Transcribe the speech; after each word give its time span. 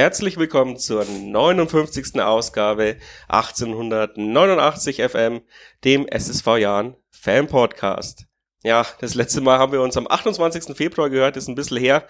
herzlich 0.00 0.38
willkommen 0.38 0.78
zur 0.78 1.04
59. 1.04 2.22
Ausgabe 2.22 2.96
1889 3.28 5.02
FM, 5.02 5.42
dem 5.84 6.08
SSV 6.08 6.56
Jahren 6.56 6.96
Fan 7.10 7.48
Podcast. 7.48 8.24
Ja, 8.64 8.86
das 9.00 9.14
letzte 9.14 9.42
Mal 9.42 9.58
haben 9.58 9.72
wir 9.72 9.82
uns 9.82 9.98
am 9.98 10.06
28. 10.08 10.74
Februar 10.74 11.10
gehört, 11.10 11.36
ist 11.36 11.48
ein 11.48 11.54
bisschen 11.54 11.76
her. 11.76 12.06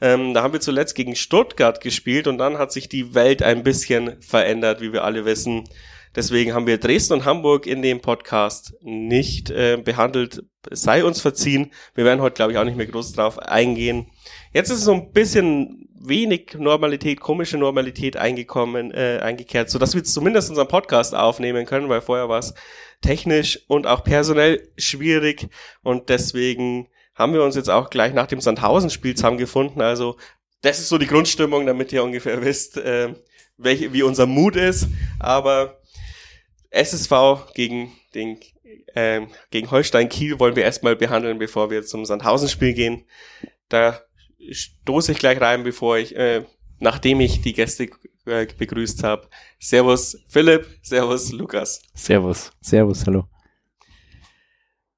Ähm, 0.00 0.34
da 0.34 0.44
haben 0.44 0.52
wir 0.52 0.60
zuletzt 0.60 0.94
gegen 0.94 1.16
Stuttgart 1.16 1.80
gespielt 1.80 2.28
und 2.28 2.38
dann 2.38 2.58
hat 2.58 2.70
sich 2.70 2.88
die 2.88 3.12
Welt 3.16 3.42
ein 3.42 3.64
bisschen 3.64 4.22
verändert, 4.22 4.80
wie 4.80 4.92
wir 4.92 5.02
alle 5.02 5.24
wissen. 5.24 5.68
Deswegen 6.14 6.54
haben 6.54 6.68
wir 6.68 6.78
Dresden 6.78 7.14
und 7.14 7.24
Hamburg 7.24 7.66
in 7.66 7.82
dem 7.82 8.00
Podcast 8.00 8.74
nicht 8.82 9.50
äh, 9.50 9.78
behandelt. 9.84 10.44
Sei 10.70 11.04
uns 11.04 11.20
verziehen. 11.20 11.72
Wir 11.96 12.04
werden 12.04 12.20
heute, 12.20 12.34
glaube 12.34 12.52
ich, 12.52 12.58
auch 12.58 12.64
nicht 12.64 12.76
mehr 12.76 12.86
groß 12.86 13.14
drauf 13.14 13.40
eingehen. 13.40 14.06
Jetzt 14.52 14.70
ist 14.70 14.82
so 14.82 14.92
ein 14.92 15.10
bisschen 15.10 15.88
wenig 16.04 16.54
Normalität, 16.58 17.20
komische 17.20 17.58
Normalität 17.58 18.16
eingekommen, 18.16 18.90
äh, 18.92 19.20
eingekehrt, 19.22 19.70
so 19.70 19.78
dass 19.78 19.94
wir 19.94 20.04
zumindest 20.04 20.50
unseren 20.50 20.68
Podcast 20.68 21.14
aufnehmen 21.14 21.64
können, 21.66 21.88
weil 21.88 22.00
vorher 22.00 22.28
war 22.28 22.40
es 22.40 22.54
technisch 23.00 23.60
und 23.68 23.86
auch 23.86 24.04
personell 24.04 24.68
schwierig 24.76 25.48
und 25.82 26.08
deswegen 26.08 26.88
haben 27.14 27.34
wir 27.34 27.42
uns 27.42 27.56
jetzt 27.56 27.70
auch 27.70 27.90
gleich 27.90 28.14
nach 28.14 28.26
dem 28.26 28.40
Sandhausen-Spiel 28.40 29.14
zusammengefunden. 29.14 29.82
Also 29.82 30.16
das 30.62 30.78
ist 30.78 30.88
so 30.88 30.98
die 30.98 31.06
Grundstimmung, 31.06 31.66
damit 31.66 31.92
ihr 31.92 32.02
ungefähr 32.02 32.42
wisst, 32.44 32.78
äh, 32.78 33.14
welche, 33.56 33.92
wie 33.92 34.02
unser 34.02 34.26
Mut 34.26 34.56
ist. 34.56 34.88
Aber 35.18 35.80
SSV 36.70 37.52
gegen 37.54 37.92
den 38.14 38.40
äh, 38.94 39.22
gegen 39.50 39.70
Holstein 39.70 40.08
Kiel 40.08 40.38
wollen 40.38 40.56
wir 40.56 40.64
erstmal 40.64 40.96
behandeln, 40.96 41.38
bevor 41.38 41.70
wir 41.70 41.82
zum 41.82 42.04
Sandhausen-Spiel 42.04 42.72
gehen. 42.74 43.04
Da 43.68 44.00
stoße 44.50 45.12
ich 45.12 45.18
gleich 45.18 45.40
rein, 45.40 45.64
bevor 45.64 45.98
ich, 45.98 46.16
äh, 46.16 46.44
nachdem 46.78 47.20
ich 47.20 47.40
die 47.42 47.52
Gäste 47.52 47.88
äh, 48.26 48.46
begrüßt 48.46 49.02
habe. 49.02 49.28
Servus 49.58 50.16
Philipp, 50.28 50.66
Servus 50.82 51.32
Lukas. 51.32 51.82
Servus, 51.94 52.52
Servus, 52.60 53.06
hallo. 53.06 53.26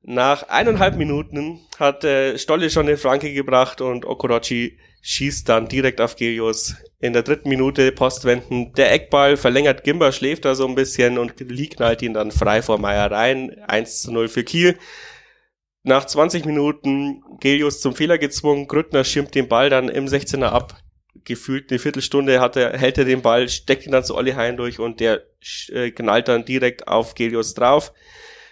Nach 0.07 0.49
eineinhalb 0.49 0.97
Minuten 0.97 1.61
hat 1.79 2.05
äh, 2.05 2.37
Stolle 2.37 2.69
schon 2.69 2.87
eine 2.87 2.99
Franke 2.99 3.33
gebracht 3.33 3.81
und 3.81 4.05
Okorochi 4.05 4.79
schießt 5.01 5.49
dann 5.49 5.67
direkt 5.67 6.01
auf 6.01 6.17
Gelios. 6.17 6.77
In 6.99 7.15
der 7.15 7.23
dritten 7.23 7.49
Minute 7.49 7.91
postwenden. 7.91 8.73
Der 8.75 8.93
Eckball 8.93 9.39
verlängert 9.39 9.83
Gimba, 9.83 10.13
schläft 10.13 10.45
da 10.45 10.55
so 10.55 10.67
ein 10.67 10.75
bisschen 10.75 11.17
und 11.17 11.41
Lee 11.41 11.69
knallt 11.69 12.03
ihn 12.03 12.13
dann 12.13 12.33
frei 12.33 12.61
vor 12.61 12.79
Meier 12.79 13.11
rein. 13.11 13.57
1 13.67 14.03
zu 14.03 14.13
0 14.13 14.29
für 14.29 14.45
Kiel. 14.45 14.79
Nach 15.87 16.07
20 16.07 16.47
Minuten 16.47 17.23
Gelius 17.41 17.83
zum 17.83 17.95
Fehler 17.95 18.17
gezwungen, 18.17 18.69
Grüttner 18.69 19.05
schirmt 19.05 19.35
den 19.35 19.49
Ball 19.49 19.69
dann 19.69 19.91
im 19.91 20.07
16er 20.07 20.47
ab. 20.47 20.81
Gefühlt 21.25 21.71
eine 21.71 21.79
Viertelstunde 21.79 22.41
hat 22.41 22.57
er, 22.57 22.79
hält 22.79 22.97
er 22.97 23.05
den 23.05 23.21
Ball, 23.21 23.51
steckt 23.51 23.85
ihn 23.85 23.93
dann 23.93 24.03
zu 24.03 24.15
Olli 24.15 24.33
Hein 24.33 24.57
durch 24.57 24.79
und 24.79 24.99
der 25.01 25.25
äh, 25.69 25.91
knallt 25.91 26.29
dann 26.29 26.47
direkt 26.47 26.89
auf 26.89 27.15
Gelius 27.15 27.53
drauf. 27.53 27.93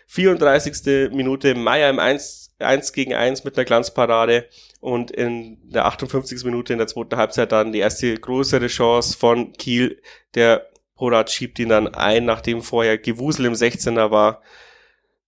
34. 0.09 1.11
Minute 1.11 1.55
Meier 1.55 1.89
im 1.89 1.99
1, 1.99 2.55
1 2.59 2.93
gegen 2.93 3.15
1 3.15 3.45
mit 3.45 3.57
einer 3.57 3.65
Glanzparade 3.65 4.47
und 4.81 5.11
in 5.11 5.59
der 5.71 5.87
58. 5.87 6.45
Minute 6.45 6.75
in 6.75 6.81
der 6.81 6.87
zweiten 6.87 7.17
Halbzeit 7.17 7.51
dann 7.51 7.73
die 7.73 7.79
erste 7.79 8.15
größere 8.15 8.67
Chance 8.67 9.17
von 9.17 9.55
Kiel. 9.55 10.03
Der 10.35 10.69
Porat 10.97 11.31
schiebt 11.31 11.59
ihn 11.59 11.71
dann 11.71 11.89
ein, 11.95 12.27
nachdem 12.27 12.61
vorher 12.61 12.99
Gewusel 12.99 13.47
im 13.47 13.55
16er 13.55 14.11
war. 14.11 14.43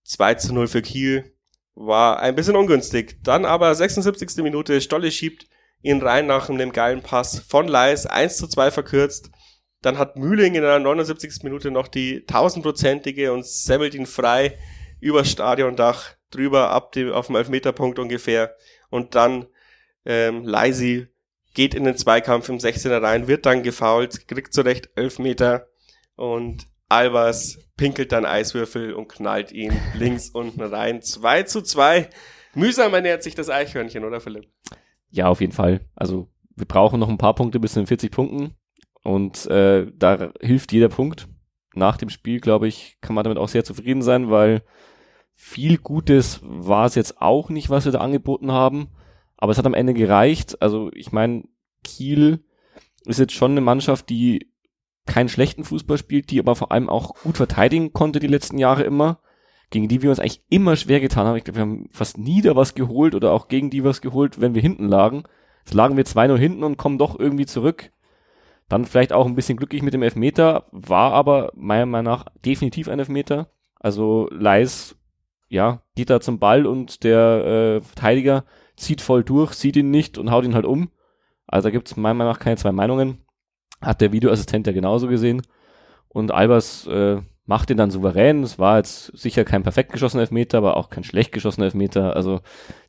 2 0.02 0.34
zu 0.34 0.52
0 0.52 0.68
für 0.68 0.82
Kiel 0.82 1.33
war 1.74 2.20
ein 2.20 2.34
bisschen 2.34 2.56
ungünstig. 2.56 3.18
Dann 3.22 3.44
aber 3.44 3.74
76. 3.74 4.42
Minute, 4.42 4.80
Stolle 4.80 5.10
schiebt 5.10 5.46
ihn 5.82 6.00
rein 6.02 6.26
nach 6.26 6.48
einem 6.48 6.72
geilen 6.72 7.02
Pass 7.02 7.40
von 7.40 7.68
Leis, 7.68 8.06
1 8.06 8.36
zu 8.36 8.46
2 8.46 8.70
verkürzt. 8.70 9.30
Dann 9.82 9.98
hat 9.98 10.16
Mühling 10.16 10.54
in 10.54 10.62
der 10.62 10.78
79. 10.78 11.42
Minute 11.42 11.70
noch 11.70 11.88
die 11.88 12.24
tausendprozentige 12.24 13.32
und 13.32 13.44
semmelt 13.44 13.94
ihn 13.94 14.06
frei 14.06 14.58
über 15.00 15.24
Stadiondach 15.24 16.14
drüber 16.30 16.70
ab 16.70 16.92
dem, 16.92 17.12
auf 17.12 17.26
dem 17.26 17.36
Elfmeterpunkt 17.36 17.98
ungefähr. 17.98 18.56
Und 18.88 19.14
dann 19.14 19.46
ähm, 20.06 20.44
Leisi 20.44 21.08
geht 21.52 21.74
in 21.74 21.84
den 21.84 21.96
Zweikampf 21.96 22.48
im 22.48 22.58
16er 22.58 23.02
rein, 23.02 23.28
wird 23.28 23.46
dann 23.46 23.62
gefoult, 23.62 24.26
kriegt 24.26 24.54
zurecht 24.54 24.88
Elfmeter 24.96 25.68
und 26.16 26.66
Albers 26.94 27.58
pinkelt 27.76 28.12
dann 28.12 28.24
Eiswürfel 28.24 28.94
und 28.94 29.08
knallt 29.08 29.50
ihn 29.50 29.72
links 29.94 30.30
unten 30.30 30.62
rein. 30.62 31.02
2 31.02 31.42
zu 31.42 31.60
2. 31.60 32.08
Mühsam 32.54 32.94
ernährt 32.94 33.24
sich 33.24 33.34
das 33.34 33.50
Eichhörnchen, 33.50 34.04
oder 34.04 34.20
Philipp? 34.20 34.46
Ja, 35.10 35.28
auf 35.28 35.40
jeden 35.40 35.52
Fall. 35.52 35.80
Also 35.96 36.28
wir 36.54 36.66
brauchen 36.66 37.00
noch 37.00 37.08
ein 37.08 37.18
paar 37.18 37.34
Punkte 37.34 37.58
bis 37.58 37.72
zu 37.72 37.80
den 37.80 37.88
40 37.88 38.12
Punkten. 38.12 38.54
Und 39.02 39.46
äh, 39.46 39.90
da 39.92 40.32
hilft 40.40 40.72
jeder 40.72 40.88
Punkt. 40.88 41.28
Nach 41.74 41.96
dem 41.96 42.10
Spiel, 42.10 42.40
glaube 42.40 42.68
ich, 42.68 42.98
kann 43.00 43.14
man 43.14 43.24
damit 43.24 43.38
auch 43.38 43.48
sehr 43.48 43.64
zufrieden 43.64 44.02
sein, 44.02 44.30
weil 44.30 44.62
viel 45.34 45.78
Gutes 45.78 46.40
war 46.42 46.86
es 46.86 46.94
jetzt 46.94 47.20
auch 47.20 47.50
nicht, 47.50 47.70
was 47.70 47.84
wir 47.84 47.92
da 47.92 47.98
angeboten 47.98 48.52
haben. 48.52 48.90
Aber 49.36 49.50
es 49.50 49.58
hat 49.58 49.66
am 49.66 49.74
Ende 49.74 49.94
gereicht. 49.94 50.62
Also 50.62 50.90
ich 50.94 51.10
meine, 51.10 51.42
Kiel 51.82 52.44
ist 53.04 53.18
jetzt 53.18 53.34
schon 53.34 53.50
eine 53.50 53.60
Mannschaft, 53.60 54.08
die 54.08 54.53
keinen 55.06 55.28
schlechten 55.28 55.64
Fußball 55.64 55.98
spielt, 55.98 56.30
die 56.30 56.38
aber 56.38 56.56
vor 56.56 56.72
allem 56.72 56.88
auch 56.88 57.14
gut 57.22 57.36
verteidigen 57.36 57.92
konnte 57.92 58.20
die 58.20 58.26
letzten 58.26 58.58
Jahre 58.58 58.82
immer, 58.82 59.18
gegen 59.70 59.88
die 59.88 60.02
wir 60.02 60.10
uns 60.10 60.18
eigentlich 60.18 60.42
immer 60.48 60.76
schwer 60.76 61.00
getan 61.00 61.26
haben. 61.26 61.36
Ich 61.36 61.44
glaube, 61.44 61.58
wir 61.58 61.62
haben 61.62 61.88
fast 61.90 62.18
nie 62.18 62.42
da 62.42 62.56
was 62.56 62.74
geholt 62.74 63.14
oder 63.14 63.32
auch 63.32 63.48
gegen 63.48 63.70
die 63.70 63.84
was 63.84 64.00
geholt, 64.00 64.40
wenn 64.40 64.54
wir 64.54 64.62
hinten 64.62 64.88
lagen. 64.88 65.24
Jetzt 65.64 65.74
lagen 65.74 65.96
wir 65.96 66.04
2-0 66.04 66.36
hinten 66.36 66.64
und 66.64 66.76
kommen 66.76 66.98
doch 66.98 67.18
irgendwie 67.18 67.46
zurück. 67.46 67.90
Dann 68.68 68.84
vielleicht 68.86 69.12
auch 69.12 69.26
ein 69.26 69.34
bisschen 69.34 69.56
glücklich 69.56 69.82
mit 69.82 69.92
dem 69.92 70.02
Elfmeter, 70.02 70.66
war 70.72 71.12
aber 71.12 71.52
meiner 71.54 71.86
Meinung 71.86 72.12
nach 72.12 72.26
definitiv 72.44 72.88
ein 72.88 72.98
Elfmeter. 72.98 73.48
Also 73.78 74.28
Leis, 74.30 74.96
ja, 75.48 75.82
geht 75.94 76.08
da 76.08 76.20
zum 76.20 76.38
Ball 76.38 76.66
und 76.66 77.04
der 77.04 77.44
äh, 77.44 77.80
Verteidiger 77.82 78.44
zieht 78.76 79.00
voll 79.00 79.22
durch, 79.22 79.52
sieht 79.52 79.76
ihn 79.76 79.90
nicht 79.90 80.18
und 80.18 80.30
haut 80.30 80.44
ihn 80.44 80.54
halt 80.54 80.64
um. 80.64 80.90
Also 81.46 81.68
da 81.68 81.70
gibt 81.70 81.88
es 81.88 81.96
meiner 81.96 82.14
Meinung 82.14 82.32
nach 82.32 82.40
keine 82.40 82.56
zwei 82.56 82.72
Meinungen. 82.72 83.23
Hat 83.84 84.00
der 84.00 84.12
Videoassistent 84.12 84.66
ja 84.66 84.72
genauso 84.72 85.08
gesehen. 85.08 85.42
Und 86.08 86.30
Albers 86.30 86.86
äh, 86.86 87.20
macht 87.46 87.70
den 87.70 87.76
dann 87.76 87.90
souverän. 87.90 88.42
Es 88.42 88.58
war 88.58 88.78
jetzt 88.78 89.16
sicher 89.16 89.44
kein 89.44 89.62
perfekt 89.62 89.92
geschossener 89.92 90.22
Elfmeter, 90.22 90.58
aber 90.58 90.76
auch 90.76 90.88
kein 90.88 91.04
schlecht 91.04 91.32
geschossener 91.32 91.66
Elfmeter. 91.66 92.16
Also 92.16 92.40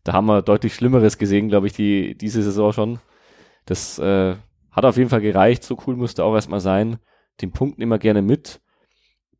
da 0.03 0.13
haben 0.13 0.27
wir 0.27 0.41
deutlich 0.41 0.73
Schlimmeres 0.73 1.17
gesehen, 1.17 1.49
glaube 1.49 1.67
ich, 1.67 1.73
die, 1.73 2.15
diese 2.15 2.41
Saison 2.43 2.71
schon. 2.71 2.99
Das 3.65 3.99
äh, 3.99 4.35
hat 4.71 4.85
auf 4.85 4.97
jeden 4.97 5.09
Fall 5.09 5.21
gereicht. 5.21 5.63
So 5.63 5.77
cool 5.85 5.95
musste 5.95 6.23
auch 6.23 6.35
erstmal 6.35 6.59
sein. 6.59 6.97
Den 7.41 7.51
Punkt 7.51 7.79
immer 7.79 7.97
gerne 7.97 8.21
mit. 8.21 8.61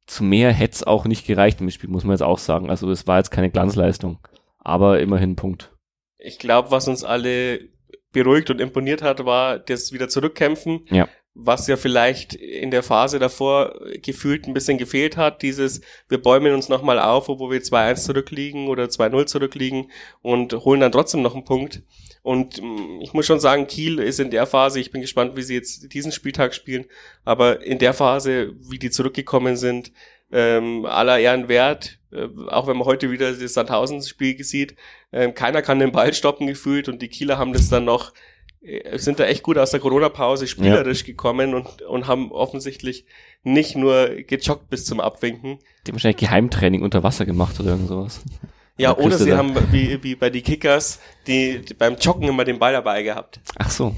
Zu 0.08 0.24
mehr 0.24 0.52
hätte 0.52 0.74
es 0.74 0.84
auch 0.84 1.06
nicht 1.06 1.26
gereicht 1.26 1.62
im 1.62 1.70
Spiel, 1.70 1.90
muss 1.90 2.04
man 2.04 2.14
jetzt 2.14 2.22
auch 2.22 2.38
sagen. 2.38 2.70
Also 2.70 2.92
es 2.92 3.08
war 3.08 3.18
jetzt 3.18 3.32
keine 3.32 3.50
Glanzleistung. 3.50 4.20
Aber 4.60 5.00
immerhin 5.00 5.32
ein 5.32 5.36
Punkt. 5.36 5.72
Ich 6.18 6.40
glaube, 6.40 6.72
was 6.72 6.88
uns 6.88 7.04
alle 7.04 7.70
beruhigt 8.12 8.50
und 8.50 8.60
imponiert 8.60 9.02
hat, 9.02 9.26
war 9.26 9.60
das 9.60 9.92
wieder 9.94 10.10
zurückkämpfen. 10.10 10.86
Ja 10.90 11.08
was 11.38 11.68
ja 11.68 11.76
vielleicht 11.76 12.34
in 12.34 12.72
der 12.72 12.82
Phase 12.82 13.20
davor 13.20 13.76
gefühlt 14.02 14.48
ein 14.48 14.54
bisschen 14.54 14.78
gefehlt 14.78 15.18
hat, 15.18 15.42
dieses, 15.42 15.82
wir 16.08 16.22
bäumen 16.22 16.54
uns 16.54 16.70
nochmal 16.70 16.98
auf, 16.98 17.28
wo 17.28 17.52
wir 17.52 17.62
2-1 17.62 18.06
zurückliegen 18.06 18.68
oder 18.70 18.86
2-0 18.86 19.26
zurückliegen 19.26 19.92
und 20.22 20.54
holen 20.54 20.80
dann 20.80 20.94
trotzdem 20.94 21.22
noch 21.22 21.36
einen 21.36 21.44
Punkt. 21.44 21.84
Und 22.24 22.62
mm, 22.62 23.02
ich 23.02 23.14
muss 23.14 23.26
schon 23.26 23.42
sagen, 23.42 23.68
Kiel 23.68 24.00
ist 24.00 24.22
in 24.22 24.32
der 24.32 24.48
Phase, 24.48 24.80
ich 24.80 24.92
bin 24.92 25.02
gespannt, 25.02 25.36
wie 25.36 25.42
sie 25.42 25.56
jetzt 25.56 25.94
diesen 25.94 26.14
Spieltag 26.14 26.56
spielen, 26.56 26.86
aber 27.26 27.62
in 27.64 27.80
der 27.80 27.94
Phase, 27.94 28.54
wie 28.70 28.80
die 28.80 28.90
zurückgekommen 28.90 29.58
sind, 29.58 29.92
ähm, 30.32 30.86
aller 30.86 31.20
Ehren 31.20 31.50
wert, 31.50 32.00
äh, 32.14 32.28
auch 32.48 32.68
wenn 32.68 32.78
man 32.78 32.88
heute 32.88 33.12
wieder 33.12 33.34
das 33.34 33.54
Sandhausen-Spiel 33.54 34.42
sieht, 34.44 34.76
äh, 35.12 35.32
keiner 35.34 35.62
kann 35.62 35.80
den 35.80 35.92
Ball 35.92 36.14
stoppen 36.14 36.48
gefühlt 36.48 36.88
und 36.88 37.02
die 37.02 37.10
Kieler 37.10 37.38
haben 37.38 37.52
das 37.52 37.68
dann 37.68 37.86
noch 37.86 38.14
sind 38.96 39.20
da 39.20 39.26
echt 39.26 39.44
gut 39.44 39.58
aus 39.58 39.72
der 39.72 39.80
Corona-Pause 39.80 40.48
spielerisch 40.48 41.02
ja. 41.02 41.08
gekommen 41.08 41.54
und, 41.54 41.82
und 41.84 42.08
haben 42.08 42.32
offensichtlich 42.32 43.06
nicht 43.44 43.76
nur 43.76 44.10
gejoggt 44.28 44.70
bis 44.70 44.86
zum 44.86 45.00
Abwinken. 45.00 45.60
Die 45.86 45.92
haben 45.92 45.96
wahrscheinlich 45.96 46.18
Geheimtraining 46.18 46.82
unter 46.82 47.04
Wasser 47.04 47.26
gemacht 47.26 47.60
oder 47.60 47.72
irgend 47.72 47.88
sowas. 47.88 48.22
Ja, 48.78 48.98
oder 48.98 49.18
sie 49.18 49.30
da. 49.30 49.38
haben 49.38 49.56
wie, 49.72 50.04
wie 50.04 50.16
bei 50.16 50.30
die 50.30 50.42
Kickers 50.42 51.00
die, 51.28 51.60
die 51.60 51.74
beim 51.74 51.96
Joggen 51.96 52.28
immer 52.28 52.44
den 52.44 52.60
Ball 52.60 52.74
dabei 52.74 53.04
gehabt. 53.04 53.40
Ach 53.58 53.70
so. 53.70 53.96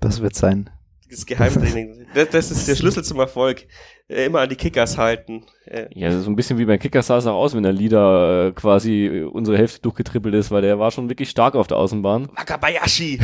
Das 0.00 0.22
wird 0.22 0.34
sein. 0.34 0.70
Das 1.14 1.26
Geheimtraining. 1.26 2.06
Das, 2.14 2.30
das 2.30 2.50
ist 2.50 2.66
der 2.66 2.74
Schlüssel 2.74 3.04
zum 3.04 3.20
Erfolg. 3.20 3.66
Äh, 4.08 4.26
immer 4.26 4.40
an 4.40 4.48
die 4.48 4.56
Kickers 4.56 4.98
halten. 4.98 5.46
Äh. 5.64 5.86
Ja, 5.94 6.10
so 6.20 6.28
ein 6.28 6.36
bisschen 6.36 6.58
wie 6.58 6.64
beim 6.64 6.78
Kickers 6.78 7.06
sah 7.06 7.18
es 7.18 7.26
auch 7.26 7.36
aus, 7.36 7.54
wenn 7.54 7.62
der 7.62 7.72
Leader 7.72 8.48
äh, 8.48 8.52
quasi 8.52 9.24
unsere 9.30 9.56
Hälfte 9.56 9.80
durchgetrippelt 9.80 10.34
ist, 10.34 10.50
weil 10.50 10.62
der 10.62 10.78
war 10.78 10.90
schon 10.90 11.08
wirklich 11.08 11.30
stark 11.30 11.54
auf 11.54 11.68
der 11.68 11.76
Außenbahn. 11.76 12.28
Wakabayashi! 12.34 13.20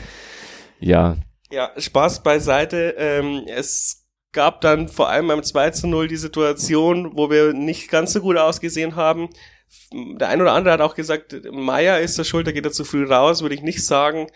ja. 0.81 1.16
Ja, 1.50 1.70
Spaß 1.76 2.22
beiseite. 2.22 2.94
Ähm, 2.96 3.43
es 3.46 4.06
gab 4.32 4.60
dann 4.60 4.88
vor 4.88 5.08
allem 5.08 5.28
beim 5.28 5.43
2 5.43 5.70
zu 5.70 5.87
0 5.88 6.08
die 6.08 6.16
Situation, 6.16 7.16
wo 7.16 7.31
wir 7.31 7.52
nicht 7.52 7.90
ganz 7.90 8.12
so 8.12 8.20
gut 8.20 8.37
ausgesehen 8.37 8.96
haben. 8.96 9.28
Der 9.93 10.28
ein 10.28 10.40
oder 10.40 10.52
andere 10.52 10.72
hat 10.72 10.81
auch 10.81 10.94
gesagt, 10.94 11.37
Meier 11.50 12.00
ist 12.00 12.16
der 12.16 12.25
Schuld, 12.25 12.46
da 12.46 12.52
geht 12.52 12.64
er 12.64 12.72
zu 12.72 12.84
früh 12.84 13.04
raus, 13.04 13.43
würde 13.43 13.54
ich 13.54 13.62
nicht 13.62 13.84
sagen. 13.84 14.28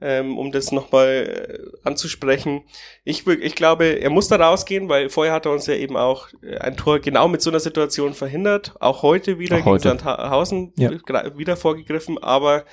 Ähm, 0.00 0.38
um 0.38 0.52
das 0.52 0.70
nochmal 0.72 1.58
äh, 1.58 1.78
anzusprechen. 1.88 2.62
Ich, 3.04 3.26
ich 3.26 3.54
glaube, 3.54 3.86
er 4.00 4.10
muss 4.10 4.28
da 4.28 4.36
rausgehen, 4.36 4.88
weil 4.88 5.08
vorher 5.08 5.32
hat 5.32 5.46
er 5.46 5.52
uns 5.52 5.66
ja 5.66 5.74
eben 5.74 5.96
auch 5.96 6.28
äh, 6.42 6.58
ein 6.58 6.76
Tor 6.76 7.00
genau 7.00 7.28
mit 7.28 7.42
so 7.42 7.50
einer 7.50 7.60
Situation 7.60 8.14
verhindert. 8.14 8.74
Auch 8.80 9.02
heute 9.02 9.38
wieder 9.38 9.56
auch 9.56 9.60
gegen 9.60 9.70
heute. 9.70 9.88
Sandhausen 9.88 10.72
Ja. 10.76 10.90
wieder 11.36 11.56
vorgegriffen, 11.56 12.18
aber 12.18 12.64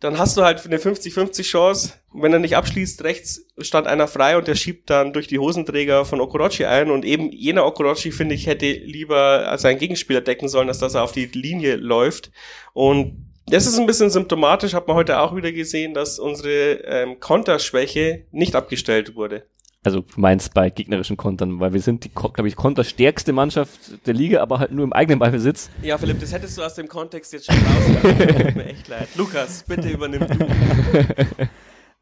dann 0.00 0.18
hast 0.18 0.36
du 0.36 0.42
halt 0.42 0.64
eine 0.66 0.76
50-50 0.78 1.42
Chance. 1.44 1.94
Wenn 2.12 2.32
er 2.32 2.38
nicht 2.38 2.56
abschließt, 2.56 3.04
rechts 3.04 3.46
stand 3.58 3.86
einer 3.86 4.06
frei 4.06 4.36
und 4.36 4.46
der 4.48 4.54
schiebt 4.54 4.90
dann 4.90 5.12
durch 5.14 5.28
die 5.28 5.38
Hosenträger 5.38 6.04
von 6.04 6.20
Okorochi 6.20 6.66
ein. 6.66 6.90
Und 6.90 7.04
eben 7.04 7.32
jener 7.32 7.64
Okorochi, 7.64 8.12
finde 8.12 8.34
ich, 8.34 8.46
hätte 8.46 8.70
lieber 8.70 9.56
seinen 9.56 9.78
Gegenspieler 9.78 10.20
decken 10.20 10.48
sollen, 10.48 10.68
als 10.68 10.78
dass 10.78 10.94
er 10.94 11.04
auf 11.04 11.12
die 11.12 11.26
Linie 11.26 11.76
läuft. 11.76 12.32
Und 12.74 13.33
das 13.46 13.66
ist 13.66 13.78
ein 13.78 13.86
bisschen 13.86 14.10
symptomatisch, 14.10 14.74
hat 14.74 14.88
man 14.88 14.96
heute 14.96 15.20
auch 15.20 15.34
wieder 15.36 15.52
gesehen, 15.52 15.94
dass 15.94 16.18
unsere 16.18 16.80
ähm, 16.84 17.20
Konterschwäche 17.20 18.24
nicht 18.30 18.54
abgestellt 18.56 19.16
wurde. 19.16 19.44
Also 19.84 20.00
du 20.00 20.18
meinst 20.18 20.54
bei 20.54 20.70
gegnerischen 20.70 21.18
Kontern, 21.18 21.60
weil 21.60 21.74
wir 21.74 21.80
sind 21.80 22.04
die, 22.04 22.08
glaube 22.08 22.48
ich, 22.48 22.56
konterstärkste 22.56 23.34
Mannschaft 23.34 24.06
der 24.06 24.14
Liga, 24.14 24.40
aber 24.40 24.58
halt 24.58 24.72
nur 24.72 24.84
im 24.84 24.94
eigenen 24.94 25.18
Ballbesitz. 25.18 25.68
Ja, 25.82 25.98
Philipp, 25.98 26.20
das 26.20 26.32
hättest 26.32 26.56
du 26.56 26.62
aus 26.62 26.74
dem 26.74 26.88
Kontext 26.88 27.34
jetzt 27.34 27.46
schon 27.46 27.56
rausgelassen. 27.56 28.46
Tut 28.46 28.56
mir 28.56 28.64
echt 28.64 28.88
leid. 28.88 29.08
Lukas, 29.14 29.62
bitte 29.68 29.88
übernimm 29.90 30.26
du. 30.26 30.46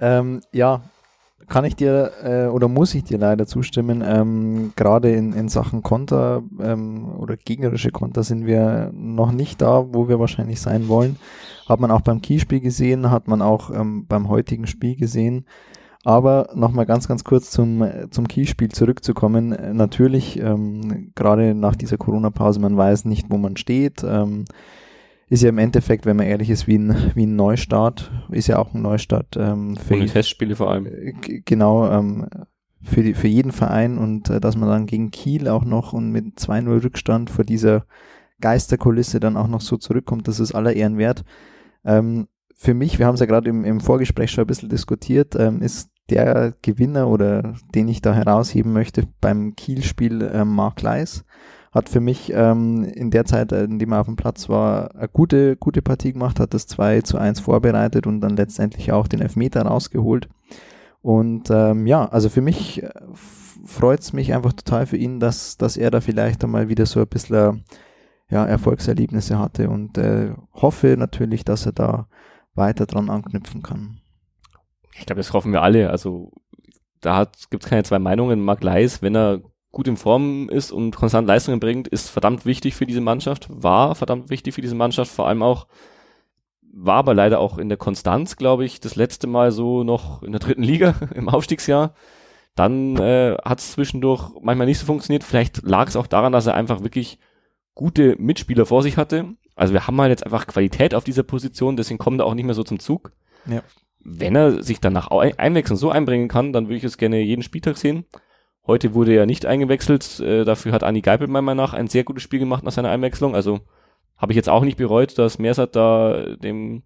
Ähm, 0.03 0.41
ja, 0.51 0.83
kann 1.53 1.67
ich 1.67 1.77
dir 1.77 2.13
äh, 2.25 2.47
oder 2.47 2.67
muss 2.67 2.95
ich 2.95 3.05
dir 3.05 3.19
leider 3.19 3.47
zustimmen. 3.47 4.03
Ähm, 4.05 4.73
Gerade 4.75 5.13
in, 5.13 5.35
in 5.35 5.49
Sachen 5.49 5.83
Konter 5.83 6.43
ähm, 6.59 7.07
oder 7.19 7.37
gegnerische 7.37 7.91
Konter 7.91 8.23
sind 8.23 8.47
wir 8.47 8.91
noch 8.95 9.33
nicht 9.33 9.61
da, 9.61 9.85
wo 9.93 10.09
wir 10.09 10.19
wahrscheinlich 10.19 10.63
sein 10.63 10.89
wollen. 10.89 11.17
Hat 11.69 11.79
man 11.79 11.91
auch 11.91 12.01
beim 12.01 12.23
Kielspiel 12.23 12.61
gesehen, 12.61 13.11
hat 13.11 13.29
man 13.29 13.43
auch 13.43 13.71
ähm, 13.71 14.07
beim 14.07 14.31
heutigen 14.31 14.67
Spiel 14.67 14.97
gesehen. 14.97 15.45
Aber 16.05 16.49
nochmal 16.55 16.87
ganz, 16.87 17.07
ganz 17.07 17.23
kurz 17.23 17.51
zum, 17.51 17.87
zum 18.11 18.27
Kielspiel 18.27 18.71
zurückzukommen. 18.71 19.55
Natürlich, 19.77 20.41
ähm, 20.41 21.13
gerade 21.15 21.55
nach 21.55 21.77
dieser 21.77 21.99
Corona-Pause, 21.99 22.61
man 22.61 22.79
weiß 22.79 23.05
nicht, 23.05 23.27
wo 23.29 23.37
man 23.37 23.59
steht. 23.59 24.03
Ähm, 24.03 24.47
ist 25.33 25.43
ja 25.43 25.49
im 25.49 25.57
Endeffekt, 25.57 26.05
wenn 26.05 26.19
man 26.19 26.27
ehrlich 26.27 26.51
ist, 26.51 26.67
wie 26.67 26.77
ein, 26.77 27.13
wie 27.15 27.25
ein 27.25 27.37
Neustart. 27.37 28.13
Ist 28.31 28.49
ja 28.49 28.59
auch 28.59 28.75
ein 28.75 28.83
Neustart 28.83 29.35
ähm, 29.39 29.77
für, 29.77 29.95
Ohne 29.95 30.05
Testspiele 30.05 30.55
vor 30.55 30.71
allem. 30.71 30.85
äh, 30.85 31.41
genau 31.47 31.91
ähm, 31.91 32.27
für, 32.83 33.03
die, 33.03 33.15
für 33.15 33.29
jeden 33.29 33.51
Verein 33.51 33.97
und 33.97 34.29
äh, 34.29 34.41
dass 34.41 34.57
man 34.57 34.69
dann 34.69 34.85
gegen 34.85 35.11
Kiel 35.11 35.49
auch 35.49 35.65
noch 35.65 35.95
und 35.95 36.11
mit 36.11 36.39
2-0 36.39 36.85
Rückstand 36.85 37.31
vor 37.31 37.47
dieser 37.47 37.87
Geisterkulisse 38.43 39.21
dann 39.21 39.39
auch 39.39 39.49
noch 39.49 39.63
so 39.63 39.79
zurückkommt, 39.79 40.29
das 40.29 40.39
ist 40.39 40.55
aller 40.55 40.75
Ehren 40.75 40.99
wert. 40.99 41.25
Ähm, 41.83 42.29
für 42.55 42.75
mich, 42.75 42.99
wir 42.99 43.07
haben 43.07 43.15
es 43.15 43.21
ja 43.21 43.27
gerade 43.27 43.49
im, 43.49 43.65
im 43.65 43.81
Vorgespräch 43.81 44.31
schon 44.31 44.45
ein 44.45 44.49
bisschen 44.49 44.69
diskutiert, 44.69 45.35
ähm, 45.37 45.63
ist 45.63 45.89
der 46.11 46.53
Gewinner 46.61 47.09
oder 47.09 47.55
den 47.75 47.89
ich 47.89 48.03
da 48.03 48.13
herausheben 48.13 48.75
möchte 48.75 49.05
beim 49.23 49.57
Kiel-Spiel 49.57 50.21
äh, 50.21 50.45
Mark 50.45 50.83
Leis. 50.83 51.25
Hat 51.73 51.89
für 51.89 52.01
mich 52.01 52.33
ähm, 52.35 52.85
in 52.85 53.11
der 53.11 53.25
Zeit, 53.25 53.51
äh, 53.51 53.65
in 53.65 53.79
dem 53.79 53.93
er 53.93 54.01
auf 54.01 54.07
dem 54.07 54.17
Platz 54.17 54.49
war, 54.49 54.95
eine 54.95 55.09
gute, 55.09 55.57
gute 55.57 55.83
Partie 55.83 56.13
gemacht, 56.13 56.39
hat 56.39 56.55
das 56.55 56.67
2 56.67 57.01
zu 57.01 57.19
1 57.19 57.41
vorbereitet 57.41 58.07
und 58.07 58.21
dann 58.21 58.37
letztendlich 58.37 58.93
auch 58.93 59.09
den 59.09 59.21
Elfmeter 59.21 59.63
rausgeholt. 59.63 60.29
Und 61.01 61.51
ähm, 61.51 61.87
ja, 61.87 62.07
also 62.07 62.29
für 62.29 62.43
mich 62.43 62.83
freut 63.65 64.01
es 64.01 64.13
mich 64.13 64.35
einfach 64.35 64.53
total 64.53 64.87
für 64.87 64.97
ihn, 64.97 65.19
dass, 65.19 65.57
dass 65.57 65.77
er 65.77 65.91
da 65.91 66.01
vielleicht 66.01 66.45
einmal 66.45 66.69
wieder 66.69 66.87
so 66.87 67.01
ein 67.01 67.09
bisschen 67.09 67.65
ja, 68.29 68.45
Erfolgserlebnisse 68.45 69.39
hatte 69.39 69.69
und 69.69 69.99
äh, 69.99 70.33
hoffe 70.55 70.97
natürlich, 70.99 71.45
dass 71.45 71.67
er 71.67 71.73
da 71.73 72.07
weiter 72.55 72.87
dran 72.87 73.11
anknüpfen 73.11 73.63
kann. 73.63 74.01
Ich 74.95 75.07
glaube, 75.07 75.21
das 75.21 75.33
hoffen 75.33 75.53
wir 75.53 75.63
alle. 75.63 75.91
Also 75.91 76.33
da 77.01 77.27
gibt 77.51 77.65
es 77.65 77.71
keine 77.71 77.83
zwei 77.83 77.99
Meinungen. 77.99 78.41
Marc 78.41 78.63
Leis, 78.63 79.03
wenn 79.03 79.17
er 79.17 79.41
gut 79.73 79.89
in 79.89 79.97
Form 79.97 80.49
ist 80.49 80.71
und 80.71 80.95
konstant 80.95 81.27
Leistungen 81.27 81.59
bringt, 81.59 81.89
ist 81.89 82.11
verdammt 82.11 82.47
wichtig 82.47 82.75
für 82.75 82.87
diese 82.87 83.01
Mannschaft, 83.01 83.49
war 83.51 83.95
verdammt 83.95 84.31
wichtig 84.31 84.55
für 84.55 84.61
diese 84.61 84.75
Mannschaft, 84.75 85.11
vor 85.11 85.27
allem 85.27 85.43
auch, 85.43 85.67
war 86.75 86.97
aber 86.97 87.15
leider 87.15 87.41
auch 87.41 87.59
in 87.59 87.69
der 87.69 87.79
Konstanz, 87.79 88.37
glaube 88.37 88.65
ich, 88.65 88.81
das 88.81 88.97
letzte 88.97 89.27
Mal 89.27 89.51
so 89.51 89.83
noch 89.83 90.23
in 90.23 90.33
der 90.33 90.41
dritten 90.41 90.63
Liga 90.63 90.95
im 91.15 91.29
Aufstiegsjahr. 91.29 91.95
Dann 92.55 92.97
äh, 92.99 93.37
hat 93.45 93.61
es 93.61 93.73
zwischendurch 93.73 94.31
manchmal 94.43 94.67
nicht 94.67 94.79
so 94.79 94.85
funktioniert. 94.87 95.25
Vielleicht 95.25 95.63
lag 95.63 95.89
es 95.89 95.97
auch 95.97 96.07
daran, 96.07 96.33
dass 96.33 96.47
er 96.47 96.55
einfach 96.55 96.83
wirklich 96.83 97.19
gute 97.75 98.17
Mitspieler 98.19 98.67
vor 98.67 98.83
sich 98.83 98.99
hatte. 98.99 99.35
Also 99.57 99.73
wir 99.73 99.87
haben 99.87 99.99
halt 100.01 100.11
jetzt 100.11 100.25
einfach 100.25 100.47
Qualität 100.47 100.95
auf 100.95 101.05
dieser 101.05 101.23
Position, 101.23 101.77
deswegen 101.77 101.99
kommt 101.99 102.21
er 102.21 102.27
auch 102.27 102.35
nicht 102.35 102.45
mehr 102.45 102.55
so 102.55 102.63
zum 102.63 102.79
Zug. 102.79 103.13
Ja. 103.47 103.63
Wenn 104.01 104.37
er 104.37 104.63
sich 104.63 104.81
dann 104.81 104.93
nach 104.93 105.11
Ei- 105.11 105.39
Einwechseln 105.39 105.77
so 105.77 105.91
einbringen 105.91 106.29
kann, 106.29 106.53
dann 106.53 106.67
würde 106.67 106.77
ich 106.77 106.85
es 106.85 106.99
gerne 106.99 107.21
jeden 107.21 107.43
Spieltag 107.43 107.79
sehen. 107.79 108.05
Heute 108.67 108.95
wurde 108.95 109.15
er 109.15 109.27
nicht 109.27 109.45
eingewechselt, 109.45 110.21
äh, 110.21 110.45
dafür 110.45 110.73
hat 110.73 110.85
Anni 110.85 111.01
Geipel 111.01 111.27
meiner 111.27 111.43
Meinung 111.43 111.65
nach 111.65 111.73
ein 111.73 111.89
sehr 111.89 112.05
gutes 112.05 112.23
Spiel 112.23 112.39
gemacht 112.39 112.63
nach 112.63 112.73
seiner 112.73 112.91
Einwechslung. 112.91 113.35
Also 113.35 113.61
habe 114.17 114.33
ich 114.33 114.37
jetzt 114.37 114.49
auch 114.49 114.63
nicht 114.63 114.77
bereut, 114.77 115.19
dass 115.19 115.39
Mersat 115.39 115.75
da 115.75 116.37
dem 116.37 116.85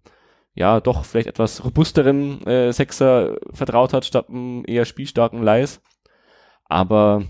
ja 0.55 0.81
doch 0.81 1.05
vielleicht 1.05 1.27
etwas 1.27 1.63
robusteren 1.63 2.45
äh, 2.47 2.73
Sechser 2.73 3.37
vertraut 3.53 3.93
hat, 3.93 4.05
statt 4.05 4.29
einem 4.29 4.63
eher 4.65 4.85
spielstarken 4.85 5.43
Leis. 5.43 5.81
Aber 6.65 7.25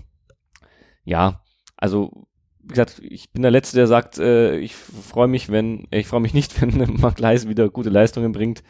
ja, 1.04 1.42
also 1.76 2.26
wie 2.60 2.68
gesagt, 2.68 3.00
ich 3.02 3.30
bin 3.30 3.42
der 3.42 3.50
Letzte, 3.50 3.76
der 3.76 3.86
sagt, 3.86 4.18
äh, 4.18 4.56
ich 4.58 4.74
freue 4.74 5.28
mich, 5.28 5.50
wenn, 5.50 5.88
ich 5.90 6.06
freue 6.06 6.20
mich 6.20 6.32
nicht, 6.34 6.60
wenn 6.62 7.00
Mark 7.00 7.18
Leis 7.18 7.48
wieder 7.48 7.68
gute 7.68 7.90
Leistungen 7.90 8.32
bringt. 8.32 8.62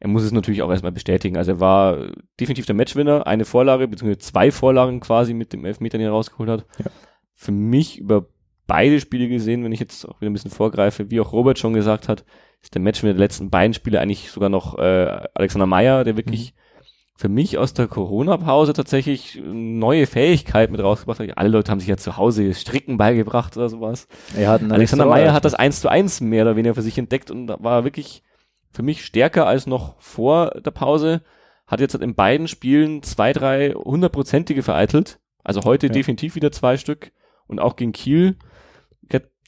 Er 0.00 0.08
muss 0.08 0.22
es 0.22 0.32
natürlich 0.32 0.62
auch 0.62 0.70
erstmal 0.70 0.92
bestätigen. 0.92 1.36
Also 1.36 1.52
er 1.52 1.60
war 1.60 1.98
definitiv 2.40 2.66
der 2.66 2.74
Matchwinner, 2.74 3.26
eine 3.26 3.44
Vorlage, 3.44 3.86
beziehungsweise 3.86 4.18
zwei 4.18 4.50
Vorlagen 4.50 5.00
quasi 5.00 5.34
mit 5.34 5.52
dem 5.52 5.64
Elfmeter, 5.64 5.98
den 5.98 6.06
er 6.06 6.12
rausgeholt 6.12 6.48
hat. 6.48 6.66
Ja. 6.78 6.90
Für 7.34 7.52
mich 7.52 7.98
über 7.98 8.26
beide 8.66 8.98
Spiele 9.00 9.28
gesehen, 9.28 9.62
wenn 9.62 9.72
ich 9.72 9.80
jetzt 9.80 10.08
auch 10.08 10.20
wieder 10.20 10.30
ein 10.30 10.32
bisschen 10.32 10.50
vorgreife, 10.50 11.10
wie 11.10 11.20
auch 11.20 11.32
Robert 11.32 11.58
schon 11.58 11.74
gesagt 11.74 12.08
hat, 12.08 12.24
ist 12.62 12.74
der 12.74 12.80
Matchwinner 12.80 13.12
der 13.12 13.20
letzten 13.20 13.50
beiden 13.50 13.74
Spiele 13.74 14.00
eigentlich 14.00 14.30
sogar 14.30 14.48
noch 14.48 14.78
äh, 14.78 15.26
Alexander 15.34 15.66
Meyer, 15.66 16.04
der 16.04 16.16
wirklich 16.16 16.54
für 17.16 17.28
mich 17.28 17.58
aus 17.58 17.74
der 17.74 17.86
Corona-Pause 17.86 18.72
tatsächlich 18.72 19.42
neue 19.44 20.06
Fähigkeit 20.06 20.70
mit 20.70 20.80
rausgebracht 20.80 21.20
hat. 21.20 21.36
Alle 21.36 21.50
Leute 21.50 21.70
haben 21.70 21.78
sich 21.78 21.88
ja 21.88 21.98
zu 21.98 22.16
Hause 22.16 22.54
Stricken 22.54 22.96
beigebracht 22.96 23.58
oder 23.58 23.68
sowas. 23.68 24.08
Ein 24.62 24.72
Alexander 24.72 25.04
Meyer 25.04 25.34
hat 25.34 25.44
das. 25.44 25.54
1 25.54 25.82
zu 25.82 25.90
1 25.90 26.22
mehr 26.22 26.44
oder 26.44 26.56
weniger 26.56 26.74
für 26.74 26.80
sich 26.80 26.96
entdeckt 26.96 27.30
und 27.30 27.48
war 27.48 27.84
wirklich 27.84 28.22
für 28.72 28.82
mich 28.82 29.04
stärker 29.04 29.46
als 29.46 29.66
noch 29.66 30.00
vor 30.00 30.50
der 30.64 30.70
Pause. 30.70 31.22
Hat 31.66 31.80
jetzt 31.80 31.94
in 31.94 32.14
beiden 32.14 32.48
Spielen 32.48 33.02
zwei, 33.02 33.32
drei 33.32 33.70
hundertprozentige 33.70 34.62
vereitelt. 34.62 35.20
Also 35.44 35.62
heute 35.62 35.86
Ja. 35.86 35.92
definitiv 35.92 36.34
wieder 36.34 36.52
zwei 36.52 36.76
Stück 36.76 37.12
und 37.46 37.60
auch 37.60 37.76
gegen 37.76 37.92
Kiel. 37.92 38.36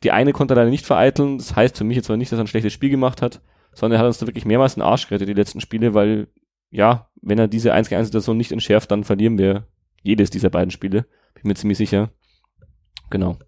Die 0.02 0.10
eine 0.10 0.32
konnte 0.32 0.54
er 0.54 0.56
leider 0.56 0.70
nicht 0.70 0.84
vereiteln. 0.84 1.38
Das 1.38 1.54
heißt 1.54 1.78
für 1.78 1.84
mich 1.84 1.96
jetzt 1.96 2.10
aber 2.10 2.16
nicht, 2.16 2.32
dass 2.32 2.38
er 2.38 2.42
ein 2.42 2.48
schlechtes 2.48 2.72
Spiel 2.72 2.90
gemacht 2.90 3.22
hat, 3.22 3.40
sondern 3.72 3.98
er 3.98 4.00
hat 4.00 4.08
uns 4.08 4.18
da 4.18 4.26
wirklich 4.26 4.44
mehrmals 4.44 4.74
den 4.74 4.82
Arsch 4.82 5.06
gerettet, 5.06 5.28
die 5.28 5.32
letzten 5.32 5.60
Spiele, 5.60 5.94
weil, 5.94 6.26
ja, 6.70 7.08
wenn 7.20 7.38
er 7.38 7.46
diese 7.46 7.72
1 7.72 7.88
gegen 7.88 8.00
1 8.00 8.08
Situation 8.08 8.36
nicht 8.36 8.50
entschärft, 8.50 8.90
dann 8.90 9.04
verlieren 9.04 9.38
wir 9.38 9.68
jedes 10.02 10.30
dieser 10.30 10.50
beiden 10.50 10.72
Spiele. 10.72 11.06
Bin 11.34 11.44
mir 11.44 11.54
ziemlich 11.54 11.78
sicher. 11.78 12.10
Genau. 13.10 13.38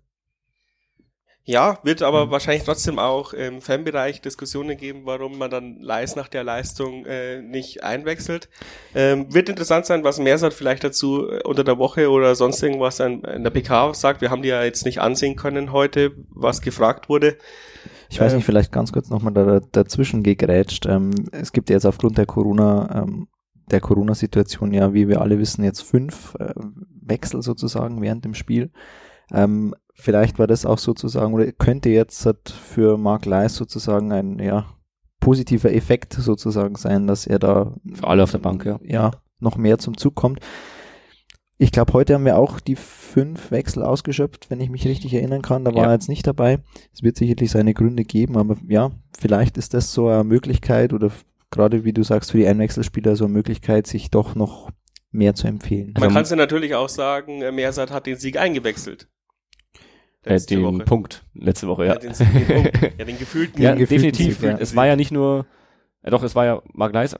Ja, 1.46 1.78
wird 1.82 2.00
aber 2.00 2.30
wahrscheinlich 2.30 2.64
trotzdem 2.64 2.98
auch 2.98 3.34
im 3.34 3.60
Fanbereich 3.60 4.22
Diskussionen 4.22 4.78
geben, 4.78 5.02
warum 5.04 5.36
man 5.36 5.50
dann 5.50 5.78
Leis 5.78 6.16
nach 6.16 6.28
der 6.28 6.42
Leistung 6.42 7.04
äh, 7.04 7.42
nicht 7.42 7.84
einwechselt. 7.84 8.48
Ähm, 8.94 9.32
wird 9.32 9.50
interessant 9.50 9.84
sein, 9.84 10.04
was 10.04 10.18
Mersat 10.18 10.54
vielleicht 10.54 10.84
dazu 10.84 11.28
äh, 11.28 11.42
unter 11.44 11.62
der 11.62 11.78
Woche 11.78 12.10
oder 12.10 12.34
sonst 12.34 12.62
irgendwas 12.62 12.98
an, 13.02 13.22
in 13.24 13.44
der 13.44 13.50
PK 13.50 13.92
sagt. 13.92 14.22
Wir 14.22 14.30
haben 14.30 14.40
die 14.40 14.48
ja 14.48 14.64
jetzt 14.64 14.86
nicht 14.86 15.02
ansehen 15.02 15.36
können 15.36 15.70
heute, 15.70 16.12
was 16.30 16.62
gefragt 16.62 17.10
wurde. 17.10 17.36
Ich 18.08 18.18
weiß 18.18 18.32
Äh, 18.32 18.36
nicht, 18.36 18.46
vielleicht 18.46 18.72
ganz 18.72 18.90
kurz 18.90 19.10
nochmal 19.10 19.34
da, 19.34 19.60
dazwischen 19.70 20.22
gegrätscht. 20.22 20.86
Ähm, 20.86 21.10
es 21.32 21.52
gibt 21.52 21.68
jetzt 21.68 21.84
aufgrund 21.84 22.16
der 22.16 22.26
Corona, 22.26 23.02
ähm, 23.02 23.28
der 23.70 23.80
Corona-Situation 23.80 24.72
ja, 24.72 24.94
wie 24.94 25.08
wir 25.08 25.20
alle 25.20 25.38
wissen, 25.38 25.62
jetzt 25.62 25.82
fünf 25.82 26.36
äh, 26.38 26.54
Wechsel 27.02 27.42
sozusagen 27.42 28.00
während 28.00 28.24
dem 28.24 28.32
Spiel. 28.32 28.70
Ähm, 29.30 29.74
vielleicht 29.94 30.38
war 30.38 30.46
das 30.46 30.66
auch 30.66 30.78
sozusagen, 30.78 31.32
oder 31.34 31.50
könnte 31.52 31.88
jetzt 31.88 32.24
halt 32.26 32.50
für 32.50 32.98
Mark 32.98 33.24
Leis 33.26 33.54
sozusagen 33.56 34.12
ein, 34.12 34.38
ja, 34.38 34.66
positiver 35.20 35.72
Effekt 35.72 36.12
sozusagen 36.12 36.74
sein, 36.76 37.06
dass 37.06 37.26
er 37.26 37.38
da 37.38 37.74
Für 37.94 38.06
alle 38.08 38.22
auf 38.24 38.30
der 38.30 38.38
Bank, 38.38 38.64
ja. 38.66 38.78
ja, 38.82 39.10
noch 39.40 39.56
mehr 39.56 39.78
zum 39.78 39.96
Zug 39.96 40.14
kommt. 40.14 40.40
Ich 41.56 41.70
glaube, 41.72 41.92
heute 41.92 42.14
haben 42.14 42.24
wir 42.24 42.36
auch 42.36 42.58
die 42.60 42.76
fünf 42.76 43.50
Wechsel 43.52 43.82
ausgeschöpft, 43.84 44.50
wenn 44.50 44.60
ich 44.60 44.70
mich 44.70 44.86
richtig 44.86 45.14
erinnern 45.14 45.40
kann. 45.40 45.64
Da 45.64 45.72
war 45.72 45.84
Ja. 45.84 45.88
er 45.90 45.92
jetzt 45.94 46.08
nicht 46.08 46.26
dabei. 46.26 46.58
Es 46.92 47.02
wird 47.02 47.16
sicherlich 47.16 47.50
seine 47.52 47.74
Gründe 47.74 48.02
geben, 48.04 48.36
aber 48.36 48.56
ja, 48.68 48.90
vielleicht 49.18 49.56
ist 49.56 49.72
das 49.72 49.92
so 49.92 50.08
eine 50.08 50.24
Möglichkeit 50.24 50.92
oder 50.92 51.10
gerade 51.50 51.84
wie 51.84 51.92
du 51.92 52.02
sagst, 52.02 52.32
für 52.32 52.38
die 52.38 52.46
Einwechselspieler 52.48 53.14
so 53.14 53.24
eine 53.24 53.32
Möglichkeit, 53.32 53.86
sich 53.86 54.10
doch 54.10 54.34
noch 54.34 54.70
mehr 55.12 55.36
zu 55.36 55.46
empfehlen. 55.46 55.92
Man 55.94 56.02
Also- 56.02 56.14
kann 56.14 56.22
es 56.24 56.30
natürlich 56.32 56.74
auch 56.74 56.88
sagen, 56.88 57.40
äh, 57.40 57.52
Mersat 57.52 57.92
hat 57.92 58.06
den 58.06 58.16
Sieg 58.16 58.36
eingewechselt. 58.36 59.08
Äh, 60.24 60.34
Letzte 60.34 60.54
den 60.56 60.64
Woche. 60.64 60.78
Punkt 60.84 61.24
letzte 61.34 61.68
Woche, 61.68 61.86
ja. 61.86 61.92
Ja, 61.94 61.98
den, 61.98 62.12
den, 62.12 62.46
Punkt. 62.46 62.82
ja, 62.98 63.04
den 63.04 63.18
gefühlten. 63.18 63.62
ja, 63.62 63.70
Den 63.72 63.78
gefühlten 63.80 64.12
definitiv. 64.12 64.42
Ja. 64.42 64.56
Es 64.58 64.74
war 64.74 64.86
ja 64.86 64.96
nicht 64.96 65.10
nur, 65.12 65.46
ja 66.02 66.10
doch, 66.10 66.22
es 66.22 66.34
war 66.34 66.44
ja 66.46 66.62
Mark 66.72 66.92
Leis 66.94 67.16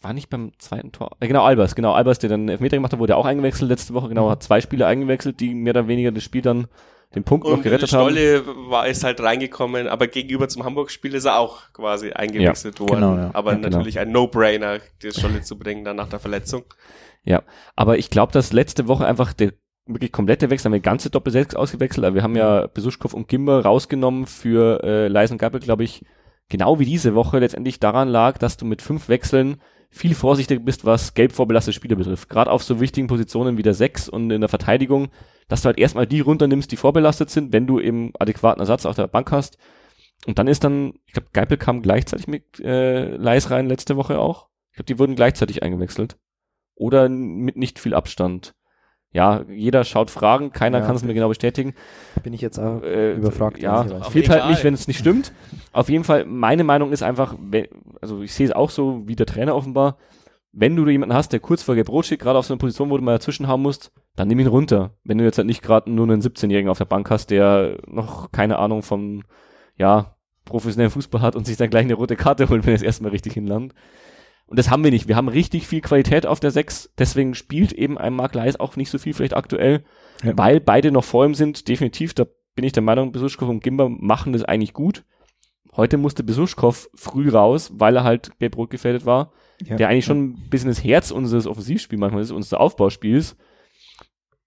war 0.00 0.12
nicht 0.12 0.30
beim 0.30 0.52
zweiten 0.58 0.92
Tor. 0.92 1.10
Äh, 1.20 1.28
genau, 1.28 1.44
Albers, 1.44 1.74
genau, 1.74 1.92
Albers, 1.92 2.18
der 2.18 2.30
dann 2.30 2.48
Elfmeter 2.48 2.76
gemacht 2.76 2.92
hat, 2.92 2.98
wurde 3.00 3.16
auch 3.16 3.26
eingewechselt 3.26 3.68
letzte 3.68 3.94
Woche, 3.94 4.08
genau, 4.08 4.30
hat 4.30 4.42
zwei 4.42 4.60
Spiele 4.60 4.86
eingewechselt, 4.86 5.40
die 5.40 5.54
mehr 5.54 5.72
oder 5.72 5.88
weniger 5.88 6.12
das 6.12 6.22
Spiel 6.22 6.42
dann 6.42 6.68
den 7.14 7.22
Punkt 7.24 7.46
Und 7.46 7.56
noch 7.56 7.62
gerettet 7.62 7.88
Stolle 7.88 8.44
haben. 8.46 8.70
war 8.70 8.88
ist 8.88 9.04
halt 9.04 9.20
reingekommen, 9.20 9.86
aber 9.86 10.06
gegenüber 10.08 10.48
zum 10.48 10.64
Hamburg-Spiel 10.64 11.14
ist 11.14 11.26
er 11.26 11.38
auch 11.38 11.72
quasi 11.72 12.10
eingewechselt 12.10 12.80
worden. 12.80 12.94
genau, 12.94 13.16
ja. 13.16 13.30
Aber 13.34 13.52
Ja, 13.52 13.58
genau. 13.58 13.68
natürlich 13.70 13.98
ein 14.00 14.10
No-Brainer, 14.10 14.78
die 15.02 15.12
Stolle 15.12 15.42
zu 15.42 15.58
bringen 15.58 15.84
dann 15.84 15.96
nach 15.96 16.08
der 16.08 16.18
Verletzung. 16.18 16.64
Ja, 17.22 17.42
aber 17.76 17.98
ich 17.98 18.10
glaube, 18.10 18.32
dass 18.32 18.52
letzte 18.52 18.88
Woche 18.88 19.06
einfach 19.06 19.32
der 19.32 19.52
wirklich 19.86 20.12
komplette 20.12 20.50
Wechsel, 20.50 20.66
haben 20.66 20.72
wir 20.72 20.80
ganze 20.80 21.10
Doppel-6 21.10 21.56
ausgewechselt, 21.56 22.04
aber 22.04 22.14
wir 22.14 22.22
haben 22.22 22.36
ja 22.36 22.66
Besuschkow 22.66 23.12
und 23.12 23.28
Gimber 23.28 23.62
rausgenommen 23.62 24.26
für 24.26 24.82
äh, 24.82 25.08
Leisen 25.08 25.38
Gappel, 25.38 25.60
glaube 25.60 25.84
ich, 25.84 26.04
genau 26.48 26.78
wie 26.78 26.84
diese 26.84 27.14
Woche 27.14 27.38
letztendlich 27.38 27.80
daran 27.80 28.08
lag, 28.08 28.38
dass 28.38 28.56
du 28.56 28.64
mit 28.64 28.82
fünf 28.82 29.08
Wechseln 29.08 29.60
viel 29.90 30.14
vorsichtiger 30.14 30.60
bist, 30.60 30.84
was 30.84 31.14
gelb 31.14 31.32
vorbelastete 31.32 31.74
Spieler 31.74 31.96
betrifft. 31.96 32.28
Gerade 32.28 32.50
auf 32.50 32.64
so 32.64 32.80
wichtigen 32.80 33.06
Positionen 33.06 33.56
wie 33.56 33.62
der 33.62 33.74
Sechs 33.74 34.08
und 34.08 34.30
in 34.30 34.40
der 34.40 34.48
Verteidigung, 34.48 35.08
dass 35.46 35.62
du 35.62 35.66
halt 35.66 35.78
erstmal 35.78 36.06
die 36.06 36.20
runternimmst, 36.20 36.72
die 36.72 36.76
vorbelastet 36.76 37.30
sind, 37.30 37.52
wenn 37.52 37.66
du 37.66 37.78
eben 37.78 38.12
adäquaten 38.18 38.60
Ersatz 38.60 38.86
auf 38.86 38.96
der 38.96 39.06
Bank 39.06 39.30
hast. 39.30 39.56
Und 40.26 40.38
dann 40.38 40.48
ist 40.48 40.64
dann, 40.64 40.94
ich 41.06 41.12
glaube, 41.12 41.28
Geipel 41.32 41.58
kam 41.58 41.82
gleichzeitig 41.82 42.26
mit 42.26 42.58
äh, 42.60 43.16
Leis 43.16 43.50
rein 43.50 43.66
letzte 43.66 43.96
Woche 43.96 44.18
auch. 44.18 44.48
Ich 44.70 44.76
glaube, 44.76 44.86
die 44.86 44.98
wurden 44.98 45.14
gleichzeitig 45.14 45.62
eingewechselt. 45.62 46.16
Oder 46.74 47.08
mit 47.08 47.56
nicht 47.56 47.78
viel 47.78 47.94
Abstand. 47.94 48.54
Ja, 49.14 49.44
jeder 49.48 49.84
schaut 49.84 50.10
Fragen, 50.10 50.50
keiner 50.52 50.80
Ja. 50.80 50.86
kann 50.86 50.96
es 50.96 51.04
mir 51.04 51.14
genau 51.14 51.28
bestätigen. 51.28 51.74
Bin 52.22 52.32
ich 52.34 52.40
jetzt 52.40 52.58
auch 52.58 52.82
Äh, 52.82 53.14
überfragt. 53.14 53.58
Ja, 53.62 53.84
fehlt 54.10 54.28
halt 54.28 54.48
nicht, 54.50 54.64
wenn 54.64 54.74
es 54.74 54.88
nicht 54.88 54.98
stimmt. 54.98 55.32
Auf 55.72 55.88
jeden 55.88 56.04
Fall, 56.04 56.24
meine 56.26 56.64
Meinung 56.64 56.90
ist 56.92 57.02
einfach, 57.02 57.36
wenn, 57.40 57.68
also 58.02 58.22
ich 58.22 58.34
sehe 58.34 58.46
es 58.46 58.52
auch 58.52 58.70
so 58.70 59.02
wie 59.06 59.14
der 59.16 59.26
Trainer 59.26 59.54
offenbar, 59.54 59.96
wenn 60.52 60.74
du 60.76 60.86
jemanden 60.88 61.14
hast, 61.14 61.32
der 61.32 61.40
kurz 61.40 61.62
vor 61.62 61.74
Gelb-Rot 61.76 62.06
steht, 62.06 62.20
gerade 62.20 62.38
auf 62.38 62.46
so 62.46 62.54
einer 62.54 62.58
Position, 62.58 62.90
wo 62.90 62.96
du 62.96 63.02
mal 63.04 63.12
dazwischen 63.12 63.46
haben 63.48 63.62
musst, 63.62 63.92
dann 64.16 64.28
nimm 64.28 64.38
ihn 64.40 64.46
runter. 64.48 64.90
Wenn 65.04 65.18
du 65.18 65.24
jetzt 65.24 65.38
halt 65.38 65.46
nicht 65.46 65.62
gerade 65.62 65.90
nur 65.90 66.06
einen 66.08 66.20
17-Jährigen 66.20 66.68
auf 66.68 66.78
der 66.78 66.84
Bank 66.84 67.08
hast, 67.10 67.30
der 67.30 67.78
noch 67.86 68.30
keine 68.32 68.58
Ahnung 68.58 68.82
vom, 68.82 69.22
ja, 69.76 70.16
professionellen 70.44 70.90
Fußball 70.90 71.22
hat 71.22 71.36
und 71.36 71.46
sich 71.46 71.56
dann 71.56 71.70
gleich 71.70 71.84
eine 71.84 71.94
rote 71.94 72.16
Karte 72.16 72.48
holt, 72.48 72.64
wenn 72.66 72.72
er 72.72 72.76
es 72.76 72.82
erstmal 72.82 73.10
richtig 73.12 73.32
hinlandet. 73.34 73.76
Und 74.46 74.58
das 74.58 74.70
haben 74.70 74.84
wir 74.84 74.90
nicht. 74.90 75.08
Wir 75.08 75.16
haben 75.16 75.28
richtig 75.28 75.66
viel 75.66 75.80
Qualität 75.80 76.26
auf 76.26 76.38
der 76.38 76.50
6. 76.50 76.92
Deswegen 76.98 77.34
spielt 77.34 77.72
eben 77.72 77.96
ein 77.98 78.12
Mark 78.14 78.34
Leis 78.34 78.60
auch 78.60 78.76
nicht 78.76 78.90
so 78.90 78.98
viel 78.98 79.14
vielleicht 79.14 79.36
aktuell, 79.36 79.84
Ja. 80.22 80.36
weil 80.36 80.60
beide 80.60 80.90
noch 80.92 81.04
vor 81.04 81.24
ihm 81.24 81.34
sind. 81.34 81.66
Definitiv, 81.68 82.12
da 82.14 82.24
bin 82.54 82.64
ich 82.64 82.72
der 82.72 82.82
Meinung, 82.82 83.10
Besuschkow 83.10 83.48
und 83.48 83.62
Gimber 83.62 83.88
machen 83.88 84.32
das 84.32 84.44
eigentlich 84.44 84.74
gut. 84.74 85.04
Heute 85.76 85.96
musste 85.96 86.22
Besuschkow 86.22 86.88
früh 86.94 87.30
raus, 87.30 87.72
weil 87.74 87.96
er 87.96 88.04
halt 88.04 88.38
gelb-rot 88.38 88.70
gefährdet 88.70 89.06
war. 89.06 89.32
Ja. 89.64 89.76
Der 89.76 89.88
eigentlich 89.88 90.04
schon 90.04 90.22
ein 90.24 90.48
bisschen 90.50 90.68
das 90.68 90.84
Herz 90.84 91.10
unseres 91.10 91.46
Offensivspiels 91.46 91.98
manchmal 91.98 92.22
ist, 92.22 92.30
unseres 92.30 92.54
Aufbauspiels. 92.54 93.36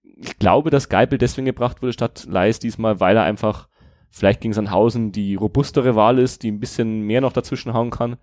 Ich 0.02 0.38
glaube, 0.38 0.70
dass 0.70 0.88
Geipel 0.88 1.18
deswegen 1.18 1.44
gebracht 1.44 1.82
wurde 1.82 1.92
statt 1.92 2.26
Leis 2.28 2.58
diesmal, 2.60 3.00
weil 3.00 3.16
er 3.16 3.24
einfach 3.24 3.68
vielleicht 4.10 4.40
gegen 4.40 4.54
Sandhausen 4.54 5.12
die 5.12 5.34
robustere 5.34 5.94
Wahl 5.94 6.18
ist, 6.18 6.42
die 6.42 6.50
ein 6.50 6.60
bisschen 6.60 7.02
mehr 7.02 7.20
noch 7.20 7.32
dazwischen 7.32 7.74
hauen 7.74 7.90
kann. 7.90 8.16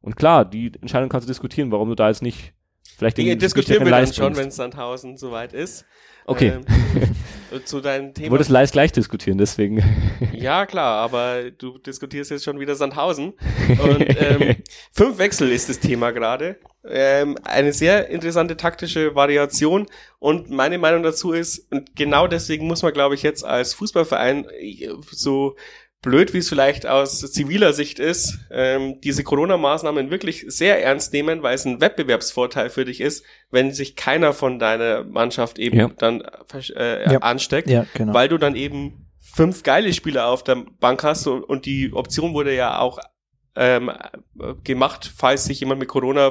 Und 0.00 0.16
klar, 0.16 0.44
die 0.44 0.72
Entscheidung 0.80 1.08
kannst 1.08 1.28
du 1.28 1.30
diskutieren, 1.30 1.70
warum 1.70 1.88
du 1.88 1.94
da 1.94 2.08
jetzt 2.08 2.22
nicht 2.22 2.54
vielleicht 2.96 3.18
Die 3.18 3.24
den 3.24 3.38
diskutieren 3.38 3.84
wir 3.84 3.92
dann 3.92 4.12
schon, 4.12 4.36
wenn 4.36 4.50
Sandhausen 4.50 5.16
soweit 5.16 5.52
ist. 5.52 5.84
Okay, 6.26 6.60
Ähm, 7.50 7.64
zu 7.64 7.80
deinem 7.80 8.08
du 8.08 8.20
Thema. 8.20 8.30
wolltest 8.32 8.50
Leis 8.50 8.70
gleich 8.72 8.92
diskutieren, 8.92 9.38
deswegen. 9.38 9.82
Ja, 10.32 10.64
klar, 10.66 11.02
aber 11.02 11.50
du 11.50 11.78
diskutierst 11.78 12.30
jetzt 12.30 12.44
schon 12.44 12.60
wieder 12.60 12.74
Sandhausen. 12.76 13.32
Und 13.68 14.06
ähm, 14.20 14.56
fünf 14.92 15.18
Wechsel 15.18 15.50
ist 15.50 15.68
das 15.68 15.80
Thema 15.80 16.12
gerade. 16.12 16.60
Ähm, 16.84 17.36
eine 17.44 17.72
sehr 17.72 18.08
interessante 18.10 18.56
taktische 18.56 19.14
Variation. 19.14 19.86
Und 20.18 20.50
meine 20.50 20.78
Meinung 20.78 21.02
dazu 21.02 21.32
ist, 21.32 21.70
und 21.72 21.96
genau 21.96 22.26
deswegen 22.26 22.66
muss 22.66 22.82
man, 22.82 22.92
glaube 22.92 23.14
ich, 23.14 23.22
jetzt 23.22 23.44
als 23.44 23.74
Fußballverein 23.74 24.46
äh, 24.50 24.90
so 25.10 25.56
blöd, 26.02 26.32
wie 26.32 26.38
es 26.38 26.48
vielleicht 26.48 26.86
aus 26.86 27.20
ziviler 27.32 27.72
Sicht 27.72 27.98
ist, 27.98 28.38
ähm, 28.50 29.00
diese 29.02 29.22
Corona-Maßnahmen 29.22 30.10
wirklich 30.10 30.44
sehr 30.48 30.82
ernst 30.82 31.12
nehmen, 31.12 31.42
weil 31.42 31.54
es 31.54 31.66
ein 31.66 31.80
Wettbewerbsvorteil 31.80 32.70
für 32.70 32.84
dich 32.84 33.00
ist, 33.00 33.24
wenn 33.50 33.72
sich 33.72 33.96
keiner 33.96 34.32
von 34.32 34.58
deiner 34.58 35.04
Mannschaft 35.04 35.58
eben 35.58 35.76
Ja. 35.78 35.90
dann 35.98 36.22
äh, 36.76 37.12
Ja. 37.12 37.18
ansteckt 37.20 37.68
Ja, 37.68 37.86
genau. 37.94 38.14
weil 38.14 38.28
du 38.28 38.38
dann 38.38 38.56
eben 38.56 39.06
fünf 39.20 39.62
geile 39.62 39.92
Spieler 39.92 40.26
auf 40.28 40.42
der 40.42 40.64
Bank 40.80 41.02
hast 41.04 41.26
und, 41.26 41.44
und 41.44 41.66
die 41.66 41.92
Option 41.92 42.32
wurde 42.34 42.54
ja 42.54 42.78
auch 42.78 42.98
ähm, 43.56 43.90
äh, 43.90 44.54
gemacht, 44.64 45.10
falls 45.14 45.44
sich 45.44 45.60
jemand 45.60 45.80
mit 45.80 45.88
Corona 45.88 46.30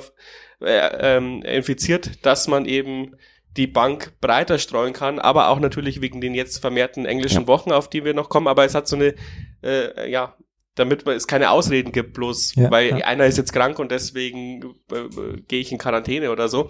äh, 0.61 1.17
ähm, 1.17 1.43
infiziert, 1.43 2.25
dass 2.25 2.47
man 2.47 2.65
eben 2.65 3.15
die 3.57 3.67
Bank 3.67 4.13
breiter 4.21 4.59
streuen 4.59 4.93
kann, 4.93 5.19
aber 5.19 5.49
auch 5.49 5.59
natürlich 5.59 6.01
wegen 6.01 6.21
den 6.21 6.33
jetzt 6.33 6.59
vermehrten 6.59 7.05
englischen 7.05 7.41
Ja. 7.41 7.47
Wochen, 7.47 7.71
auf 7.71 7.89
die 7.89 8.05
wir 8.05 8.13
noch 8.13 8.29
kommen, 8.29 8.47
aber 8.47 8.63
es 8.65 8.75
hat 8.75 8.87
so 8.87 8.95
eine, 8.95 9.15
äh, 9.63 10.09
ja, 10.09 10.35
damit 10.75 11.05
es 11.07 11.27
keine 11.27 11.49
Ausreden 11.51 11.91
gibt, 11.91 12.13
bloß 12.13 12.55
Ja, 12.55 12.71
weil 12.71 12.99
ja. 12.99 13.05
einer 13.05 13.25
ist 13.25 13.37
jetzt 13.37 13.51
krank 13.51 13.79
und 13.79 13.91
deswegen 13.91 14.75
äh, 14.91 14.95
äh, 14.97 15.41
gehe 15.47 15.59
ich 15.59 15.71
in 15.71 15.77
Quarantäne 15.77 16.31
oder 16.31 16.47
so. 16.47 16.69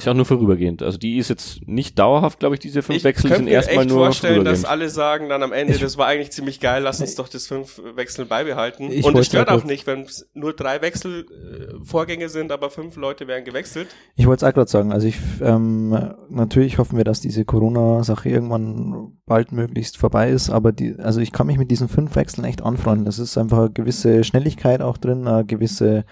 Ist 0.00 0.08
auch 0.08 0.14
nur 0.14 0.24
vorübergehend. 0.24 0.82
Also 0.82 0.98
die 0.98 1.18
ist 1.18 1.28
jetzt 1.28 1.66
nicht 1.66 1.98
dauerhaft, 1.98 2.40
glaube 2.40 2.54
ich, 2.54 2.60
diese 2.60 2.82
fünf 2.82 2.96
Ich 2.98 3.04
Wechsel 3.04 3.28
könnte 3.28 3.36
sind 3.36 3.44
mir 3.46 3.52
erstmal 3.52 3.84
echt 3.84 3.88
nur 3.94 4.04
vorstellen, 4.06 4.44
dass 4.44 4.64
alle 4.64 4.88
sagen 4.88 5.28
dann 5.28 5.42
am 5.42 5.52
Ende, 5.52 5.74
Ich- 5.74 5.80
das 5.80 5.96
war 5.98 6.06
eigentlich 6.06 6.32
ziemlich 6.32 6.58
geil, 6.60 6.82
lass 6.82 7.00
uns 7.00 7.14
doch 7.14 7.28
das 7.28 7.46
fünf 7.46 7.80
Wechsel 7.94 8.24
beibehalten. 8.24 8.90
Ich 8.90 9.04
Und 9.04 9.16
es 9.18 9.26
stört 9.26 9.48
ja 9.50 9.54
auch 9.56 9.64
nicht, 9.64 9.86
wenn 9.86 10.02
es 10.02 10.28
nur 10.34 10.52
drei 10.54 10.80
Wechselvorgänge 10.82 12.28
sind, 12.28 12.52
aber 12.52 12.70
fünf 12.70 12.96
Leute 12.96 13.26
werden 13.26 13.44
gewechselt. 13.44 13.88
Ich 14.16 14.26
wollte 14.26 14.44
es 14.44 14.50
auch 14.50 14.54
gerade 14.54 14.70
sagen, 14.70 14.92
also 14.92 15.06
ich 15.06 15.16
ähm, 15.42 15.90
natürlich 16.28 16.78
hoffen 16.78 16.96
wir, 16.96 17.04
dass 17.04 17.20
diese 17.20 17.44
Corona-Sache 17.44 18.28
irgendwann 18.28 19.12
bald 19.26 19.52
möglichst 19.52 19.96
vorbei 19.96 20.30
ist, 20.30 20.50
aber 20.50 20.72
die, 20.72 20.96
also 20.98 21.20
ich 21.20 21.32
kann 21.32 21.46
mich 21.46 21.58
mit 21.58 21.70
diesen 21.70 21.88
fünf 21.88 22.16
Wechseln 22.16 22.44
echt 22.44 22.62
anfreunden. 22.62 23.04
Das 23.04 23.18
ist 23.18 23.36
einfach 23.38 23.58
eine 23.58 23.70
gewisse 23.70 24.24
Schnelligkeit 24.24 24.80
auch 24.82 24.96
drin, 24.98 25.26
eine 25.26 25.44
gewisse, 25.44 26.04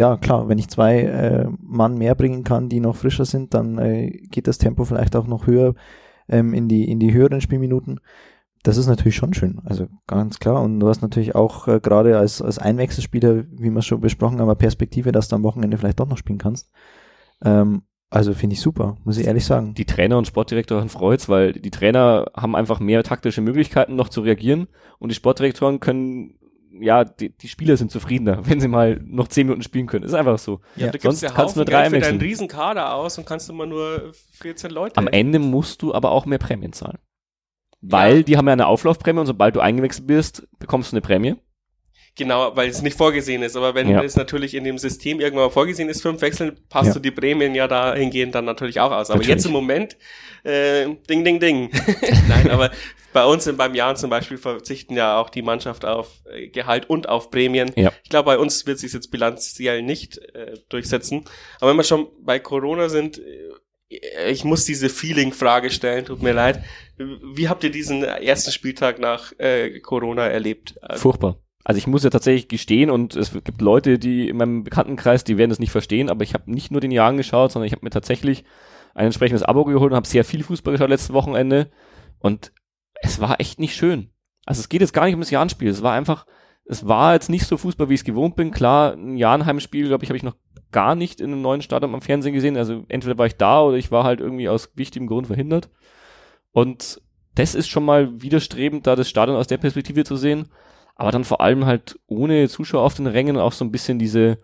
ja 0.00 0.16
klar, 0.16 0.48
wenn 0.48 0.58
ich 0.58 0.68
zwei 0.68 1.02
äh, 1.02 1.46
Mann 1.60 1.96
mehr 1.98 2.14
bringen 2.14 2.42
kann, 2.42 2.68
die 2.68 2.80
noch 2.80 2.96
frischer 2.96 3.24
sind, 3.24 3.54
dann 3.54 3.78
äh, 3.78 4.10
geht 4.30 4.46
das 4.46 4.58
Tempo 4.58 4.84
vielleicht 4.84 5.14
auch 5.14 5.26
noch 5.26 5.46
höher 5.46 5.74
ähm, 6.28 6.54
in 6.54 6.68
die 6.68 6.90
in 6.90 6.98
die 6.98 7.12
höheren 7.12 7.40
Spielminuten. 7.40 8.00
Das 8.62 8.76
ist 8.76 8.88
natürlich 8.88 9.16
schon 9.16 9.32
schön, 9.32 9.60
also 9.64 9.86
ganz 10.06 10.38
klar. 10.38 10.62
Und 10.62 10.80
du 10.80 10.88
hast 10.88 11.02
natürlich 11.02 11.34
auch 11.34 11.68
äh, 11.68 11.80
gerade 11.80 12.18
als, 12.18 12.42
als 12.42 12.58
Einwechselspieler, 12.58 13.44
wie 13.52 13.70
wir 13.70 13.82
schon 13.82 14.00
besprochen 14.00 14.38
haben, 14.38 14.48
eine 14.48 14.56
Perspektive, 14.56 15.12
dass 15.12 15.28
du 15.28 15.36
am 15.36 15.44
Wochenende 15.44 15.78
vielleicht 15.78 16.00
doch 16.00 16.08
noch 16.08 16.18
spielen 16.18 16.38
kannst. 16.38 16.70
Ähm, 17.42 17.82
also 18.10 18.34
finde 18.34 18.54
ich 18.54 18.60
super, 18.60 18.96
muss 19.04 19.18
ich 19.18 19.26
ehrlich 19.26 19.44
sagen. 19.44 19.72
die 19.74 19.84
Trainer 19.84 20.18
und 20.18 20.26
Sportdirektoren 20.26 20.88
freut's, 20.88 21.28
weil 21.28 21.52
die 21.52 21.70
Trainer 21.70 22.26
haben 22.36 22.56
einfach 22.56 22.80
mehr 22.80 23.04
taktische 23.04 23.40
Möglichkeiten 23.40 23.94
noch 23.94 24.08
zu 24.08 24.22
reagieren 24.22 24.66
und 24.98 25.10
die 25.10 25.14
Sportdirektoren 25.14 25.78
können, 25.78 26.34
ja, 26.80 27.04
die, 27.04 27.30
die 27.30 27.48
Spieler 27.48 27.76
sind 27.76 27.90
zufriedener, 27.90 28.46
wenn 28.48 28.60
sie 28.60 28.68
mal 28.68 29.00
noch 29.04 29.28
zehn 29.28 29.46
Minuten 29.46 29.62
spielen 29.62 29.86
können. 29.86 30.04
Ist 30.04 30.14
einfach 30.14 30.38
so. 30.38 30.60
Ja, 30.76 30.88
du 30.90 30.98
sonst 31.00 31.20
gibst 31.20 31.22
ja 31.22 31.30
kannst 31.30 31.56
du 31.56 31.60
nur 31.60 31.64
drei 31.66 31.88
Geld 31.88 31.94
für 32.04 32.10
deinen 32.10 32.20
riesen 32.20 32.48
Kader 32.48 32.94
aus 32.94 33.16
und 33.18 33.26
kannst 33.26 33.48
immer 33.50 33.66
nur 33.66 34.12
14 34.40 34.70
Leute. 34.70 34.96
Am 34.96 35.08
Ende 35.08 35.38
musst 35.38 35.82
du 35.82 35.94
aber 35.94 36.10
auch 36.10 36.26
mehr 36.26 36.38
Prämien 36.38 36.72
zahlen. 36.72 36.98
Weil 37.82 38.18
Ja. 38.18 38.22
die 38.22 38.36
haben 38.36 38.46
ja 38.46 38.52
eine 38.52 38.66
Auflaufprämie 38.66 39.20
und 39.20 39.26
sobald 39.26 39.56
du 39.56 39.60
eingewechselt 39.60 40.06
bist, 40.06 40.46
bekommst 40.58 40.92
du 40.92 40.96
eine 40.96 41.00
Prämie. 41.00 41.36
Genau, 42.16 42.54
weil 42.56 42.68
es 42.68 42.82
nicht 42.82 42.96
vorgesehen 42.98 43.42
ist. 43.42 43.56
Aber 43.56 43.74
wenn 43.74 43.88
Ja. 43.88 44.02
es 44.02 44.16
natürlich 44.16 44.54
in 44.54 44.64
dem 44.64 44.76
System 44.78 45.20
irgendwann 45.20 45.46
mal 45.46 45.50
vorgesehen 45.50 45.88
ist, 45.88 46.02
fünf 46.02 46.20
Wechseln, 46.20 46.58
passt 46.68 46.88
Ja. 46.88 46.94
du 46.94 47.00
die 47.00 47.12
Prämien 47.12 47.54
ja 47.54 47.68
dahingehend 47.68 48.34
dann 48.34 48.44
natürlich 48.44 48.80
auch 48.80 48.90
aus. 48.90 49.08
Aber 49.10 49.18
Natürlich. 49.20 49.28
jetzt 49.36 49.46
im 49.46 49.52
Moment, 49.52 49.96
äh, 50.42 50.86
ding, 51.08 51.24
ding, 51.24 51.38
ding. 51.40 51.70
Nein, 52.28 52.50
aber 52.50 52.70
bei 53.12 53.24
uns 53.24 53.46
in, 53.46 53.56
beim 53.56 53.74
Jahr 53.74 53.94
zum 53.96 54.10
Beispiel 54.10 54.38
verzichten 54.38 54.94
ja 54.94 55.18
auch 55.18 55.30
die 55.30 55.42
Mannschaft 55.42 55.84
auf 55.84 56.22
äh, 56.30 56.48
Gehalt 56.48 56.88
und 56.88 57.08
auf 57.08 57.30
Prämien. 57.30 57.72
Ja. 57.76 57.92
Ich 58.04 58.10
glaube, 58.10 58.26
bei 58.26 58.38
uns 58.38 58.66
wird 58.66 58.78
sich 58.78 58.92
jetzt 58.92 59.10
bilanziell 59.10 59.82
nicht 59.82 60.18
äh, 60.34 60.54
durchsetzen. 60.68 61.24
Aber 61.60 61.70
wenn 61.70 61.76
wir 61.76 61.84
schon 61.84 62.08
bei 62.22 62.38
Corona 62.38 62.88
sind, 62.88 63.18
äh, 63.18 63.50
ich 64.30 64.44
muss 64.44 64.64
diese 64.64 64.88
Feeling-Frage 64.88 65.70
stellen, 65.70 66.04
tut 66.04 66.22
mir 66.22 66.32
leid. 66.32 66.62
Wie 66.96 67.48
habt 67.48 67.64
ihr 67.64 67.70
diesen 67.70 68.04
ersten 68.04 68.52
Spieltag 68.52 69.00
nach 69.00 69.32
äh, 69.38 69.80
Corona 69.80 70.28
erlebt? 70.28 70.74
Furchtbar. 70.94 71.38
Also 71.64 71.78
ich 71.78 71.86
muss 71.86 72.04
ja 72.04 72.10
tatsächlich 72.10 72.48
gestehen 72.48 72.90
und 72.90 73.16
es 73.16 73.32
gibt 73.32 73.60
Leute, 73.60 73.98
die 73.98 74.28
in 74.28 74.36
meinem 74.36 74.64
Bekanntenkreis, 74.64 75.24
die 75.24 75.36
werden 75.36 75.50
das 75.50 75.58
nicht 75.58 75.72
verstehen, 75.72 76.08
aber 76.08 76.24
ich 76.24 76.34
habe 76.34 76.50
nicht 76.50 76.70
nur 76.70 76.80
den 76.80 76.90
Jahren 76.90 77.16
geschaut, 77.16 77.52
sondern 77.52 77.66
ich 77.66 77.72
habe 77.72 77.84
mir 77.84 77.90
tatsächlich 77.90 78.44
ein 78.94 79.06
entsprechendes 79.06 79.42
Abo 79.42 79.64
geholt 79.64 79.90
und 79.90 79.96
habe 79.96 80.06
sehr 80.06 80.24
viel 80.24 80.42
Fußball 80.42 80.72
geschaut 80.72 80.88
letztes 80.88 81.12
Wochenende 81.12 81.70
und 82.18 82.52
es 83.00 83.20
war 83.20 83.40
echt 83.40 83.58
nicht 83.58 83.74
schön. 83.74 84.10
Also 84.46 84.60
es 84.60 84.68
geht 84.68 84.80
jetzt 84.80 84.92
gar 84.92 85.04
nicht 85.04 85.14
um 85.14 85.20
das 85.20 85.30
Jahrenspiel, 85.30 85.68
es 85.68 85.82
war 85.82 85.92
einfach, 85.92 86.26
es 86.64 86.86
war 86.86 87.14
jetzt 87.14 87.30
nicht 87.30 87.46
so 87.46 87.56
Fußball, 87.56 87.88
wie 87.88 87.94
ich 87.94 88.00
es 88.00 88.04
gewohnt 88.04 88.36
bin. 88.36 88.50
Klar, 88.50 88.94
ein 88.94 89.16
Jahrenheimspiel, 89.16 89.88
glaube 89.88 90.04
ich, 90.04 90.10
habe 90.10 90.16
ich 90.16 90.22
noch 90.22 90.36
gar 90.70 90.94
nicht 90.94 91.20
in 91.20 91.32
einem 91.32 91.42
neuen 91.42 91.62
Stadion 91.62 91.94
am 91.94 92.02
Fernsehen 92.02 92.34
gesehen. 92.34 92.56
Also 92.56 92.84
entweder 92.88 93.18
war 93.18 93.26
ich 93.26 93.36
da 93.36 93.62
oder 93.62 93.76
ich 93.76 93.90
war 93.90 94.04
halt 94.04 94.20
irgendwie 94.20 94.48
aus 94.48 94.70
wichtigem 94.76 95.08
Grund 95.08 95.26
verhindert. 95.26 95.68
Und 96.52 97.00
das 97.34 97.54
ist 97.54 97.68
schon 97.68 97.84
mal 97.84 98.22
widerstrebend, 98.22 98.86
da 98.86 98.96
das 98.96 99.08
Stadion 99.08 99.36
aus 99.36 99.46
der 99.46 99.58
Perspektive 99.58 100.04
zu 100.04 100.16
sehen. 100.16 100.48
Aber 100.94 101.10
dann 101.10 101.24
vor 101.24 101.40
allem 101.40 101.64
halt 101.64 101.98
ohne 102.06 102.48
Zuschauer 102.48 102.82
auf 102.82 102.94
den 102.94 103.06
Rängen 103.06 103.36
auch 103.36 103.52
so 103.52 103.64
ein 103.64 103.72
bisschen 103.72 103.98
diese, 103.98 104.38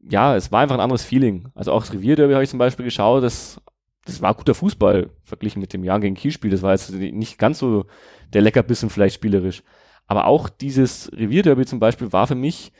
ja, 0.00 0.36
es 0.36 0.52
war 0.52 0.60
einfach 0.60 0.76
ein 0.76 0.80
anderes 0.80 1.04
Feeling. 1.04 1.48
Also 1.54 1.72
auch 1.72 1.82
das 1.82 1.92
Revierderby 1.92 2.34
habe 2.34 2.44
ich 2.44 2.50
zum 2.50 2.58
Beispiel 2.58 2.84
geschaut, 2.84 3.22
das, 3.22 3.60
das 4.08 4.22
war 4.22 4.34
guter 4.34 4.54
Fußball 4.54 5.10
verglichen 5.22 5.60
mit 5.60 5.74
dem 5.74 5.84
Jahr 5.84 6.00
gegen 6.00 6.14
Kielspiel. 6.14 6.50
Das 6.50 6.62
war 6.62 6.72
jetzt 6.72 6.90
nicht 6.92 7.38
ganz 7.38 7.58
so 7.58 7.84
der 8.32 8.40
Leckerbissen 8.40 8.88
vielleicht 8.88 9.14
spielerisch. 9.14 9.62
Aber 10.06 10.26
auch 10.26 10.48
dieses 10.48 11.12
Revierderby 11.12 11.66
zum 11.66 11.78
Beispiel 11.78 12.12
war 12.12 12.26
für 12.26 12.34
mich, 12.34 12.72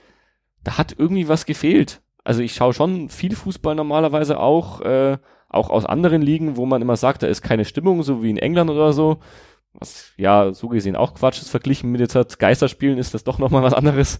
da 0.65 0.79
hat 0.79 0.95
irgendwie 0.97 1.29
was 1.29 1.45
gefehlt. 1.45 2.01
Also 2.25 2.41
ich 2.41 2.55
schaue 2.55 2.73
schon 2.73 3.11
viel 3.11 3.37
Fußball 3.37 3.75
normalerweise 3.75 4.41
auch, 4.41 4.81
äh, 4.81 5.19
auch 5.51 5.69
aus 5.69 5.85
anderen 5.85 6.23
Ligen, 6.23 6.57
wo 6.57 6.65
man 6.65 6.81
immer 6.81 6.97
sagt, 6.97 7.23
da 7.23 7.27
ist 7.27 7.43
keine 7.43 7.67
Stimmung, 7.67 8.03
so 8.03 8.23
wie 8.23 8.31
in 8.31 8.39
England 8.39 8.71
oder 8.71 8.95
so. 8.95 9.19
Was 9.75 10.13
ja 10.17 10.55
so 10.55 10.69
gesehen 10.69 10.97
auch 10.97 11.15
Quatsch 11.15 11.43
ist, 11.43 11.51
verglichen 11.51 11.91
mit 11.91 12.01
jetzt 12.01 12.15
halt 12.15 12.39
Geisterspielen 12.39 12.97
ist 12.99 13.13
das 13.13 13.25
doch 13.25 13.39
nochmal 13.39 13.63
was 13.63 13.75
anderes. 13.75 14.19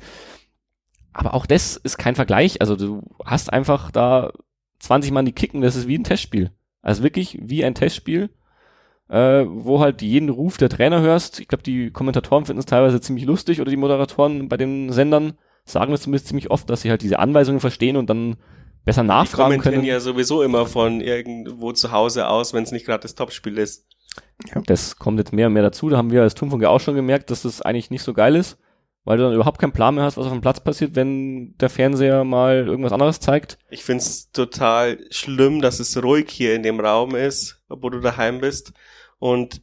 Aber 1.15 1.33
auch 1.33 1.47
das 1.47 1.77
ist 1.77 1.97
kein 1.97 2.15
Vergleich. 2.15 2.61
Also 2.61 2.77
du 2.77 3.03
hast 3.25 3.51
einfach 3.51 3.91
da 3.91 4.31
20 4.81 5.11
Mann 5.11 5.25
die 5.25 5.33
kicken, 5.33 5.63
das 5.63 5.75
ist 5.75 5.89
wie 5.89 5.97
ein 5.97 6.05
Testspiel. 6.05 6.53
Also 6.83 7.03
wirklich 7.03 7.39
wie 7.43 7.65
ein 7.65 7.75
Testspiel, 7.75 8.31
äh, 9.09 9.45
wo 9.47 9.81
halt 9.81 10.03
jeden 10.03 10.29
Ruf 10.29 10.59
der 10.59 10.69
Trainer 10.69 11.01
hörst. 11.01 11.41
Ich 11.41 11.49
glaube, 11.49 11.63
die 11.63 11.91
Kommentatoren 11.91 12.45
finden 12.45 12.61
es 12.61 12.67
teilweise 12.67 13.01
ziemlich 13.01 13.25
lustig 13.25 13.61
oder 13.61 13.71
die 13.71 13.77
Moderatoren 13.77 14.49
bei 14.49 14.57
den 14.57 14.93
Sendern 14.93 15.35
sagen 15.65 15.93
das 15.93 16.03
zumindest 16.03 16.29
ziemlich 16.29 16.51
oft, 16.51 16.69
dass 16.71 16.83
sie 16.83 16.91
halt 16.91 17.03
diese 17.03 17.19
Anweisungen 17.19 17.61
verstehen 17.61 17.97
und 17.97 18.09
dann 18.09 18.37
besser 18.85 19.03
nachfragen 19.03 19.55
die 19.55 19.59
können. 19.59 19.85
ja 19.85 20.01
sowieso 20.01 20.43
immer 20.43 20.65
von 20.65 21.01
irgendwo 21.01 21.73
zu 21.73 21.93
Hause 21.93 22.29
aus, 22.29 22.55
wenn 22.55 22.63
es 22.63 22.73
nicht 22.73 22.87
gerade 22.87 23.03
das 23.03 23.15
Topspiel 23.15 23.59
ist. 23.59 23.87
Ja. 24.55 24.63
Das 24.67 24.97
kommt 24.97 25.19
jetzt 25.19 25.33
mehr 25.33 25.49
und 25.49 25.53
mehr 25.53 25.63
dazu. 25.63 25.91
Da 25.91 25.99
haben 25.99 26.11
wir 26.11 26.23
als 26.23 26.35
Turmfunk 26.35 26.63
ja 26.63 26.71
auch 26.71 26.81
schon 26.81 26.95
gemerkt, 26.95 27.31
dass 27.31 27.43
das 27.43 27.61
eigentlich 27.61 27.91
nicht 27.91 28.03
so 28.03 28.15
geil 28.15 28.35
ist 28.35 28.57
weil 29.09 29.17
du 29.17 29.25
dann 29.25 29.33
überhaupt 29.33 29.59
keinen 29.59 29.73
Plan 29.73 29.95
mehr 29.95 30.05
hast, 30.05 30.19
was 30.19 30.27
auf 30.27 30.33
dem 30.33 30.43
Platz 30.43 30.61
passiert, 30.61 30.95
wenn 30.95 31.57
der 31.57 31.71
Fernseher 31.71 32.25
mal 32.25 32.67
irgendwas 32.67 32.93
anderes 32.93 33.21
zeigt. 33.21 33.57
Ich 33.71 33.83
find's 33.83 34.31
total 34.33 34.99
schlimm, 35.11 35.63
dass 35.63 35.81
es 35.81 36.03
ruhig 36.03 36.29
hier 36.29 36.55
in 36.55 36.63
dem 36.63 36.79
Raum 36.79 37.15
ist, 37.15 37.63
obwohl 37.71 37.93
du 37.93 38.01
daheim 38.01 38.43
bist 38.43 38.75
und 39.19 39.63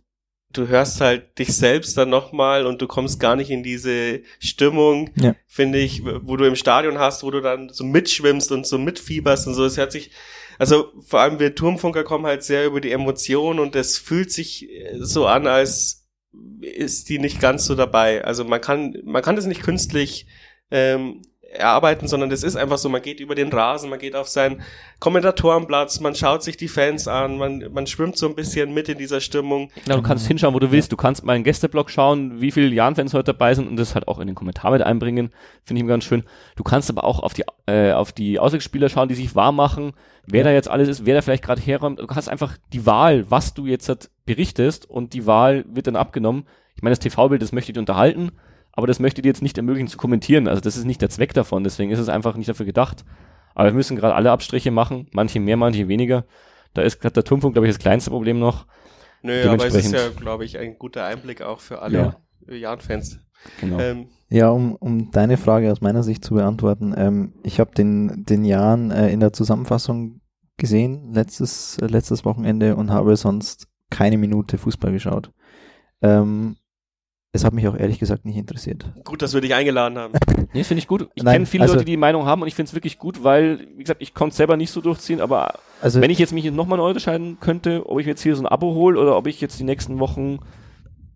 du 0.51 0.67
hörst 0.67 0.99
halt 0.99 1.37
dich 1.37 1.55
selbst 1.55 1.95
dann 1.95 2.09
nochmal 2.09 2.65
und 2.65 2.81
du 2.81 2.87
kommst 2.87 3.19
gar 3.19 3.35
nicht 3.35 3.51
in 3.51 3.61
diese 3.61 4.21
Stimmung, 4.39 5.11
ja. 5.15 5.35
finde 5.45 5.77
ich, 5.77 6.03
wo 6.03 6.37
du 6.37 6.45
im 6.45 6.55
Stadion 6.55 6.97
hast, 6.97 7.23
wo 7.23 7.29
du 7.29 7.39
dann 7.39 7.69
so 7.69 7.83
mitschwimmst 7.83 8.51
und 8.51 8.65
so 8.65 8.79
mitfieberst 8.79 9.45
und 9.45 9.53
so. 9.53 9.63
Es 9.63 9.77
hört 9.77 9.91
sich, 9.91 10.09
also 10.57 10.91
vor 11.05 11.19
allem 11.19 11.37
wir 11.37 11.53
Turmfunker 11.53 12.03
kommen 12.03 12.25
halt 12.25 12.41
sehr 12.41 12.65
über 12.65 12.81
die 12.81 12.91
Emotionen 12.91 13.59
und 13.59 13.75
es 13.75 13.99
fühlt 13.99 14.31
sich 14.31 14.67
so 14.97 15.27
an, 15.27 15.45
als 15.45 16.04
ist 16.61 17.09
die 17.09 17.19
nicht 17.19 17.39
ganz 17.39 17.65
so 17.65 17.75
dabei. 17.75 18.23
Also 18.23 18.43
man 18.43 18.61
kann, 18.61 18.97
man 19.03 19.21
kann 19.21 19.35
das 19.35 19.45
nicht 19.45 19.63
künstlich 19.63 20.27
ähm, 20.71 21.21
erarbeiten, 21.55 22.07
sondern 22.07 22.29
das 22.29 22.43
ist 22.43 22.55
einfach 22.55 22.77
so, 22.77 22.89
man 22.89 23.01
geht 23.01 23.19
über 23.19 23.35
den 23.35 23.49
Rasen, 23.49 23.89
man 23.89 23.99
geht 23.99 24.15
auf 24.15 24.27
seinen 24.27 24.61
Kommentatorenplatz, 24.99 25.99
man 25.99 26.15
schaut 26.15 26.43
sich 26.43 26.57
die 26.57 26.67
Fans 26.67 27.07
an, 27.07 27.37
man, 27.37 27.65
man 27.73 27.87
schwimmt 27.87 28.17
so 28.17 28.27
ein 28.27 28.35
bisschen 28.35 28.73
mit 28.73 28.89
in 28.89 28.97
dieser 28.97 29.21
Stimmung. 29.21 29.71
Ja, 29.87 29.95
du 29.95 30.01
kannst 30.01 30.27
hinschauen, 30.27 30.53
wo 30.53 30.59
du 30.59 30.71
willst, 30.71 30.91
du 30.91 30.97
kannst 30.97 31.23
mal 31.23 31.33
einen 31.33 31.43
Gästeblog 31.43 31.89
schauen, 31.89 32.41
wie 32.41 32.51
viele 32.51 32.67
Jan-Fans 32.67 33.13
heute 33.13 33.33
dabei 33.33 33.53
sind 33.53 33.67
und 33.67 33.77
das 33.77 33.95
halt 33.95 34.07
auch 34.07 34.19
in 34.19 34.27
den 34.27 34.35
Kommentar 34.35 34.71
mit 34.71 34.81
einbringen, 34.81 35.31
finde 35.63 35.79
ich 35.79 35.81
immer 35.81 35.93
ganz 35.93 36.05
schön. 36.05 36.23
Du 36.55 36.63
kannst 36.63 36.89
aber 36.89 37.03
auch 37.03 37.19
auf 37.19 37.33
die, 37.33 37.43
äh, 37.67 37.91
auf 37.91 38.11
die 38.11 38.39
Auswechselspieler 38.39 38.89
schauen, 38.89 39.09
die 39.09 39.15
sich 39.15 39.35
warm 39.35 39.55
machen, 39.55 39.93
wer 40.25 40.41
ja. 40.41 40.45
da 40.45 40.51
jetzt 40.51 40.69
alles 40.69 40.87
ist, 40.87 41.05
wer 41.05 41.15
da 41.15 41.21
vielleicht 41.21 41.43
gerade 41.43 41.61
herräumt. 41.61 41.99
Du 41.99 42.07
hast 42.07 42.29
einfach 42.29 42.57
die 42.73 42.85
Wahl, 42.85 43.29
was 43.29 43.53
du 43.53 43.65
jetzt 43.65 43.89
halt 43.89 44.09
berichtest 44.25 44.89
und 44.89 45.13
die 45.13 45.25
Wahl 45.25 45.65
wird 45.67 45.87
dann 45.87 45.95
abgenommen. 45.95 46.45
Ich 46.75 46.83
meine, 46.83 46.91
das 46.91 46.99
TV-Bild, 46.99 47.41
das 47.41 47.51
möchte 47.51 47.71
ich 47.71 47.77
unterhalten, 47.77 48.31
aber 48.75 48.87
das 48.87 48.99
möchte 48.99 49.21
dir 49.21 49.29
jetzt 49.29 49.41
nicht 49.41 49.57
ermöglichen 49.57 49.87
zu 49.87 49.97
kommentieren. 49.97 50.47
Also 50.47 50.61
das 50.61 50.77
ist 50.77 50.85
nicht 50.85 51.01
der 51.01 51.09
Zweck 51.09 51.33
davon, 51.33 51.63
deswegen 51.63 51.91
ist 51.91 51.99
es 51.99 52.09
einfach 52.09 52.35
nicht 52.35 52.49
dafür 52.49 52.65
gedacht. 52.65 53.05
Aber 53.53 53.69
wir 53.69 53.73
müssen 53.73 53.95
gerade 53.95 54.15
alle 54.15 54.31
Abstriche 54.31 54.71
machen, 54.71 55.07
manche 55.13 55.39
mehr, 55.39 55.57
manche 55.57 55.87
weniger. 55.87 56.25
Da 56.73 56.81
ist 56.81 56.99
gerade 56.99 57.13
der 57.13 57.23
Turmfunk, 57.23 57.53
glaube 57.53 57.67
ich, 57.67 57.73
das 57.73 57.81
kleinste 57.81 58.11
Problem 58.11 58.37
noch. 58.37 58.67
Nö, 59.21 59.49
aber 59.49 59.65
es 59.65 59.73
ist 59.73 59.93
ja, 59.93 60.09
glaube 60.09 60.45
ich, 60.45 60.57
ein 60.57 60.77
guter 60.77 61.05
Einblick 61.05 61.41
auch 61.41 61.61
für 61.61 61.81
alle 61.81 62.17
ja. 62.47 62.53
Jan-Fans. 62.53 63.21
Genau. 63.61 63.79
Ähm, 63.79 64.09
ja, 64.29 64.49
um, 64.49 64.75
um 64.75 65.11
deine 65.11 65.37
Frage 65.37 65.71
aus 65.71 65.81
meiner 65.81 66.03
Sicht 66.03 66.23
zu 66.25 66.35
beantworten, 66.35 66.93
ähm, 66.97 67.33
ich 67.43 67.59
habe 67.59 67.71
den, 67.73 68.25
den 68.25 68.43
Jan 68.43 68.91
äh, 68.91 69.09
in 69.09 69.19
der 69.19 69.33
Zusammenfassung 69.33 70.21
gesehen, 70.57 71.13
letztes, 71.13 71.77
äh, 71.77 71.85
letztes 71.87 72.25
Wochenende 72.25 72.75
und 72.75 72.91
habe 72.91 73.15
sonst 73.15 73.67
keine 73.89 74.17
Minute 74.17 74.57
Fußball 74.57 74.91
geschaut. 74.91 75.31
Ähm, 76.01 76.57
es 77.35 77.43
hat 77.43 77.53
mich 77.53 77.67
auch 77.67 77.75
ehrlich 77.75 77.99
gesagt 77.99 78.25
nicht 78.25 78.37
interessiert. 78.37 78.85
Gut, 79.03 79.21
dass 79.21 79.33
wir 79.33 79.41
dich 79.41 79.53
eingeladen 79.53 79.97
haben. 79.97 80.13
nee, 80.53 80.63
finde 80.63 80.79
ich 80.79 80.87
gut. 80.87 81.09
Ich 81.13 81.23
kenne 81.23 81.45
viele 81.45 81.63
also, 81.63 81.75
Leute, 81.75 81.85
die 81.85 81.91
die 81.91 81.97
Meinung 81.97 82.25
haben 82.25 82.41
und 82.41 82.47
ich 82.47 82.55
finde 82.55 82.69
es 82.69 82.73
wirklich 82.73 82.97
gut, 82.97 83.23
weil, 83.23 83.67
wie 83.75 83.83
gesagt, 83.83 84.01
ich 84.01 84.13
konnte 84.13 84.31
es 84.31 84.37
selber 84.37 84.57
nicht 84.57 84.71
so 84.71 84.81
durchziehen, 84.81 85.21
aber 85.21 85.59
also, 85.81 86.01
wenn 86.01 86.09
ich 86.09 86.17
jetzt 86.17 86.33
mich 86.33 86.49
nochmal 86.51 86.77
neu 86.77 86.91
entscheiden 86.91 87.37
könnte, 87.39 87.87
ob 87.87 87.99
ich 87.99 88.07
jetzt 88.07 88.21
hier 88.21 88.35
so 88.35 88.43
ein 88.43 88.47
Abo 88.47 88.73
hole 88.73 88.99
oder 88.99 89.17
ob 89.17 89.27
ich 89.27 89.41
jetzt 89.41 89.59
die 89.59 89.63
nächsten 89.63 89.99
Wochen 89.99 90.39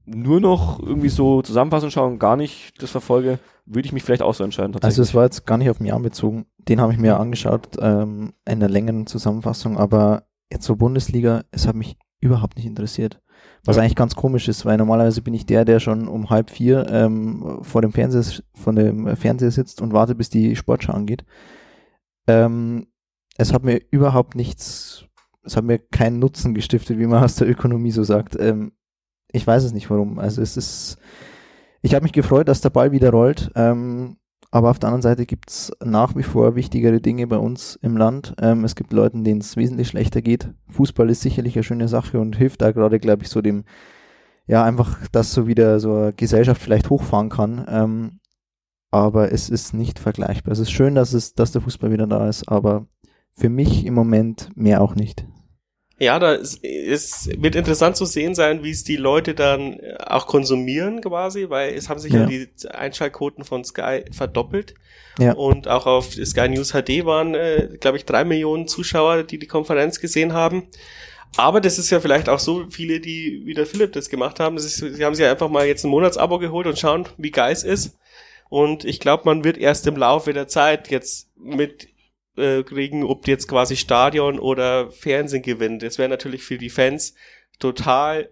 nur 0.05 0.41
noch 0.41 0.79
irgendwie 0.79 1.09
so 1.09 1.41
Zusammenfassung 1.41 1.89
schaue 1.89 2.07
und 2.07 2.19
gar 2.19 2.35
nicht 2.35 2.81
das 2.81 2.91
verfolge, 2.91 3.39
würde 3.65 3.85
ich 3.85 3.93
mich 3.93 4.03
vielleicht 4.03 4.23
auch 4.23 4.33
so 4.33 4.43
entscheiden. 4.43 4.75
Also 4.81 5.01
es 5.01 5.13
war 5.13 5.23
jetzt 5.23 5.45
gar 5.45 5.57
nicht 5.57 5.69
auf 5.69 5.79
mich 5.79 5.93
anbezogen. 5.93 6.47
Den 6.57 6.81
habe 6.81 6.91
ich 6.91 6.99
mir 6.99 7.19
angeschaut 7.19 7.77
ähm, 7.79 8.33
in 8.47 8.59
der 8.59 8.69
längeren 8.69 9.07
Zusammenfassung, 9.07 9.77
aber 9.77 10.23
jetzt 10.51 10.65
so 10.65 10.75
Bundesliga, 10.75 11.43
es 11.51 11.67
hat 11.67 11.75
mich 11.75 11.95
überhaupt 12.19 12.57
nicht 12.57 12.65
interessiert. 12.65 13.21
Was 13.65 13.75
ja. 13.75 13.83
eigentlich 13.83 13.95
ganz 13.95 14.15
komisch 14.15 14.47
ist, 14.47 14.65
weil 14.65 14.77
normalerweise 14.77 15.21
bin 15.21 15.33
ich 15.33 15.45
der, 15.45 15.65
der 15.65 15.79
schon 15.79 16.07
um 16.07 16.29
halb 16.29 16.49
vier 16.49 16.87
ähm, 16.89 17.59
vor 17.61 17.81
dem 17.81 17.91
Fernseher, 17.91 18.41
von 18.53 18.75
dem 18.75 19.15
Fernseher 19.17 19.51
sitzt 19.51 19.81
und 19.81 19.93
warte, 19.93 20.15
bis 20.15 20.29
die 20.29 20.55
Sportschau 20.55 20.93
angeht. 20.93 21.25
Ähm, 22.27 22.87
es 23.37 23.53
hat 23.53 23.63
mir 23.63 23.81
überhaupt 23.91 24.35
nichts, 24.35 25.05
es 25.43 25.57
hat 25.57 25.65
mir 25.65 25.79
keinen 25.79 26.19
Nutzen 26.19 26.53
gestiftet, 26.53 26.99
wie 26.99 27.07
man 27.07 27.23
aus 27.25 27.35
der 27.35 27.49
Ökonomie 27.49 27.91
so 27.91 28.03
sagt. 28.03 28.37
Ähm, 28.39 28.71
ich 29.31 29.45
weiß 29.45 29.63
es 29.63 29.73
nicht 29.73 29.89
warum. 29.89 30.19
Also 30.19 30.41
es 30.41 30.57
ist, 30.57 30.97
ich 31.81 31.93
habe 31.93 32.03
mich 32.03 32.13
gefreut, 32.13 32.47
dass 32.47 32.61
der 32.61 32.69
Ball 32.69 32.91
wieder 32.91 33.11
rollt. 33.11 33.51
Ähm, 33.55 34.17
aber 34.51 34.71
auf 34.71 34.79
der 34.79 34.87
anderen 34.87 35.03
Seite 35.03 35.25
gibt 35.25 35.49
es 35.51 35.71
nach 35.83 36.15
wie 36.15 36.23
vor 36.23 36.55
wichtigere 36.55 36.99
Dinge 36.99 37.27
bei 37.27 37.37
uns 37.37 37.77
im 37.81 37.95
Land. 37.97 38.33
Ähm, 38.41 38.63
es 38.63 38.75
gibt 38.75 38.93
Leute, 38.93 39.21
denen 39.21 39.41
es 39.41 39.57
wesentlich 39.57 39.89
schlechter 39.89 40.21
geht. 40.21 40.49
Fußball 40.69 41.09
ist 41.09 41.21
sicherlich 41.21 41.55
eine 41.55 41.63
schöne 41.63 41.87
Sache 41.87 42.19
und 42.19 42.35
hilft 42.35 42.61
da 42.61 42.71
gerade, 42.71 42.99
glaube 42.99 43.23
ich, 43.23 43.29
so 43.29 43.41
dem, 43.41 43.65
ja, 44.47 44.63
einfach, 44.63 45.07
dass 45.11 45.33
so 45.33 45.45
wieder 45.45 45.79
so 45.79 45.93
eine 45.93 46.13
Gesellschaft 46.13 46.61
vielleicht 46.61 46.89
hochfahren 46.89 47.29
kann. 47.29 47.65
Ähm, 47.69 48.19
aber 48.91 49.31
es 49.31 49.49
ist 49.49 49.73
nicht 49.73 49.99
vergleichbar. 49.99 50.51
Es 50.51 50.59
ist 50.59 50.71
schön, 50.71 50.95
dass 50.95 51.13
es, 51.13 51.35
dass 51.35 51.51
der 51.51 51.61
Fußball 51.61 51.91
wieder 51.91 52.07
da 52.07 52.27
ist, 52.27 52.49
aber 52.49 52.87
für 53.31 53.49
mich 53.49 53.85
im 53.85 53.93
Moment 53.93 54.49
mehr 54.55 54.81
auch 54.81 54.95
nicht. 54.95 55.25
Ja, 55.99 56.17
da 56.17 56.33
ist, 56.33 56.63
es 56.63 57.29
wird 57.37 57.55
interessant 57.55 57.97
zu 57.97 58.05
sehen 58.05 58.33
sein, 58.33 58.63
wie 58.63 58.71
es 58.71 58.85
die 58.85 58.95
Leute 58.95 59.35
dann 59.35 59.73
äh, 59.79 59.97
auch 60.05 60.27
konsumieren 60.27 61.01
quasi, 61.01 61.49
weil 61.49 61.73
es 61.73 61.89
haben 61.89 61.99
sich 61.99 62.13
ja, 62.13 62.21
ja 62.21 62.25
die 62.25 62.47
Einschaltquoten 62.69 63.43
von 63.43 63.65
Sky 63.65 64.05
verdoppelt. 64.11 64.75
Ja. 65.19 65.33
Und 65.33 65.67
auch 65.67 65.85
auf 65.85 66.13
Sky 66.13 66.47
News 66.47 66.71
HD 66.71 67.05
waren, 67.05 67.35
äh, 67.35 67.77
glaube 67.81 67.97
ich, 67.97 68.05
drei 68.05 68.23
Millionen 68.23 68.69
Zuschauer, 68.69 69.23
die 69.23 69.37
die 69.37 69.47
Konferenz 69.47 69.99
gesehen 69.99 70.31
haben. 70.31 70.69
Aber 71.35 71.59
das 71.59 71.77
ist 71.77 71.89
ja 71.89 71.99
vielleicht 71.99 72.29
auch 72.29 72.39
so 72.39 72.65
viele, 72.69 73.01
die 73.01 73.41
wie 73.45 73.53
der 73.53 73.65
Philipp 73.65 73.91
das 73.91 74.09
gemacht 74.09 74.39
haben. 74.39 74.55
Das 74.55 74.65
ist, 74.65 74.77
sie 74.77 75.05
haben 75.05 75.15
sich 75.15 75.25
einfach 75.25 75.49
mal 75.49 75.67
jetzt 75.67 75.83
ein 75.83 75.91
Monatsabo 75.91 76.39
geholt 76.39 76.65
und 76.65 76.79
schauen, 76.79 77.07
wie 77.17 77.31
geil 77.31 77.51
es 77.51 77.63
ist. 77.63 77.97
Und 78.47 78.85
ich 78.85 78.99
glaube, 78.99 79.23
man 79.25 79.43
wird 79.43 79.57
erst 79.57 79.85
im 79.85 79.95
Laufe 79.95 80.33
der 80.33 80.47
Zeit 80.47 80.89
jetzt 80.89 81.29
mit 81.37 81.89
äh, 82.37 82.63
kriegen, 82.63 83.03
ob 83.03 83.27
jetzt 83.27 83.47
quasi 83.47 83.75
Stadion 83.75 84.39
oder 84.39 84.91
Fernsehen 84.91 85.41
gewinnt. 85.41 85.83
Das 85.83 85.97
wäre 85.97 86.09
natürlich 86.09 86.43
für 86.43 86.57
die 86.57 86.69
Fans 86.69 87.13
total 87.59 88.29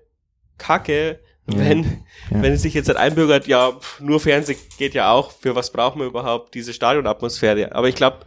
kacke, 0.57 1.19
ja. 1.49 1.57
wenn, 1.57 1.83
ja. 2.31 2.41
wenn 2.41 2.53
es 2.53 2.61
sich 2.61 2.73
jetzt 2.73 2.87
halt 2.87 2.97
einbürgert, 2.97 3.47
ja, 3.47 3.73
nur 3.99 4.19
Fernsehen 4.19 4.57
geht 4.77 4.93
ja 4.93 5.11
auch, 5.11 5.31
für 5.31 5.55
was 5.55 5.71
brauchen 5.71 5.99
wir 5.99 6.07
überhaupt 6.07 6.53
diese 6.55 6.73
Stadionatmosphäre? 6.73 7.75
Aber 7.75 7.89
ich 7.89 7.95
glaube, 7.95 8.25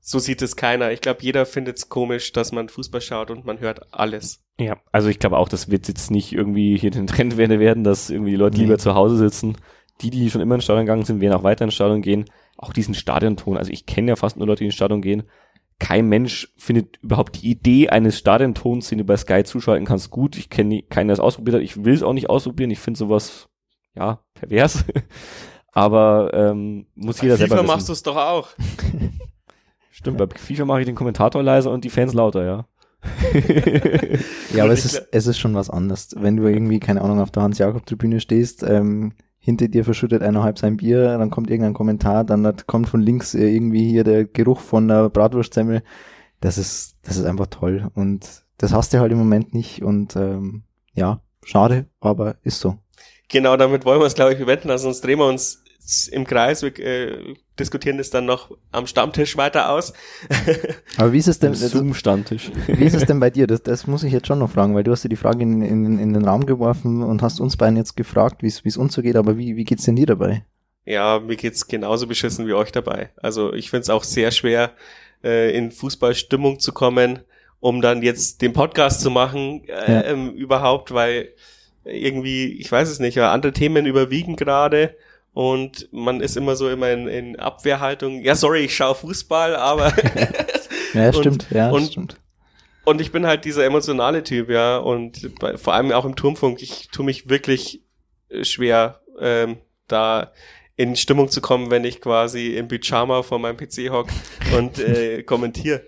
so 0.00 0.20
sieht 0.20 0.40
es 0.40 0.54
keiner. 0.54 0.92
Ich 0.92 1.00
glaube, 1.00 1.18
jeder 1.22 1.46
findet 1.46 1.78
es 1.78 1.88
komisch, 1.88 2.32
dass 2.32 2.52
man 2.52 2.68
Fußball 2.68 3.00
schaut 3.00 3.30
und 3.30 3.44
man 3.44 3.58
hört 3.58 3.92
alles. 3.92 4.44
Ja, 4.58 4.76
also 4.92 5.08
ich 5.08 5.18
glaube 5.18 5.36
auch, 5.36 5.48
das 5.48 5.68
wird 5.68 5.88
jetzt 5.88 6.10
nicht 6.10 6.32
irgendwie 6.32 6.78
hier 6.78 6.90
den 6.90 7.08
Trend 7.08 7.36
werden, 7.36 7.82
dass 7.82 8.08
irgendwie 8.08 8.30
die 8.30 8.36
Leute 8.36 8.56
nee. 8.56 8.64
lieber 8.64 8.78
zu 8.78 8.94
Hause 8.94 9.16
sitzen. 9.16 9.56
Die, 10.02 10.10
die 10.10 10.30
schon 10.30 10.42
immer 10.42 10.54
ins 10.54 10.64
Stadion 10.64 10.86
gegangen 10.86 11.04
sind, 11.04 11.20
werden 11.20 11.32
auch 11.32 11.42
weiter 11.42 11.64
ins 11.64 11.74
Stadion 11.74 12.02
gehen 12.02 12.26
auch 12.56 12.72
diesen 12.72 12.94
Stadionton. 12.94 13.56
Also 13.56 13.70
ich 13.72 13.86
kenne 13.86 14.08
ja 14.08 14.16
fast 14.16 14.36
nur 14.36 14.46
Leute, 14.46 14.60
die 14.60 14.66
ins 14.66 14.74
Stadion 14.74 15.02
gehen. 15.02 15.24
Kein 15.78 16.08
Mensch 16.08 16.52
findet 16.56 16.96
überhaupt 17.02 17.42
die 17.42 17.50
Idee 17.50 17.90
eines 17.90 18.18
Stadiontons, 18.18 18.88
den 18.88 18.98
du 18.98 19.04
bei 19.04 19.16
Sky 19.16 19.44
zuschalten 19.44 19.86
kannst, 19.86 20.10
gut. 20.10 20.36
Ich 20.36 20.48
kenne 20.48 20.82
keinen, 20.82 21.08
der 21.08 21.14
es 21.14 21.20
ausprobiert 21.20 21.56
hat. 21.56 21.62
Ich 21.62 21.84
will 21.84 21.94
es 21.94 22.02
auch 22.02 22.14
nicht 22.14 22.30
ausprobieren. 22.30 22.70
Ich 22.70 22.78
finde 22.78 22.98
sowas, 22.98 23.48
ja, 23.94 24.20
pervers. 24.34 24.84
Aber 25.72 26.30
ähm, 26.32 26.86
muss 26.94 27.18
bei 27.18 27.24
jeder 27.24 27.36
FIFA 27.36 27.48
selber 27.48 27.62
FIFA 27.62 27.74
machst 27.74 27.88
du 27.88 27.92
es 27.92 28.02
doch 28.02 28.16
auch. 28.16 28.48
Stimmt, 29.90 30.16
bei 30.16 30.26
FIFA 30.26 30.64
mache 30.64 30.80
ich 30.80 30.86
den 30.86 30.94
Kommentator 30.94 31.42
leiser 31.42 31.70
und 31.70 31.84
die 31.84 31.90
Fans 31.90 32.14
lauter, 32.14 32.44
ja. 32.44 32.66
ja, 34.54 34.64
aber 34.64 34.72
es 34.72 34.84
ist, 34.84 35.08
es 35.12 35.26
ist 35.26 35.38
schon 35.38 35.54
was 35.54 35.70
anderes. 35.70 36.14
Wenn 36.18 36.36
du 36.36 36.46
irgendwie, 36.46 36.80
keine 36.80 37.02
Ahnung, 37.02 37.20
auf 37.20 37.30
der 37.30 37.42
Hans-Jakob-Tribüne 37.42 38.20
stehst, 38.20 38.62
ähm, 38.62 39.12
hinter 39.46 39.68
dir 39.68 39.84
verschüttet 39.84 40.24
einer 40.24 40.42
halb 40.42 40.58
sein 40.58 40.76
Bier, 40.76 41.16
dann 41.18 41.30
kommt 41.30 41.50
irgendein 41.50 41.72
Kommentar, 41.72 42.24
dann 42.24 42.52
kommt 42.66 42.88
von 42.88 43.00
links 43.00 43.32
äh, 43.32 43.46
irgendwie 43.46 43.88
hier 43.88 44.02
der 44.02 44.24
Geruch 44.24 44.58
von 44.58 44.88
der 44.88 45.08
Bratwurstsemmel. 45.08 45.84
Das 46.40 46.58
ist, 46.58 46.96
das 47.04 47.16
ist 47.16 47.26
einfach 47.26 47.46
toll 47.46 47.88
und 47.94 48.44
das 48.58 48.72
hast 48.72 48.92
du 48.92 48.98
halt 48.98 49.12
im 49.12 49.18
Moment 49.18 49.54
nicht 49.54 49.84
und 49.84 50.16
ähm, 50.16 50.64
ja, 50.94 51.20
schade, 51.44 51.86
aber 52.00 52.38
ist 52.42 52.58
so. 52.58 52.78
Genau, 53.28 53.56
damit 53.56 53.84
wollen 53.84 54.00
wir 54.00 54.06
es, 54.06 54.16
glaube 54.16 54.32
ich, 54.32 54.38
bewenden, 54.40 54.76
sonst 54.78 55.02
drehen 55.02 55.20
wir 55.20 55.28
uns 55.28 55.62
im 56.12 56.26
Kreis, 56.26 56.62
wir 56.62 56.78
äh, 56.78 57.34
diskutieren 57.58 57.98
das 57.98 58.10
dann 58.10 58.24
noch 58.24 58.56
am 58.72 58.86
Stammtisch 58.86 59.36
weiter 59.36 59.70
aus. 59.70 59.92
Aber 60.96 61.12
wie 61.12 61.18
ist 61.18 61.28
es 61.28 61.38
denn? 61.38 61.54
Zoom-Stammtisch. 61.54 62.50
Wie 62.66 62.84
ist 62.84 62.94
es 62.94 63.04
denn 63.04 63.20
bei 63.20 63.30
dir? 63.30 63.46
Das, 63.46 63.62
das 63.62 63.86
muss 63.86 64.02
ich 64.02 64.12
jetzt 64.12 64.26
schon 64.26 64.38
noch 64.38 64.50
fragen, 64.50 64.74
weil 64.74 64.84
du 64.84 64.92
hast 64.92 65.04
dir 65.04 65.08
die 65.08 65.16
Frage 65.16 65.42
in, 65.42 65.62
in, 65.62 65.98
in 65.98 66.12
den 66.12 66.24
Raum 66.24 66.46
geworfen 66.46 67.02
und 67.02 67.22
hast 67.22 67.40
uns 67.40 67.56
beiden 67.56 67.76
jetzt 67.76 67.96
gefragt, 67.96 68.42
wie 68.42 68.48
es 68.48 68.76
uns 68.76 68.94
so 68.94 69.02
geht, 69.02 69.16
aber 69.16 69.38
wie, 69.38 69.56
wie 69.56 69.64
geht's 69.64 69.84
denn 69.84 69.96
dir 69.96 70.06
dabei? 70.06 70.44
Ja, 70.84 71.18
mir 71.18 71.36
geht's 71.36 71.66
genauso 71.66 72.06
beschissen 72.06 72.46
wie 72.46 72.52
euch 72.52 72.72
dabei. 72.72 73.10
Also 73.16 73.52
ich 73.52 73.70
find's 73.70 73.90
auch 73.90 74.04
sehr 74.04 74.30
schwer, 74.30 74.72
äh, 75.24 75.56
in 75.56 75.72
Fußballstimmung 75.72 76.60
zu 76.60 76.72
kommen, 76.72 77.20
um 77.58 77.80
dann 77.80 78.02
jetzt 78.02 78.42
den 78.42 78.52
Podcast 78.52 79.00
zu 79.00 79.10
machen, 79.10 79.64
äh, 79.66 79.92
ja. 79.92 80.04
ähm, 80.04 80.32
überhaupt, 80.32 80.92
weil 80.92 81.30
irgendwie, 81.84 82.52
ich 82.52 82.70
weiß 82.70 82.88
es 82.88 82.98
nicht, 82.98 83.18
andere 83.18 83.52
Themen 83.52 83.86
überwiegen 83.86 84.36
gerade 84.36 84.94
und 85.36 85.92
man 85.92 86.22
ist 86.22 86.38
immer 86.38 86.56
so 86.56 86.70
immer 86.70 86.90
in, 86.90 87.08
in 87.08 87.38
Abwehrhaltung. 87.38 88.22
Ja, 88.22 88.34
sorry, 88.34 88.60
ich 88.60 88.74
schaue 88.74 88.94
Fußball, 88.94 89.54
aber 89.54 89.92
ja, 90.94 91.12
stimmt, 91.12 91.26
und, 91.26 91.50
ja, 91.50 91.68
und, 91.68 91.88
stimmt. 91.88 92.16
Und 92.86 93.02
ich 93.02 93.12
bin 93.12 93.26
halt 93.26 93.44
dieser 93.44 93.66
emotionale 93.66 94.24
Typ, 94.24 94.48
ja, 94.48 94.78
und 94.78 95.38
bei, 95.38 95.58
vor 95.58 95.74
allem 95.74 95.92
auch 95.92 96.06
im 96.06 96.16
Turmfunk, 96.16 96.62
ich 96.62 96.88
tue 96.88 97.04
mich 97.04 97.28
wirklich 97.28 97.82
äh, 98.30 98.44
schwer, 98.44 99.02
ähm, 99.20 99.58
da 99.88 100.32
in 100.74 100.96
Stimmung 100.96 101.28
zu 101.28 101.42
kommen, 101.42 101.70
wenn 101.70 101.84
ich 101.84 102.00
quasi 102.00 102.56
im 102.56 102.68
Pyjama 102.68 103.22
vor 103.22 103.38
meinem 103.38 103.58
PC 103.58 103.90
hock 103.90 104.08
und 104.56 104.78
äh, 104.78 105.22
kommentiere. 105.26 105.82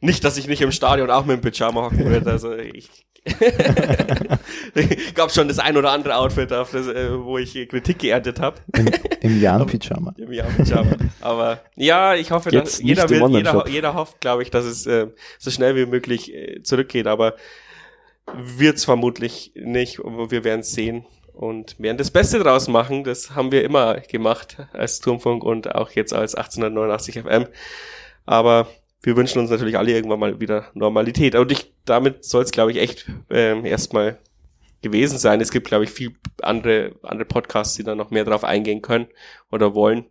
Nicht, 0.00 0.24
dass 0.24 0.38
ich 0.38 0.46
nicht 0.46 0.62
im 0.62 0.72
Stadion 0.72 1.10
auch 1.10 1.26
mit 1.26 1.36
dem 1.36 1.52
Pyjama 1.52 1.82
hocken 1.82 2.06
würde, 2.06 2.30
also 2.30 2.56
ich 2.56 2.88
gab 5.14 5.32
schon 5.32 5.48
das 5.48 5.58
ein 5.58 5.76
oder 5.76 5.90
andere 5.90 6.16
Outfit, 6.16 6.52
auf 6.52 6.70
das, 6.70 6.86
äh, 6.86 7.10
wo 7.12 7.38
ich 7.38 7.52
Kritik 7.68 7.98
geerntet 7.98 8.40
habe. 8.40 8.56
Im, 8.76 8.86
im 9.20 9.40
Jan-Pyjama. 9.40 10.14
Im 10.18 10.32
Jan-Pyjama. 10.32 10.96
Aber 11.20 11.60
ja, 11.74 12.14
ich 12.14 12.30
hoffe, 12.30 12.50
dass 12.50 12.80
jeder, 12.80 13.08
will, 13.08 13.28
jeder, 13.30 13.68
jeder 13.68 13.94
hofft, 13.94 14.20
glaube 14.20 14.42
ich, 14.42 14.50
dass 14.50 14.64
es 14.64 14.86
äh, 14.86 15.08
so 15.38 15.50
schnell 15.50 15.74
wie 15.76 15.86
möglich 15.86 16.32
äh, 16.32 16.62
zurückgeht. 16.62 17.06
Aber 17.06 17.34
wird's 18.32 18.84
vermutlich 18.84 19.52
nicht. 19.54 19.98
Wir 19.98 20.44
werden 20.44 20.60
es 20.60 20.72
sehen 20.72 21.04
und 21.32 21.78
werden 21.78 21.98
das 21.98 22.10
Beste 22.10 22.38
draus 22.38 22.68
machen. 22.68 23.04
Das 23.04 23.34
haben 23.34 23.52
wir 23.52 23.64
immer 23.64 24.00
gemacht 24.00 24.58
als 24.72 25.00
Turmfunk 25.00 25.44
und 25.44 25.74
auch 25.74 25.90
jetzt 25.90 26.12
als 26.12 26.34
1889 26.34 27.22
FM. 27.22 27.46
Aber 28.24 28.68
wir 29.06 29.16
wünschen 29.16 29.38
uns 29.38 29.50
natürlich 29.50 29.78
alle 29.78 29.92
irgendwann 29.92 30.18
mal 30.18 30.40
wieder 30.40 30.66
Normalität. 30.74 31.36
Und 31.36 31.52
ich, 31.52 31.72
damit 31.84 32.24
soll 32.24 32.42
es, 32.42 32.50
glaube 32.50 32.72
ich, 32.72 32.78
echt 32.78 33.08
ähm, 33.30 33.64
erstmal 33.64 34.18
gewesen 34.82 35.16
sein. 35.16 35.40
Es 35.40 35.52
gibt, 35.52 35.68
glaube 35.68 35.84
ich, 35.84 35.90
viel 35.90 36.16
andere, 36.42 36.96
andere 37.04 37.24
Podcasts, 37.24 37.76
die 37.76 37.84
da 37.84 37.94
noch 37.94 38.10
mehr 38.10 38.24
drauf 38.24 38.42
eingehen 38.42 38.82
können 38.82 39.06
oder 39.52 39.76
wollen. 39.76 40.06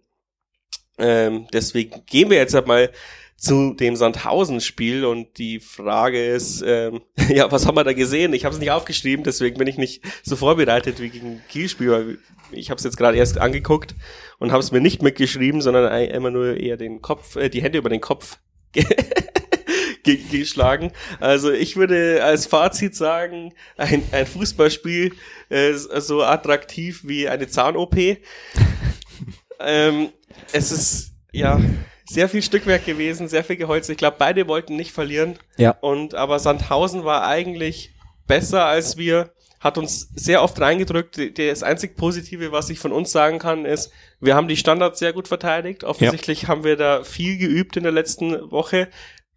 Ähm, 0.98 1.46
deswegen 1.52 2.06
gehen 2.06 2.30
wir 2.30 2.38
jetzt 2.38 2.54
halt 2.54 2.68
mal 2.68 2.90
zu 3.36 3.74
dem 3.74 3.98
Sandhausen-Spiel 3.98 5.04
und 5.04 5.40
die 5.40 5.60
Frage 5.60 6.26
ist, 6.26 6.64
ähm, 6.66 7.02
ja, 7.28 7.52
was 7.52 7.66
haben 7.66 7.76
wir 7.76 7.84
da 7.84 7.92
gesehen? 7.92 8.34
Ich 8.34 8.46
habe 8.46 8.56
es 8.56 8.62
nicht 8.62 8.72
aufgeschrieben, 8.72 9.26
deswegen 9.26 9.58
bin 9.58 9.68
ich 9.68 9.78
nicht 9.78 10.04
so 10.24 10.38
vorbereitet 10.38 11.02
wie 11.02 11.10
gegen 11.10 11.42
Kielspiel. 11.50 12.18
Ich 12.54 12.70
habe 12.70 12.78
es 12.78 12.86
jetzt 12.86 12.96
gerade 12.96 13.18
erst 13.18 13.40
angeguckt 13.40 13.94
und 14.40 14.54
habe 14.54 14.64
es 14.64 14.72
mir 14.72 14.80
nicht 14.80 15.02
mitgeschrieben, 15.02 15.60
sondern 15.60 15.92
immer 16.06 16.32
nur 16.32 16.56
eher 16.56 16.78
den 16.78 17.02
Kopf, 17.02 17.36
äh, 17.36 17.50
die 17.50 17.62
Hände 17.62 17.78
über 17.78 17.90
den 17.90 18.00
Kopf 18.00 18.38
geschlagen. 20.32 20.92
Also 21.20 21.52
ich 21.52 21.76
würde 21.76 22.24
als 22.24 22.46
Fazit 22.46 22.96
sagen, 22.96 23.54
ein, 23.78 24.04
ein 24.12 24.26
Fußballspiel 24.28 25.14
äh, 25.50 25.74
so 25.74 26.24
attraktiv 26.24 27.02
wie 27.04 27.28
eine 27.28 27.48
Zahn-OP. 27.48 27.96
ähm, 29.60 30.10
es 30.52 30.72
ist 30.72 31.12
ja 31.32 31.60
sehr 32.08 32.30
viel 32.30 32.42
Stückwerk 32.42 32.86
gewesen, 32.86 33.28
sehr 33.28 33.44
viel 33.44 33.56
Geholz. 33.56 33.90
Ich 33.90 33.98
glaube, 33.98 34.18
beide 34.20 34.48
wollten 34.48 34.76
nicht 34.76 34.92
verlieren. 34.92 35.40
Ja. 35.58 35.72
Und 35.82 36.14
aber 36.14 36.40
Sandhausen 36.40 37.04
war 37.04 37.26
eigentlich 37.26 37.96
besser 38.28 38.66
als 38.66 38.98
wir 38.98 39.32
hat 39.66 39.80
uns 39.80 40.10
sehr 40.14 40.44
oft 40.44 40.62
reingedrückt. 40.62 41.20
Das 41.40 41.64
einzig 41.64 41.98
Positive, 41.98 42.52
was 42.52 42.70
ich 42.70 42.78
von 42.78 42.92
uns 42.92 43.12
sagen 43.12 43.40
kann, 43.40 43.66
ist, 43.66 43.92
wir 44.20 44.36
haben 44.36 44.48
die 44.48 44.58
Standards 44.58 45.00
sehr 45.00 45.12
gut 45.12 45.28
verteidigt. 45.28 45.84
Offensichtlich 45.84 46.44
ja. 46.44 46.50
haben 46.50 46.64
wir 46.64 46.78
da 46.78 47.04
viel 47.04 47.40
geübt 47.40 47.76
in 47.76 47.82
der 47.82 47.92
letzten 47.92 48.52
Woche, 48.52 48.90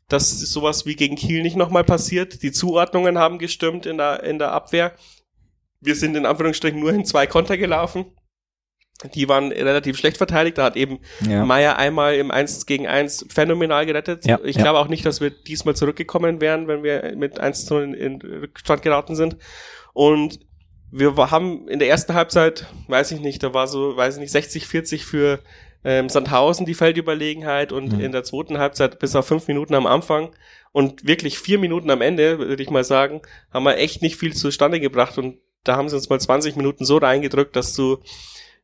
dass 0.06 0.38
sowas 0.38 0.84
wie 0.84 0.96
gegen 0.96 1.16
Kiel 1.16 1.40
nicht 1.40 1.56
nochmal 1.56 1.82
passiert. 1.82 2.42
Die 2.42 2.52
Zuordnungen 2.52 3.16
haben 3.16 3.38
gestimmt 3.38 3.86
in 3.86 3.96
der, 3.96 4.22
in 4.22 4.38
der 4.38 4.52
Abwehr. 4.52 4.92
Wir 5.80 5.94
sind 5.94 6.14
in 6.14 6.26
Anführungsstrichen 6.26 6.78
nur 6.78 6.92
in 6.92 7.06
zwei 7.06 7.26
Konter 7.26 7.56
gelaufen. 7.56 8.04
Die 9.14 9.30
waren 9.30 9.50
relativ 9.50 9.96
schlecht 9.96 10.18
verteidigt. 10.18 10.58
Da 10.58 10.64
hat 10.64 10.76
eben 10.76 10.98
ja. 11.26 11.42
Meier 11.46 11.78
einmal 11.78 12.16
im 12.16 12.30
1 12.30 12.66
gegen 12.66 12.86
1 12.86 13.28
phänomenal 13.30 13.86
gerettet. 13.86 14.26
Ja, 14.26 14.38
ich 14.44 14.58
glaube 14.58 14.78
auch 14.78 14.88
nicht, 14.88 15.06
dass 15.06 15.22
wir 15.22 15.30
diesmal 15.30 15.74
zurückgekommen 15.74 16.42
wären, 16.42 16.68
wenn 16.68 16.82
wir 16.82 17.14
mit 17.16 17.40
1 17.40 17.64
zu 17.64 17.74
0 17.76 17.94
in, 17.94 17.94
in 17.94 18.20
Rückstand 18.20 18.82
geraten 18.82 19.16
sind. 19.16 19.38
Und 19.98 20.38
wir 20.92 21.16
haben 21.16 21.66
in 21.66 21.80
der 21.80 21.88
ersten 21.88 22.14
Halbzeit, 22.14 22.68
weiß 22.86 23.10
ich 23.10 23.18
nicht, 23.18 23.42
da 23.42 23.52
war 23.52 23.66
so, 23.66 23.96
weiß 23.96 24.14
ich 24.14 24.20
nicht, 24.20 24.30
60, 24.30 24.68
40 24.68 25.04
für 25.04 25.40
ähm, 25.82 26.08
Sandhausen 26.08 26.66
die 26.66 26.74
Feldüberlegenheit 26.74 27.72
und 27.72 27.94
mhm. 27.94 28.00
in 28.00 28.12
der 28.12 28.22
zweiten 28.22 28.58
Halbzeit 28.58 29.00
bis 29.00 29.16
auf 29.16 29.26
fünf 29.26 29.48
Minuten 29.48 29.74
am 29.74 29.86
Anfang 29.86 30.30
und 30.70 31.04
wirklich 31.04 31.40
vier 31.40 31.58
Minuten 31.58 31.90
am 31.90 32.00
Ende, 32.00 32.38
würde 32.38 32.62
ich 32.62 32.70
mal 32.70 32.84
sagen, 32.84 33.22
haben 33.50 33.64
wir 33.64 33.76
echt 33.76 34.00
nicht 34.00 34.14
viel 34.14 34.34
zustande 34.34 34.78
gebracht 34.78 35.18
und 35.18 35.38
da 35.64 35.74
haben 35.74 35.88
sie 35.88 35.96
uns 35.96 36.08
mal 36.08 36.20
20 36.20 36.54
Minuten 36.54 36.84
so 36.84 36.98
reingedrückt, 36.98 37.56
dass 37.56 37.74
du 37.74 37.98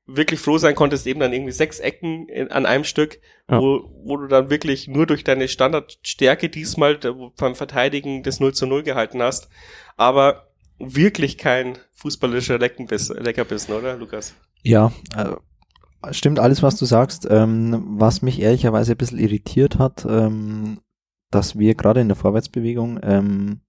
wirklich 0.06 0.38
froh 0.38 0.58
sein 0.58 0.76
konntest, 0.76 1.04
eben 1.08 1.18
dann 1.18 1.32
irgendwie 1.32 1.50
sechs 1.50 1.80
Ecken 1.80 2.28
in, 2.28 2.52
an 2.52 2.64
einem 2.64 2.84
Stück, 2.84 3.18
ja. 3.50 3.60
wo, 3.60 3.90
wo 4.04 4.18
du 4.18 4.28
dann 4.28 4.50
wirklich 4.50 4.86
nur 4.86 5.06
durch 5.06 5.24
deine 5.24 5.48
Standardstärke 5.48 6.48
diesmal 6.48 7.00
beim 7.36 7.56
Verteidigen 7.56 8.22
des 8.22 8.38
0 8.38 8.54
zu 8.54 8.68
0 8.68 8.84
gehalten 8.84 9.20
hast. 9.20 9.48
Aber 9.96 10.53
wirklich 10.78 11.38
kein 11.38 11.78
fußballischer 11.92 12.58
Leckerbissen, 12.58 13.74
oder, 13.74 13.96
Lukas? 13.96 14.34
Ja, 14.62 14.92
äh, 15.16 16.12
stimmt 16.12 16.38
alles, 16.38 16.62
was 16.62 16.76
du 16.76 16.84
sagst. 16.84 17.26
Ähm, 17.30 17.84
was 17.98 18.22
mich 18.22 18.40
ehrlicherweise 18.40 18.92
ein 18.92 18.98
bisschen 18.98 19.18
irritiert 19.18 19.78
hat, 19.78 20.06
ähm, 20.08 20.80
dass 21.30 21.58
wir 21.58 21.74
gerade 21.74 22.00
in 22.00 22.08
der 22.08 22.16
Vorwärtsbewegung 22.16 23.00
ähm, 23.02 23.60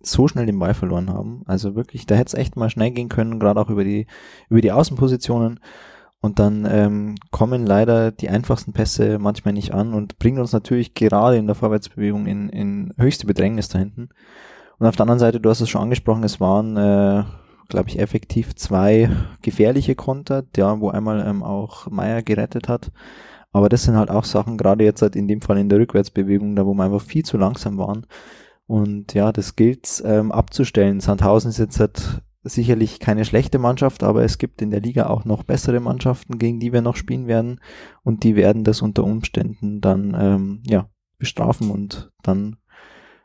so 0.00 0.28
schnell 0.28 0.46
den 0.46 0.58
Ball 0.58 0.74
verloren 0.74 1.10
haben. 1.10 1.42
Also 1.46 1.74
wirklich, 1.74 2.06
da 2.06 2.14
hätte 2.14 2.28
es 2.28 2.34
echt 2.34 2.56
mal 2.56 2.70
schnell 2.70 2.90
gehen 2.90 3.08
können, 3.08 3.40
gerade 3.40 3.60
auch 3.60 3.70
über 3.70 3.84
die, 3.84 4.06
über 4.48 4.60
die 4.60 4.72
Außenpositionen. 4.72 5.60
Und 6.20 6.38
dann 6.38 6.66
ähm, 6.68 7.14
kommen 7.30 7.66
leider 7.66 8.10
die 8.10 8.30
einfachsten 8.30 8.72
Pässe 8.72 9.18
manchmal 9.18 9.54
nicht 9.54 9.72
an 9.72 9.94
und 9.94 10.18
bringen 10.18 10.40
uns 10.40 10.52
natürlich 10.52 10.94
gerade 10.94 11.36
in 11.36 11.46
der 11.46 11.54
Vorwärtsbewegung 11.54 12.26
in, 12.26 12.48
in 12.48 12.92
höchste 12.98 13.26
Bedrängnis 13.26 13.68
da 13.68 13.78
hinten. 13.78 14.08
Und 14.78 14.86
auf 14.86 14.96
der 14.96 15.04
anderen 15.04 15.18
Seite, 15.18 15.40
du 15.40 15.48
hast 15.48 15.60
es 15.60 15.70
schon 15.70 15.82
angesprochen, 15.82 16.24
es 16.24 16.40
waren, 16.40 16.76
äh, 16.76 17.24
glaube 17.68 17.88
ich, 17.88 17.98
effektiv 17.98 18.54
zwei 18.54 19.08
gefährliche 19.42 19.94
Konter, 19.94 20.44
ja, 20.56 20.80
wo 20.80 20.90
einmal 20.90 21.26
ähm, 21.26 21.42
auch 21.42 21.90
Meier 21.90 22.22
gerettet 22.22 22.68
hat. 22.68 22.92
Aber 23.52 23.70
das 23.70 23.84
sind 23.84 23.96
halt 23.96 24.10
auch 24.10 24.24
Sachen, 24.24 24.58
gerade 24.58 24.84
jetzt 24.84 25.00
halt 25.00 25.16
in 25.16 25.28
dem 25.28 25.40
Fall 25.40 25.58
in 25.58 25.70
der 25.70 25.78
Rückwärtsbewegung, 25.78 26.56
da 26.56 26.66
wo 26.66 26.74
wir 26.74 26.84
einfach 26.84 27.00
viel 27.00 27.24
zu 27.24 27.38
langsam 27.38 27.78
waren. 27.78 28.06
Und 28.66 29.14
ja, 29.14 29.32
das 29.32 29.56
gilt 29.56 30.02
ähm, 30.04 30.30
abzustellen. 30.30 31.00
Sandhausen 31.00 31.50
ist 31.50 31.58
jetzt 31.58 31.80
halt 31.80 32.22
sicherlich 32.42 33.00
keine 33.00 33.24
schlechte 33.24 33.58
Mannschaft, 33.58 34.02
aber 34.02 34.24
es 34.24 34.38
gibt 34.38 34.60
in 34.60 34.70
der 34.70 34.80
Liga 34.80 35.06
auch 35.06 35.24
noch 35.24 35.42
bessere 35.42 35.80
Mannschaften, 35.80 36.38
gegen 36.38 36.60
die 36.60 36.72
wir 36.72 36.82
noch 36.82 36.96
spielen 36.96 37.26
werden. 37.26 37.60
Und 38.02 38.24
die 38.24 38.36
werden 38.36 38.62
das 38.62 38.82
unter 38.82 39.04
Umständen 39.04 39.80
dann 39.80 40.14
ähm, 40.18 40.62
ja 40.66 40.90
bestrafen 41.18 41.70
und 41.70 42.12
dann 42.22 42.56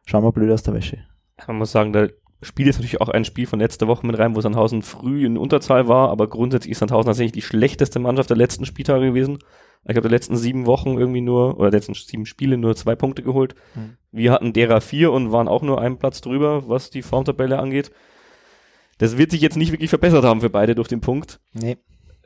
schauen 0.05 0.23
wir 0.23 0.31
blöd 0.31 0.51
aus 0.51 0.63
der 0.63 0.73
Wäsche 0.73 1.11
man 1.47 1.58
muss 1.58 1.71
sagen, 1.71 1.93
da 1.93 2.08
spielt 2.41 2.67
jetzt 2.67 2.77
natürlich 2.77 3.01
auch 3.01 3.10
ein 3.10 3.25
Spiel 3.25 3.45
von 3.45 3.60
letzter 3.60 3.88
Woche 3.88 4.06
mit 4.06 4.17
rein, 4.17 4.36
wo 4.36 4.41
Sandhausen 4.41 4.82
früh 4.82 5.25
in 5.25 5.38
Unterzahl 5.38 5.88
war, 5.88 6.10
aber 6.10 6.27
grundsätzlich 6.27 6.71
ist 6.71 6.80
Sandhausen 6.80 7.08
tatsächlich 7.08 7.34
die 7.34 7.41
schlechteste 7.41 7.99
Mannschaft 7.99 8.30
der 8.30 8.38
letzten 8.38 8.65
Spieltage 8.65 9.08
gewesen. 9.08 9.39
Ich 9.84 9.95
habe 9.95 10.01
der 10.01 10.12
letzten 10.12 10.38
sieben 10.38 10.65
Wochen 10.67 10.97
irgendwie 10.97 11.21
nur, 11.21 11.58
oder 11.60 11.71
der 11.71 11.80
letzten 11.80 11.93
sieben 11.93 12.25
Spiele 12.25 12.58
nur 12.58 12.75
zwei 12.75 12.95
Punkte 12.95 13.23
geholt. 13.23 13.56
Mhm. 13.75 13.97
Wir 14.12 14.32
hatten 14.32 14.54
derer 14.54 14.82
vier 14.82 15.12
und 15.12 15.32
waren 15.32 15.47
auch 15.47 15.63
nur 15.63 15.82
einen 15.82 15.97
Platz 15.97 16.21
drüber, 16.21 16.67
was 16.67 16.89
die 16.89 17.01
Formtabelle 17.01 17.58
angeht. 17.60 17.91
Das 18.99 19.17
wird 19.17 19.32
sich 19.32 19.41
jetzt 19.41 19.58
nicht 19.58 19.71
wirklich 19.71 19.89
verbessert 19.89 20.23
haben 20.23 20.41
für 20.41 20.51
beide 20.51 20.75
durch 20.75 20.88
den 20.88 21.01
Punkt. 21.01 21.39
Nee. 21.54 21.77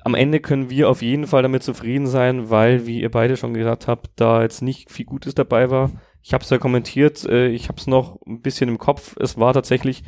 Am 0.04 0.16
Ende 0.16 0.40
können 0.40 0.70
wir 0.70 0.90
auf 0.90 1.02
jeden 1.02 1.26
Fall 1.26 1.42
damit 1.42 1.64
zufrieden 1.64 2.08
sein, 2.08 2.50
weil, 2.50 2.86
wie 2.86 3.02
ihr 3.02 3.10
beide 3.10 3.38
schon 3.38 3.54
gesagt 3.54 3.88
habt, 3.88 4.12
da 4.18 4.42
jetzt 4.42 4.62
nicht 4.62 4.92
viel 4.92 5.06
Gutes 5.06 5.34
dabei 5.34 5.70
war. 5.70 5.92
Ich 6.28 6.34
habe 6.34 6.44
es 6.44 6.50
ja 6.50 6.58
kommentiert, 6.58 7.24
äh, 7.26 7.50
ich 7.50 7.68
habe 7.68 7.78
es 7.78 7.86
noch 7.86 8.20
ein 8.26 8.42
bisschen 8.42 8.68
im 8.68 8.80
Kopf. 8.80 9.16
Es 9.20 9.40
war 9.40 9.54
tatsächlich 9.54 10.04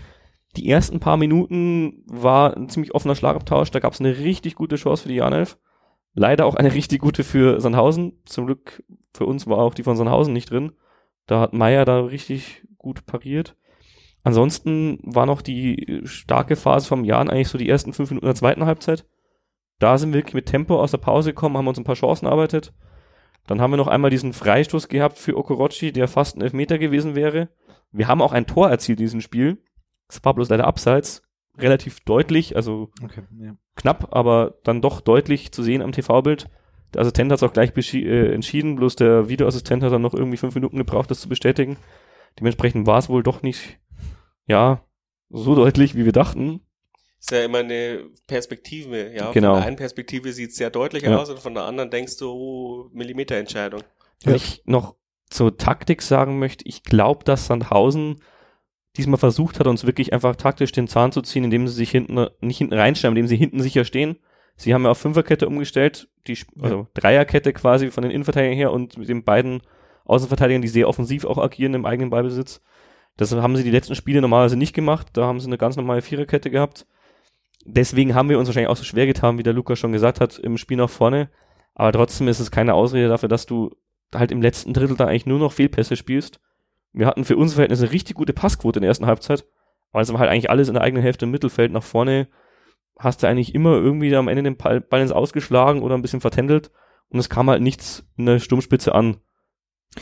die 0.55 0.67
ersten 0.67 0.99
paar 0.99 1.15
Minuten 1.15 2.03
war 2.07 2.57
ein 2.57 2.69
ziemlich 2.69 2.95
offener 2.95 3.13
Schlagabtausch. 3.13 3.69
Da 3.69 3.79
gab 3.79 3.93
es 3.93 3.99
eine 3.99 4.17
richtig 4.17 4.55
gute 4.55 4.77
Chance 4.77 5.03
für 5.03 5.09
die 5.09 5.15
Janelf. 5.17 5.59
Leider 6.15 6.47
auch 6.47 6.55
eine 6.55 6.73
richtig 6.73 7.01
gute 7.01 7.23
für 7.23 7.61
Sandhausen. 7.61 8.13
Zum 8.25 8.47
Glück 8.47 8.83
für 9.13 9.27
uns 9.27 9.45
war 9.45 9.59
auch 9.59 9.75
die 9.75 9.83
von 9.83 9.95
Sandhausen 9.95 10.33
nicht 10.33 10.49
drin. 10.49 10.71
Da 11.27 11.39
hat 11.39 11.53
Meier 11.53 11.85
da 11.85 11.99
richtig 11.99 12.63
gut 12.79 13.05
pariert. 13.05 13.55
Ansonsten 14.23 14.97
war 15.03 15.27
noch 15.27 15.43
die 15.43 16.01
starke 16.05 16.55
Phase 16.55 16.87
vom 16.87 17.05
Jan 17.05 17.29
eigentlich 17.29 17.49
so 17.49 17.59
die 17.59 17.69
ersten 17.69 17.93
fünf 17.93 18.09
Minuten 18.09 18.25
der 18.25 18.33
zweiten 18.33 18.65
Halbzeit. 18.65 19.05
Da 19.77 19.99
sind 19.99 20.13
wir 20.13 20.21
wirklich 20.21 20.33
mit 20.33 20.47
Tempo 20.47 20.81
aus 20.81 20.89
der 20.89 20.97
Pause 20.97 21.29
gekommen, 21.29 21.57
haben 21.57 21.67
uns 21.67 21.77
ein 21.77 21.83
paar 21.83 21.93
Chancen 21.93 22.25
erarbeitet. 22.25 22.73
Dann 23.47 23.61
haben 23.61 23.71
wir 23.71 23.77
noch 23.77 23.87
einmal 23.87 24.11
diesen 24.11 24.33
Freistoß 24.33 24.89
gehabt 24.89 25.17
für 25.17 25.37
Okorochi, 25.37 25.91
der 25.91 26.07
fast 26.07 26.37
ein 26.37 26.41
Elfmeter 26.41 26.77
gewesen 26.77 27.15
wäre. 27.15 27.49
Wir 27.91 28.07
haben 28.07 28.21
auch 28.21 28.33
ein 28.33 28.45
Tor 28.45 28.69
erzielt 28.69 28.99
in 28.99 29.05
diesem 29.05 29.21
Spiel. 29.21 29.57
Es 30.09 30.23
war 30.23 30.33
bloß 30.33 30.49
leider 30.49 30.67
abseits. 30.67 31.23
Relativ 31.57 32.01
deutlich, 32.01 32.55
also 32.55 32.91
Okay, 33.03 33.23
ja. 33.39 33.55
knapp, 33.75 34.09
aber 34.15 34.59
dann 34.63 34.81
doch 34.81 35.01
deutlich 35.01 35.51
zu 35.51 35.63
sehen 35.63 35.81
am 35.81 35.91
TV-Bild. 35.91 36.49
Der 36.93 37.01
Assistent 37.01 37.31
hat 37.31 37.37
es 37.37 37.43
auch 37.43 37.53
gleich 37.53 37.71
äh, 37.93 38.33
entschieden, 38.33 38.75
bloß 38.75 38.95
der 38.95 39.27
Videoassistent 39.27 39.83
hat 39.83 39.91
dann 39.91 40.01
noch 40.01 40.13
irgendwie 40.13 40.37
fünf 40.37 40.53
Minuten 40.53 40.77
gebraucht, 40.77 41.09
das 41.09 41.19
zu 41.19 41.29
bestätigen. 41.29 41.77
Dementsprechend 42.39 42.85
war 42.85 42.99
es 42.99 43.09
wohl 43.09 43.23
doch 43.23 43.41
nicht, 43.41 43.79
ja, 44.45 44.83
so 45.29 45.55
deutlich, 45.55 45.95
wie 45.95 46.05
wir 46.05 46.11
dachten. 46.11 46.61
Ist 47.29 47.37
ja 47.37 47.43
immer 47.43 47.57
eine 47.57 48.05
Perspektive, 48.25 49.13
ja. 49.13 49.31
Genau. 49.31 49.51
Von 49.51 49.59
der 49.59 49.67
einen 49.67 49.75
Perspektive 49.75 50.31
sieht 50.31 50.51
es 50.51 50.55
sehr 50.55 50.69
deutlich 50.69 51.03
Ja. 51.03 51.17
aus 51.17 51.29
und 51.29 51.39
von 51.39 51.53
der 51.53 51.63
anderen 51.63 51.89
denkst 51.89 52.15
du, 52.17 52.31
oh, 52.31 52.89
Millimeterentscheidung. 52.93 53.81
Wenn 54.23 54.31
Ja. 54.33 54.37
ich 54.37 54.61
noch 54.65 54.95
zur 55.29 55.57
Taktik 55.57 56.01
sagen 56.01 56.39
möchte, 56.39 56.65
ich 56.65 56.83
glaube, 56.83 57.25
dass 57.25 57.47
Sandhausen 57.47 58.21
diesmal 58.95 59.17
versucht 59.19 59.59
hat, 59.59 59.67
uns 59.67 59.85
wirklich 59.85 60.13
einfach 60.13 60.37
taktisch 60.37 60.71
den 60.71 60.87
Zahn 60.87 61.11
zu 61.11 61.21
ziehen, 61.21 61.43
indem 61.43 61.67
sie 61.67 61.73
sich 61.73 61.91
hinten, 61.91 62.27
nicht 62.39 62.59
hinten 62.59 62.73
reinstellen, 62.73 63.15
indem 63.17 63.27
sie 63.27 63.35
hinten 63.35 63.61
sicher 63.61 63.83
stehen. 63.83 64.17
Sie 64.55 64.73
haben 64.73 64.85
ja 64.85 64.91
auf 64.91 64.97
Fünferkette 64.97 65.47
umgestellt, 65.47 66.07
die, 66.27 66.37
also 66.61 66.87
Dreierkette 66.93 67.51
quasi 67.51 67.91
von 67.91 68.03
den 68.03 68.11
Innenverteidigern 68.11 68.55
her 68.57 68.71
und 68.71 68.97
mit 68.97 69.09
den 69.09 69.25
beiden 69.25 69.61
Außenverteidigern, 70.05 70.61
die 70.61 70.67
sehr 70.69 70.87
offensiv 70.87 71.25
auch 71.25 71.37
agieren 71.37 71.73
im 71.73 71.85
eigenen 71.85 72.09
Ballbesitz. 72.09 72.61
Das 73.17 73.33
haben 73.33 73.57
sie 73.57 73.63
die 73.63 73.71
letzten 73.71 73.95
Spiele 73.95 74.21
normalerweise 74.21 74.55
nicht 74.55 74.73
gemacht. 74.73 75.07
Da 75.13 75.25
haben 75.25 75.41
sie 75.41 75.47
eine 75.47 75.57
ganz 75.57 75.75
normale 75.75 76.01
Viererkette 76.01 76.49
gehabt. 76.49 76.87
Deswegen 77.69 78.15
haben 78.15 78.29
wir 78.29 78.39
uns 78.39 78.47
wahrscheinlich 78.47 78.69
auch 78.69 78.77
so 78.77 78.85
schwer 78.85 79.05
getan, 79.05 79.37
wie 79.37 79.43
der 79.43 79.51
Lukas 79.51 79.77
schon 79.77 79.91
gesagt 79.91 80.21
hat, 80.21 80.39
im 80.39 80.57
Spiel 80.57 80.77
nach 80.77 80.89
vorne. 80.89 81.29
Aber 81.75 81.91
trotzdem 81.91 82.29
ist 82.29 82.39
es 82.39 82.49
keine 82.49 82.73
Ausrede 82.73 83.09
dafür, 83.09 83.27
dass 83.27 83.45
du 83.45 83.75
halt 84.15 84.31
im 84.31 84.41
letzten 84.41 84.73
Drittel 84.73 84.95
da 84.95 85.05
eigentlich 85.05 85.25
nur 85.25 85.37
noch 85.37 85.51
Fehlpässe 85.51 85.97
spielst. 85.97 86.39
Wir 86.93 87.05
hatten 87.07 87.25
für 87.25 87.35
unsere 87.35 87.57
Verhältnisse 87.57 87.83
eine 87.83 87.91
richtig 87.91 88.15
gute 88.15 88.31
Passquote 88.31 88.79
in 88.79 88.81
der 88.83 88.87
ersten 88.87 89.05
Halbzeit. 89.05 89.45
Aber 89.91 90.01
es 90.01 90.11
war 90.11 90.19
halt 90.19 90.29
eigentlich 90.29 90.49
alles 90.49 90.69
in 90.69 90.75
der 90.75 90.83
eigenen 90.83 91.03
Hälfte 91.03 91.25
im 91.25 91.31
Mittelfeld. 91.31 91.73
Nach 91.73 91.83
vorne 91.83 92.29
hast 92.97 93.21
du 93.21 93.27
eigentlich 93.27 93.53
immer 93.53 93.73
irgendwie 93.73 94.15
am 94.15 94.29
Ende 94.29 94.43
den 94.43 94.55
Ball 94.55 95.01
ins 95.01 95.11
Ausgeschlagen 95.11 95.81
oder 95.81 95.95
ein 95.95 96.01
bisschen 96.01 96.21
vertändelt. 96.21 96.71
Und 97.09 97.19
es 97.19 97.29
kam 97.29 97.49
halt 97.49 97.61
nichts 97.61 98.07
in 98.15 98.25
der 98.25 98.39
Sturmspitze 98.39 98.95
an. 98.95 99.17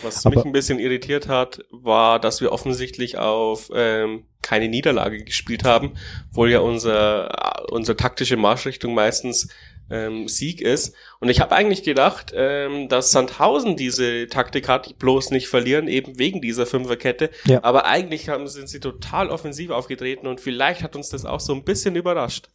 Was 0.03 0.25
Aber- 0.25 0.35
mich 0.35 0.45
ein 0.45 0.51
bisschen 0.51 0.79
irritiert 0.79 1.27
hat, 1.27 1.63
war, 1.71 2.19
dass 2.19 2.41
wir 2.41 2.51
offensichtlich 2.51 3.17
auf 3.17 3.69
ähm, 3.73 4.23
keine 4.41 4.67
Niederlage 4.67 5.23
gespielt 5.23 5.63
haben, 5.63 5.93
obwohl 6.31 6.51
ja 6.51 6.59
unser, 6.59 7.71
unsere 7.71 7.97
taktische 7.97 8.37
Marschrichtung 8.37 8.93
meistens 8.93 9.49
ähm, 9.89 10.27
Sieg 10.27 10.61
ist. 10.61 10.95
Und 11.19 11.29
ich 11.29 11.41
habe 11.41 11.55
eigentlich 11.55 11.83
gedacht, 11.83 12.31
ähm, 12.35 12.89
dass 12.89 13.11
Sandhausen 13.11 13.75
diese 13.75 14.27
Taktik 14.27 14.67
hat, 14.67 14.97
bloß 14.99 15.31
nicht 15.31 15.47
verlieren, 15.47 15.87
eben 15.87 16.17
wegen 16.17 16.41
dieser 16.41 16.65
Fünferkette. 16.65 17.29
Ja. 17.45 17.63
Aber 17.63 17.85
eigentlich 17.85 18.29
haben, 18.29 18.47
sind 18.47 18.69
sie 18.69 18.79
total 18.79 19.29
offensiv 19.29 19.69
aufgetreten 19.71 20.27
und 20.27 20.41
vielleicht 20.41 20.81
hat 20.83 20.95
uns 20.95 21.09
das 21.09 21.25
auch 21.25 21.39
so 21.39 21.53
ein 21.53 21.63
bisschen 21.63 21.95
überrascht. 21.95 22.49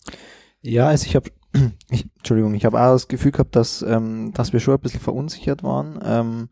Ja, 0.62 0.88
also 0.88 1.07
ich 1.07 1.16
habe, 1.16 1.31
Entschuldigung, 2.18 2.55
ich 2.55 2.64
habe 2.64 2.81
auch 2.81 2.92
das 2.92 3.09
Gefühl 3.09 3.33
gehabt, 3.33 3.57
dass, 3.57 3.83
ähm, 3.83 4.33
dass 4.35 4.53
wir 4.53 4.61
schon 4.61 4.74
ein 4.74 4.81
bisschen 4.81 5.00
verunsichert 5.00 5.62
waren. 5.62 6.00
Ähm, 6.05 6.48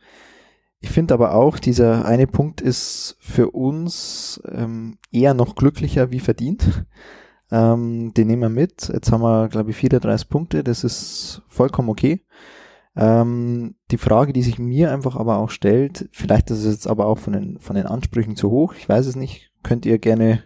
ich 0.80 0.90
finde 0.90 1.14
aber 1.14 1.34
auch, 1.34 1.58
dieser 1.58 2.04
eine 2.04 2.26
Punkt 2.26 2.60
ist 2.60 3.16
für 3.20 3.50
uns 3.50 4.40
ähm, 4.50 4.98
eher 5.10 5.34
noch 5.34 5.56
glücklicher 5.56 6.10
wie 6.10 6.20
verdient. 6.20 6.86
Ähm, 7.50 8.12
den 8.12 8.26
nehmen 8.26 8.42
wir 8.42 8.48
mit. 8.50 8.90
Jetzt 8.92 9.10
haben 9.10 9.22
wir, 9.22 9.48
glaube 9.48 9.70
ich, 9.70 9.76
34 9.78 10.28
Punkte. 10.28 10.62
Das 10.62 10.84
ist 10.84 11.40
vollkommen 11.48 11.88
okay. 11.88 12.22
Ähm, 12.98 13.76
die 13.92 13.96
Frage, 13.96 14.32
die 14.32 14.42
sich 14.42 14.58
mir 14.58 14.92
einfach 14.92 15.14
aber 15.14 15.38
auch 15.38 15.50
stellt, 15.50 16.08
vielleicht 16.12 16.50
ist 16.50 16.64
es 16.64 16.74
jetzt 16.74 16.88
aber 16.88 17.06
auch 17.06 17.18
von 17.18 17.32
den, 17.32 17.60
von 17.60 17.76
den 17.76 17.86
Ansprüchen 17.86 18.34
zu 18.34 18.50
hoch, 18.50 18.74
ich 18.74 18.88
weiß 18.88 19.06
es 19.06 19.14
nicht, 19.14 19.52
könnt 19.62 19.86
ihr 19.86 20.00
gerne 20.00 20.42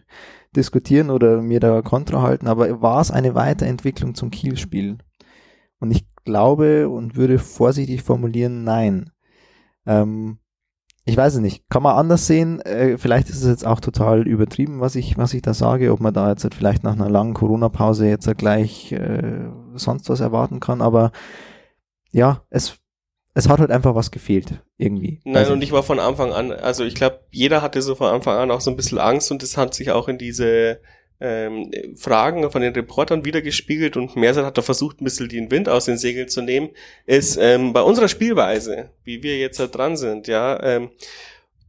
diskutieren 0.55 1.09
oder 1.09 1.41
mir 1.41 1.61
da 1.61 1.81
Kontra 1.81 2.21
halten, 2.21 2.47
aber 2.47 2.83
war 2.83 3.01
es 3.01 3.11
eine 3.11 3.35
Weiterentwicklung 3.35 4.15
zum 4.15 4.31
Kiel-Spiel? 4.31 4.99
Und 5.81 5.91
ich 5.93 6.07
glaube 6.25 6.91
und 6.91 7.17
würde 7.17 7.39
vorsichtig 7.39 8.03
formulieren, 8.03 8.65
nein. 8.65 9.12
Ähm, 9.87 10.39
ich 11.05 11.17
weiß 11.17 11.35
es 11.35 11.41
nicht. 11.41 11.69
Kann 11.69 11.83
man 11.83 11.97
anders 11.97 12.27
sehen? 12.27 12.61
Äh, 12.61 12.97
vielleicht 12.97 13.29
ist 13.29 13.43
es 13.43 13.49
jetzt 13.49 13.67
auch 13.67 13.81
total 13.81 14.27
übertrieben, 14.27 14.81
was 14.81 14.95
ich, 14.95 15.19
was 15.19 15.35
ich 15.35 15.43
da 15.43 15.53
sage, 15.53 15.93
ob 15.93 16.01
man 16.01 16.15
da 16.15 16.31
jetzt 16.31 16.45
halt 16.45 16.55
vielleicht 16.55 16.85
nach 16.85 16.93
einer 16.93 17.11
langen 17.11 17.35
Corona-Pause 17.35 18.09
jetzt 18.09 18.27
halt 18.27 18.39
gleich 18.39 18.93
äh, 18.93 19.49
sonst 19.75 20.09
was 20.09 20.21
erwarten 20.21 20.61
kann, 20.61 20.81
aber 20.81 21.11
ja, 22.13 22.43
es, 22.51 22.77
es 23.35 23.49
hat 23.49 23.59
halt 23.59 23.73
einfach 23.73 23.95
was 23.97 24.11
gefehlt, 24.13 24.63
irgendwie. 24.77 25.21
Nein, 25.25 25.39
Also, 25.39 25.55
und 25.55 25.63
ich 25.63 25.73
war 25.73 25.83
von 25.83 25.99
Anfang 25.99 26.33
an, 26.33 26.53
also 26.53 26.85
ich 26.85 26.95
glaube, 26.95 27.21
jeder 27.31 27.63
hatte 27.63 27.83
so 27.83 27.95
von 27.97 28.09
Anfang 28.09 28.37
an 28.37 28.51
auch 28.51 28.61
so 28.61 28.71
ein 28.71 28.77
bisschen 28.77 28.99
Angst 28.99 29.33
und 29.33 29.43
das 29.43 29.57
hat 29.57 29.75
sich 29.75 29.91
auch 29.91 30.07
in 30.07 30.19
diese 30.19 30.81
ähm, 31.23 31.71
Fragen 31.97 32.51
von 32.51 32.63
den 32.63 32.75
Reportern 32.75 33.25
wiedergespiegelt 33.25 33.97
und 33.97 34.17
Mersat 34.17 34.45
hat 34.45 34.59
da 34.59 34.63
versucht, 34.63 35.01
ein 35.01 35.05
bisschen 35.05 35.29
den 35.29 35.51
Wind 35.51 35.69
aus 35.69 35.85
den 35.85 35.97
Segeln 35.97 36.29
zu 36.29 36.43
nehmen, 36.43 36.71
ist 37.07 37.37
ähm, 37.41 37.73
bei 37.73 37.83
unserer 37.83 38.09
Spielweise, 38.09 38.91
wie 39.05 39.23
wir 39.23 39.39
jetzt 39.39 39.61
da 39.61 39.69
dran 39.69 39.97
sind, 39.97 40.27
ja, 40.27 40.61
ähm, 40.63 40.91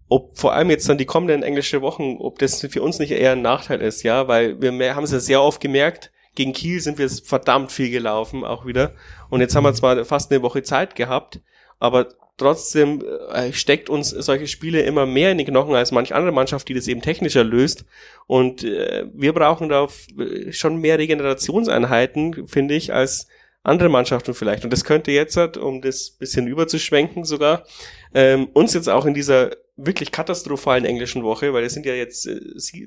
ob 0.10 0.38
vor 0.38 0.54
allem 0.54 0.70
jetzt 0.70 0.90
dann 0.90 0.98
die 0.98 1.06
kommenden 1.06 1.44
englische 1.44 1.82
Wochen, 1.82 2.18
ob 2.20 2.40
das 2.40 2.62
für 2.62 2.82
uns 2.82 3.00
nicht 3.00 3.12
eher 3.12 3.34
ein 3.34 3.42
Nachteil 3.42 3.82
ist, 3.82 4.04
ja, 4.04 4.28
weil 4.28 4.60
wir 4.60 4.96
haben 4.96 5.04
es 5.04 5.12
ja 5.12 5.20
sehr 5.20 5.42
oft 5.42 5.62
gemerkt, 5.62 6.12
gegen 6.36 6.54
Kiel 6.54 6.80
sind 6.80 6.98
wir 6.98 7.10
verdammt 7.10 7.72
viel 7.72 7.92
gelaufen, 7.92 8.44
auch 8.44 8.66
wieder. 8.66 8.94
Und 9.30 9.42
jetzt 9.42 9.56
haben 9.56 9.64
wir 9.64 9.74
zwar 9.74 10.04
fast 10.04 10.32
eine 10.32 10.42
Woche 10.42 10.64
Zeit 10.64 10.96
gehabt, 10.96 11.42
aber 11.80 12.10
trotzdem 12.38 13.04
äh, 13.32 13.54
steckt 13.54 13.90
uns 13.90 14.10
solche 14.10 14.48
Spiele 14.48 14.82
immer 14.82 15.06
mehr 15.06 15.32
in 15.32 15.38
die 15.38 15.46
Knochen 15.46 15.76
als 15.76 15.92
manch 15.92 16.16
andere 16.16 16.32
Mannschaft, 16.32 16.68
die 16.68 16.74
das 16.74 16.88
eben 16.88 17.02
technischer 17.02 17.44
löst. 17.44 17.86
Und 18.28 18.64
äh, 18.64 19.06
wir 19.14 19.34
brauchen 19.34 19.70
da 19.70 19.86
f- 19.86 20.08
schon 20.52 20.78
mehr 20.78 20.98
Regenerationseinheiten, 21.00 22.48
finde 22.48 22.74
ich, 22.74 22.94
als 22.94 23.28
andere 23.64 23.90
Mannschaften 23.90 24.34
vielleicht. 24.34 24.64
Und 24.64 24.74
das 24.74 24.84
könnte 24.84 25.12
jetzt, 25.12 25.38
halt, 25.38 25.58
um 25.58 25.82
das 25.82 26.12
bisschen 26.12 26.48
überzuschwenken 26.48 27.24
sogar, 27.24 27.66
ähm, 28.14 28.48
uns 28.54 28.74
jetzt 28.74 28.90
auch 28.90 29.06
in 29.06 29.14
dieser 29.14 29.52
wirklich 29.78 30.12
katastrophalen 30.12 30.86
englischen 30.86 31.24
Woche, 31.24 31.54
weil 31.54 31.64
es 31.64 31.74
sind 31.74 31.86
ja 31.86 31.94
jetzt 31.94 32.28
äh, 32.28 32.40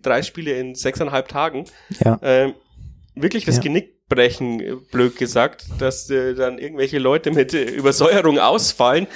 drei 0.03 0.23
Spiele 0.23 0.53
in 0.59 0.75
sechseinhalb 0.75 1.29
Tagen, 1.29 1.65
ja. 2.05 2.19
ähm, 2.23 2.55
wirklich 3.15 3.45
das 3.45 3.57
Ja. 3.57 3.63
Genick 3.63 3.96
brechen, 4.09 4.61
äh, 4.61 4.75
blöd 4.93 5.17
gesagt, 5.17 5.67
dass 5.79 6.09
äh, 6.11 6.35
dann 6.35 6.59
irgendwelche 6.59 6.99
Leute 6.99 7.31
mit 7.31 7.55
äh, 7.55 7.65
Übersäuerung 7.65 8.39
ausfallen. 8.39 9.07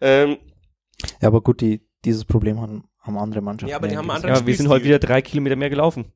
Ähm, 0.00 0.38
ja, 1.20 1.28
aber 1.28 1.40
gut, 1.42 1.60
die, 1.60 1.86
dieses 2.04 2.24
Problem 2.24 2.60
haben, 2.60 2.84
haben 3.00 3.18
andere 3.18 3.40
Mannschaften. 3.40 3.70
Ja, 3.70 3.76
aber 3.76 3.88
die 3.88 3.96
haben 3.96 4.10
andere- 4.10 4.32
Ja, 4.32 4.46
wir 4.46 4.56
sind 4.56 4.68
heute 4.68 4.84
wieder 4.84 4.98
drei 4.98 5.22
Kilometer 5.22 5.56
mehr 5.56 5.70
gelaufen. 5.70 6.12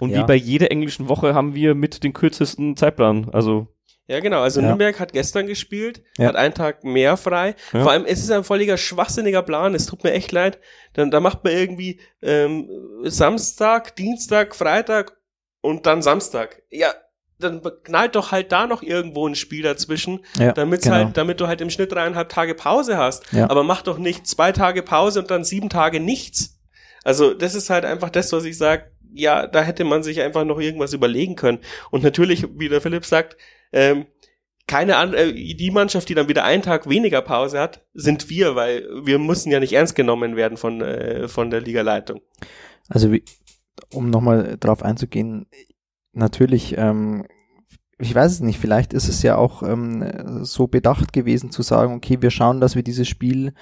Und 0.00 0.10
Ja. 0.10 0.22
wie 0.22 0.26
bei 0.26 0.34
jeder 0.34 0.70
englischen 0.72 1.08
Woche 1.08 1.34
haben 1.34 1.54
wir 1.54 1.74
mit 1.76 2.02
den 2.02 2.12
kürzesten 2.12 2.76
Zeitplan. 2.76 3.30
Also, 3.32 3.68
ja, 4.08 4.18
genau. 4.20 4.40
Also 4.42 4.60
Ja. 4.60 4.66
Nürnberg 4.66 4.98
hat 4.98 5.12
gestern 5.12 5.46
gespielt, 5.46 6.02
Ja. 6.18 6.26
hat 6.26 6.36
einen 6.36 6.52
Tag 6.54 6.82
mehr 6.82 7.16
frei. 7.16 7.54
Ja. 7.72 7.82
Vor 7.84 7.92
allem, 7.92 8.04
es 8.04 8.18
ist 8.20 8.30
ein 8.32 8.42
völliger 8.44 8.76
schwachsinniger 8.76 9.42
Plan. 9.42 9.74
Es 9.74 9.86
tut 9.86 10.02
mir 10.02 10.12
echt 10.12 10.32
leid. 10.32 10.58
Dann, 10.94 11.10
da 11.12 11.20
macht 11.20 11.44
man 11.44 11.52
irgendwie 11.52 12.00
ähm, 12.22 12.68
Samstag, 13.04 13.94
Dienstag, 13.96 14.54
Freitag 14.56 15.16
und 15.60 15.86
dann 15.86 16.02
Samstag. 16.02 16.62
Ja, 16.70 16.92
dann 17.38 17.62
knallt 17.82 18.14
doch 18.14 18.32
halt 18.32 18.52
da 18.52 18.66
noch 18.66 18.82
irgendwo 18.82 19.26
ein 19.26 19.34
Spiel 19.34 19.62
dazwischen, 19.62 20.20
ja, 20.38 20.52
damit 20.52 20.82
genau. 20.82 20.94
halt, 20.96 21.16
damit 21.16 21.40
du 21.40 21.46
halt 21.46 21.60
im 21.60 21.70
Schnitt 21.70 21.92
dreieinhalb 21.92 22.28
Tage 22.28 22.54
Pause 22.54 22.96
hast. 22.96 23.32
Ja. 23.32 23.50
Aber 23.50 23.64
mach 23.64 23.82
doch 23.82 23.98
nicht 23.98 24.26
zwei 24.26 24.52
Tage 24.52 24.82
Pause 24.82 25.20
und 25.20 25.30
dann 25.30 25.44
sieben 25.44 25.68
Tage 25.68 26.00
nichts. 26.00 26.60
Also 27.02 27.34
das 27.34 27.54
ist 27.54 27.70
halt 27.70 27.84
einfach 27.84 28.10
das, 28.10 28.32
was 28.32 28.44
ich 28.44 28.56
sage. 28.56 28.90
Ja, 29.12 29.46
da 29.46 29.62
hätte 29.62 29.84
man 29.84 30.02
sich 30.02 30.20
einfach 30.20 30.44
noch 30.44 30.58
irgendwas 30.58 30.92
überlegen 30.92 31.36
können. 31.36 31.60
Und 31.90 32.02
natürlich, 32.02 32.46
wie 32.56 32.68
der 32.68 32.80
Philipp 32.80 33.04
sagt, 33.04 33.36
ähm, 33.72 34.06
keine 34.66 34.96
andere, 34.96 35.30
äh, 35.30 35.54
die 35.54 35.70
Mannschaft, 35.70 36.08
die 36.08 36.14
dann 36.14 36.28
wieder 36.28 36.44
einen 36.44 36.62
Tag 36.62 36.88
weniger 36.88 37.22
Pause 37.22 37.60
hat, 37.60 37.84
sind 37.92 38.30
wir, 38.30 38.56
weil 38.56 38.88
wir 39.04 39.18
müssen 39.18 39.52
ja 39.52 39.60
nicht 39.60 39.72
ernst 39.72 39.94
genommen 39.94 40.36
werden 40.36 40.56
von, 40.56 40.80
äh, 40.80 41.28
von 41.28 41.50
der 41.50 41.60
Ligaleitung. 41.60 42.22
Also 42.88 43.12
wie, 43.12 43.24
um 43.92 44.10
nochmal 44.10 44.56
drauf 44.58 44.82
einzugehen, 44.82 45.46
natürlich, 46.14 46.76
ähm, 46.78 47.26
ich 47.98 48.14
weiß 48.14 48.32
es 48.32 48.40
nicht, 48.40 48.58
vielleicht 48.58 48.92
ist 48.92 49.08
es 49.08 49.22
ja 49.22 49.36
auch 49.36 49.62
ähm, 49.62 50.44
so 50.44 50.66
bedacht 50.66 51.12
gewesen 51.12 51.50
zu 51.50 51.62
sagen, 51.62 51.94
okay, 51.94 52.20
wir 52.20 52.30
schauen, 52.30 52.60
dass 52.60 52.74
wir 52.74 52.82
dieses 52.82 53.08
Spiel 53.08 53.54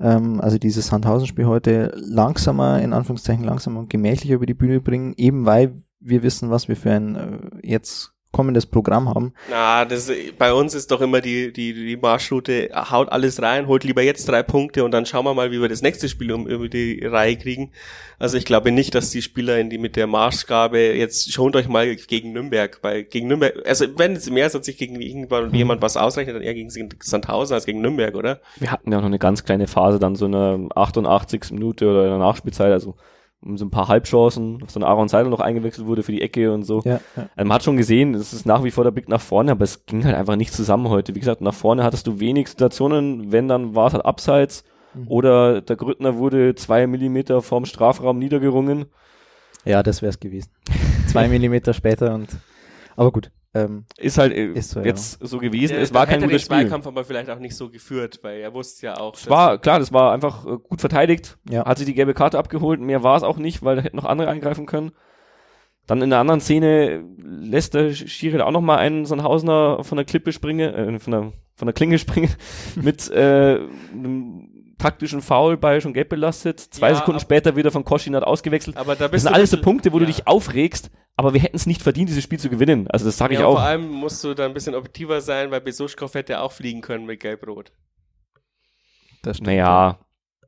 ähm, 0.00 0.40
also 0.40 0.58
dieses 0.58 0.88
Sandhausen-Spiel 0.88 1.46
heute 1.46 1.92
langsamer, 1.96 2.80
in 2.82 2.92
Anführungszeichen 2.92 3.44
langsamer 3.44 3.80
und 3.80 3.90
gemächlicher 3.90 4.34
über 4.34 4.46
die 4.46 4.54
Bühne 4.54 4.80
bringen, 4.80 5.14
eben 5.16 5.46
weil 5.46 5.82
wir 6.00 6.22
wissen, 6.22 6.50
was 6.50 6.68
wir 6.68 6.76
für 6.76 6.92
ein 6.92 7.16
äh, 7.16 7.38
jetzt 7.62 8.13
kommendes 8.34 8.66
Programm 8.66 9.08
haben. 9.08 9.32
Na, 9.48 9.86
das, 9.86 10.10
bei 10.38 10.52
uns 10.52 10.74
ist 10.74 10.90
doch 10.90 11.00
immer 11.00 11.22
die, 11.22 11.52
die, 11.52 11.72
die 11.72 11.96
Marschroute, 11.96 12.70
haut 12.90 13.10
alles 13.10 13.40
rein, 13.40 13.66
holt 13.66 13.84
lieber 13.84 14.02
jetzt 14.02 14.28
drei 14.28 14.42
Punkte 14.42 14.84
und 14.84 14.90
dann 14.90 15.06
schauen 15.06 15.24
wir 15.24 15.32
mal, 15.32 15.50
wie 15.50 15.62
wir 15.62 15.68
das 15.70 15.80
nächste 15.80 16.08
Spiel 16.08 16.32
um, 16.32 16.46
über 16.46 16.68
die 16.68 17.02
Reihe 17.06 17.36
kriegen. 17.36 17.70
Also 18.18 18.36
ich 18.36 18.44
glaube 18.44 18.70
nicht, 18.72 18.94
dass 18.94 19.10
die 19.10 19.22
Spieler 19.22 19.58
in 19.58 19.70
die 19.70 19.78
mit 19.78 19.96
der 19.96 20.06
Marschgabe 20.06 20.78
jetzt 20.78 21.32
schont 21.32 21.56
euch 21.56 21.68
mal 21.68 21.94
gegen 21.96 22.32
Nürnberg, 22.32 22.78
weil 22.82 23.04
gegen 23.04 23.28
Nürnberg, 23.28 23.54
also 23.66 23.86
wenn 23.96 24.12
es 24.12 24.28
mehr 24.28 24.46
ist, 24.46 24.54
als 24.54 24.66
sich 24.66 24.76
gegen 24.76 25.00
irgendwann 25.00 25.48
mhm. 25.48 25.54
jemand 25.54 25.82
was 25.82 25.96
ausrechnet, 25.96 26.36
dann 26.36 26.42
eher 26.42 26.54
gegen 26.54 26.70
Sandhausen 27.00 27.54
als 27.54 27.66
gegen 27.66 27.80
Nürnberg, 27.80 28.14
oder? 28.14 28.40
Wir 28.56 28.70
hatten 28.70 28.90
ja 28.90 28.98
auch 28.98 29.02
noch 29.02 29.08
eine 29.08 29.18
ganz 29.18 29.44
kleine 29.44 29.66
Phase, 29.66 29.98
dann 29.98 30.16
so 30.16 30.26
eine 30.26 30.68
88. 30.74 31.52
Minute 31.52 31.88
oder 31.88 32.04
in 32.04 32.10
der 32.10 32.18
Nachspielzeit, 32.18 32.72
also 32.72 32.96
so 33.56 33.64
ein 33.64 33.70
paar 33.70 33.88
Halbchancen, 33.88 34.58
dass 34.58 34.74
dann 34.74 34.82
Aaron 34.82 35.08
Seidel 35.08 35.30
noch 35.30 35.40
eingewechselt 35.40 35.86
wurde 35.86 36.02
für 36.02 36.12
die 36.12 36.22
Ecke 36.22 36.52
und 36.52 36.64
so. 36.64 36.82
Ja, 36.84 37.00
ja. 37.16 37.28
Also 37.36 37.48
man 37.48 37.52
hat 37.52 37.62
schon 37.62 37.76
gesehen, 37.76 38.14
es 38.14 38.32
ist 38.32 38.46
nach 38.46 38.64
wie 38.64 38.70
vor 38.70 38.84
der 38.84 38.90
Blick 38.90 39.08
nach 39.08 39.20
vorne, 39.20 39.52
aber 39.52 39.64
es 39.64 39.86
ging 39.86 40.04
halt 40.04 40.14
einfach 40.14 40.36
nicht 40.36 40.52
zusammen 40.52 40.88
heute. 40.88 41.14
Wie 41.14 41.20
gesagt, 41.20 41.40
nach 41.40 41.54
vorne 41.54 41.84
hattest 41.84 42.06
du 42.06 42.20
wenig 42.20 42.48
Situationen, 42.48 43.32
wenn 43.32 43.48
dann 43.48 43.74
war 43.74 43.88
es 43.88 43.94
halt 43.94 44.04
abseits 44.04 44.64
mhm. 44.94 45.08
oder 45.08 45.60
der 45.60 45.76
Grüttner 45.76 46.16
wurde 46.16 46.54
zwei 46.54 46.86
Millimeter 46.86 47.42
vorm 47.42 47.66
Strafraum 47.66 48.18
niedergerungen. 48.18 48.86
Ja, 49.64 49.82
das 49.82 50.02
wäre 50.02 50.10
es 50.10 50.20
gewesen. 50.20 50.50
zwei 51.06 51.28
Millimeter 51.28 51.74
später 51.74 52.14
und 52.14 52.28
aber 52.96 53.10
gut. 53.12 53.30
Ähm, 53.56 53.84
ist 53.96 54.18
halt 54.18 54.32
äh, 54.32 54.46
ist 54.46 54.70
so, 54.70 54.80
jetzt 54.80 55.20
ja. 55.20 55.26
so 55.28 55.38
gewesen. 55.38 55.76
Ja, 55.76 55.80
es 55.80 55.94
war 55.94 56.06
kein 56.06 56.20
guter 56.20 56.38
Spiel. 56.40 56.58
Zweikampf 56.58 56.86
aber 56.88 57.04
vielleicht 57.04 57.30
auch 57.30 57.38
nicht 57.38 57.54
so 57.54 57.70
geführt, 57.70 58.18
weil 58.22 58.40
er 58.40 58.52
wusste 58.52 58.86
ja 58.86 58.96
auch. 58.98 59.14
Es 59.14 59.30
war 59.30 59.58
klar, 59.58 59.78
das 59.78 59.92
war 59.92 60.12
einfach 60.12 60.44
äh, 60.44 60.58
gut 60.58 60.80
verteidigt. 60.80 61.38
Ja. 61.48 61.64
Hat 61.64 61.78
sich 61.78 61.86
die 61.86 61.94
gelbe 61.94 62.14
Karte 62.14 62.38
abgeholt. 62.38 62.80
Mehr 62.80 63.04
war 63.04 63.16
es 63.16 63.22
auch 63.22 63.36
nicht, 63.36 63.62
weil 63.62 63.76
da 63.76 63.82
hätten 63.82 63.96
noch 63.96 64.06
andere 64.06 64.28
eingreifen 64.28 64.66
können. 64.66 64.90
Dann 65.86 66.02
in 66.02 66.10
der 66.10 66.18
anderen 66.18 66.40
Szene 66.40 67.04
lässt 67.18 67.74
der 67.74 67.92
Schiri 67.92 68.40
auch 68.40 68.50
noch 68.50 68.60
mal 68.60 68.78
einen 68.78 69.04
Sandhausener 69.04 69.84
von 69.84 69.96
der 69.96 70.04
Klippe 70.04 70.32
springen, 70.32 70.74
äh, 70.74 70.98
von 70.98 71.10
der 71.12 71.32
von 71.56 71.66
der 71.66 71.72
Klinge 71.72 71.98
springen 71.98 72.30
mit 72.76 73.10
äh, 73.10 73.60
einem 73.92 74.53
taktischen 74.84 75.22
Foul 75.22 75.56
bei 75.56 75.80
schon 75.80 75.94
gelb 75.94 76.10
belastet. 76.10 76.60
Zwei 76.60 76.90
ja, 76.90 76.96
Sekunden 76.96 77.18
später 77.18 77.56
wieder 77.56 77.70
von 77.70 77.84
Koschinat 77.84 78.22
ausgewechselt. 78.22 78.76
Aber 78.76 78.96
da 78.96 79.08
bist 79.08 79.14
das 79.14 79.22
sind 79.22 79.34
alles 79.34 79.50
so 79.50 79.60
Punkte, 79.60 79.92
wo 79.92 79.96
ja. 79.96 80.00
du 80.00 80.06
dich 80.06 80.26
aufregst, 80.26 80.90
aber 81.16 81.32
wir 81.32 81.40
hätten 81.40 81.56
es 81.56 81.64
nicht 81.64 81.82
verdient, 81.82 82.10
dieses 82.10 82.22
Spiel 82.22 82.38
zu 82.38 82.50
gewinnen. 82.50 82.86
Also 82.88 83.06
das 83.06 83.16
sage 83.16 83.34
ja, 83.34 83.40
ich 83.40 83.46
auch. 83.46 83.54
Vor 83.54 83.62
allem 83.62 83.88
musst 83.88 84.22
du 84.22 84.34
da 84.34 84.44
ein 84.44 84.52
bisschen 84.52 84.74
objektiver 84.74 85.22
sein, 85.22 85.50
weil 85.50 85.62
Besuschkow 85.62 86.12
hätte 86.12 86.40
auch 86.40 86.52
fliegen 86.52 86.82
können 86.82 87.06
mit 87.06 87.20
Gelb-Rot. 87.20 87.72
Das 89.22 89.38
stimmt. 89.38 89.46
Naja, 89.46 89.98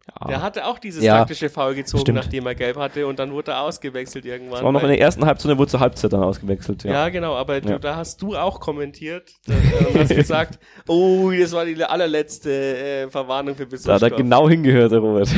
ja. 0.06 0.28
Der 0.28 0.42
hatte 0.42 0.66
auch 0.66 0.78
dieses 0.78 1.02
ja, 1.02 1.18
taktische 1.18 1.50
Foul 1.50 1.74
gezogen, 1.74 2.02
stimmt. 2.02 2.16
nachdem 2.16 2.46
er 2.46 2.54
gelb 2.54 2.76
hatte 2.76 3.08
und 3.08 3.18
dann 3.18 3.32
wurde 3.32 3.50
er 3.50 3.62
ausgewechselt 3.62 4.24
irgendwann. 4.24 4.54
Das 4.54 4.62
war 4.62 4.70
noch 4.70 4.82
in 4.82 4.88
der 4.88 5.00
ersten 5.00 5.26
Halbzeit, 5.26 5.58
wurde 5.58 5.70
zur 5.70 5.80
Halbzeit 5.80 6.12
dann 6.12 6.22
ausgewechselt. 6.22 6.84
Ja, 6.84 6.92
ja 6.92 7.08
genau, 7.08 7.34
aber 7.34 7.60
du, 7.60 7.78
da 7.80 7.96
hast 7.96 8.22
du 8.22 8.36
auch 8.36 8.60
kommentiert 8.60 9.32
und 9.48 9.98
hast 9.98 10.08
gesagt, 10.14 10.60
oh, 10.86 11.32
das 11.32 11.52
war 11.52 11.64
die 11.64 11.82
allerletzte 11.82 12.50
äh, 12.50 13.10
Verwarnung 13.10 13.56
für 13.56 13.66
Besuch. 13.66 13.86
Da 13.86 13.94
hat 13.94 14.02
er 14.02 14.10
genau 14.10 14.48
hingehört, 14.48 14.92
der 14.92 15.00
Robert. 15.00 15.28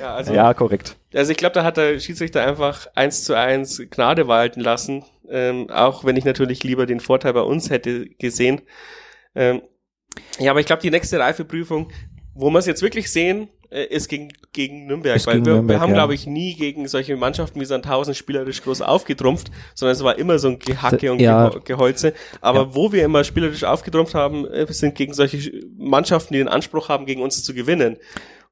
ja, 0.00 0.14
also, 0.14 0.32
ja, 0.32 0.54
korrekt. 0.54 0.96
Also 1.14 1.30
ich 1.32 1.36
glaube, 1.36 1.52
da 1.54 1.62
hat 1.62 1.76
der 1.76 1.98
Schiedsrichter 1.98 2.44
einfach 2.46 2.86
eins 2.94 3.24
zu 3.24 3.34
eins 3.34 3.82
Gnade 3.90 4.28
walten 4.28 4.60
lassen, 4.60 5.04
ähm, 5.28 5.68
auch 5.68 6.04
wenn 6.04 6.16
ich 6.16 6.24
natürlich 6.24 6.64
lieber 6.64 6.86
den 6.86 7.00
Vorteil 7.00 7.34
bei 7.34 7.42
uns 7.42 7.68
hätte 7.68 8.06
gesehen. 8.06 8.62
Ähm, 9.34 9.60
ja, 10.38 10.52
aber 10.52 10.60
ich 10.60 10.66
glaube, 10.66 10.80
die 10.80 10.90
nächste 10.90 11.18
Reifeprüfung, 11.18 11.92
wo 12.34 12.50
wir 12.50 12.58
es 12.58 12.66
jetzt 12.66 12.82
wirklich 12.82 13.12
sehen, 13.12 13.50
äh, 13.70 13.84
ist 13.84 14.08
gegen, 14.08 14.32
gegen 14.52 14.86
Nürnberg, 14.86 15.16
ist 15.16 15.26
weil 15.26 15.34
gegen 15.34 15.46
wir, 15.46 15.52
Nürnberg, 15.54 15.76
wir 15.76 15.80
haben, 15.80 15.90
ja. 15.90 15.96
glaube 15.96 16.14
ich, 16.14 16.26
nie 16.26 16.54
gegen 16.54 16.88
solche 16.88 17.16
Mannschaften 17.16 17.60
wie 17.60 17.64
Sandhausen 17.64 18.14
spielerisch 18.14 18.62
groß 18.62 18.82
aufgetrumpft, 18.82 19.50
sondern 19.74 19.96
es 19.96 20.04
war 20.04 20.18
immer 20.18 20.38
so 20.38 20.48
ein 20.48 20.58
Gehacke 20.58 21.12
und 21.12 21.20
ja. 21.20 21.48
Geholze. 21.64 22.12
Aber 22.40 22.60
ja. 22.60 22.74
wo 22.74 22.92
wir 22.92 23.04
immer 23.04 23.24
spielerisch 23.24 23.64
aufgetrumpft 23.64 24.14
haben, 24.14 24.46
äh, 24.46 24.66
sind 24.72 24.94
gegen 24.94 25.14
solche 25.14 25.52
Mannschaften, 25.76 26.34
die 26.34 26.38
den 26.38 26.48
Anspruch 26.48 26.88
haben, 26.88 27.06
gegen 27.06 27.22
uns 27.22 27.44
zu 27.44 27.54
gewinnen. 27.54 27.96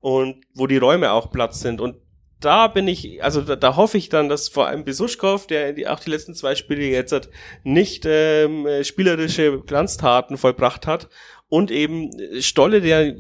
Und 0.01 0.45
wo 0.55 0.69
die 0.69 0.77
Räume 0.77 1.11
auch 1.11 1.33
Platz 1.33 1.61
sind. 1.61 1.81
Und 1.81 1.97
da 2.41 2.69
bin 2.69 2.87
ich, 2.87 3.23
also 3.23 3.41
da, 3.41 3.57
da 3.57 3.75
hoffe 3.75 3.99
ich 3.99 4.09
dann, 4.11 4.29
dass 4.29 4.49
vor 4.49 4.69
allem 4.69 4.85
Besuschkow, 4.85 5.45
der 5.47 5.73
die, 5.73 5.89
auch 5.89 5.99
die 5.99 6.11
letzten 6.11 6.35
zwei 6.35 6.55
Spiele 6.55 6.85
jetzt 6.85 7.11
hat, 7.11 7.29
nicht 7.65 8.05
ähm, 8.07 8.67
spielerische 8.83 9.61
Glanztaten 9.61 10.37
vollbracht 10.37 10.87
hat 10.87 11.09
und 11.49 11.71
eben 11.71 12.11
Stolle, 12.41 12.81
der 12.81 13.17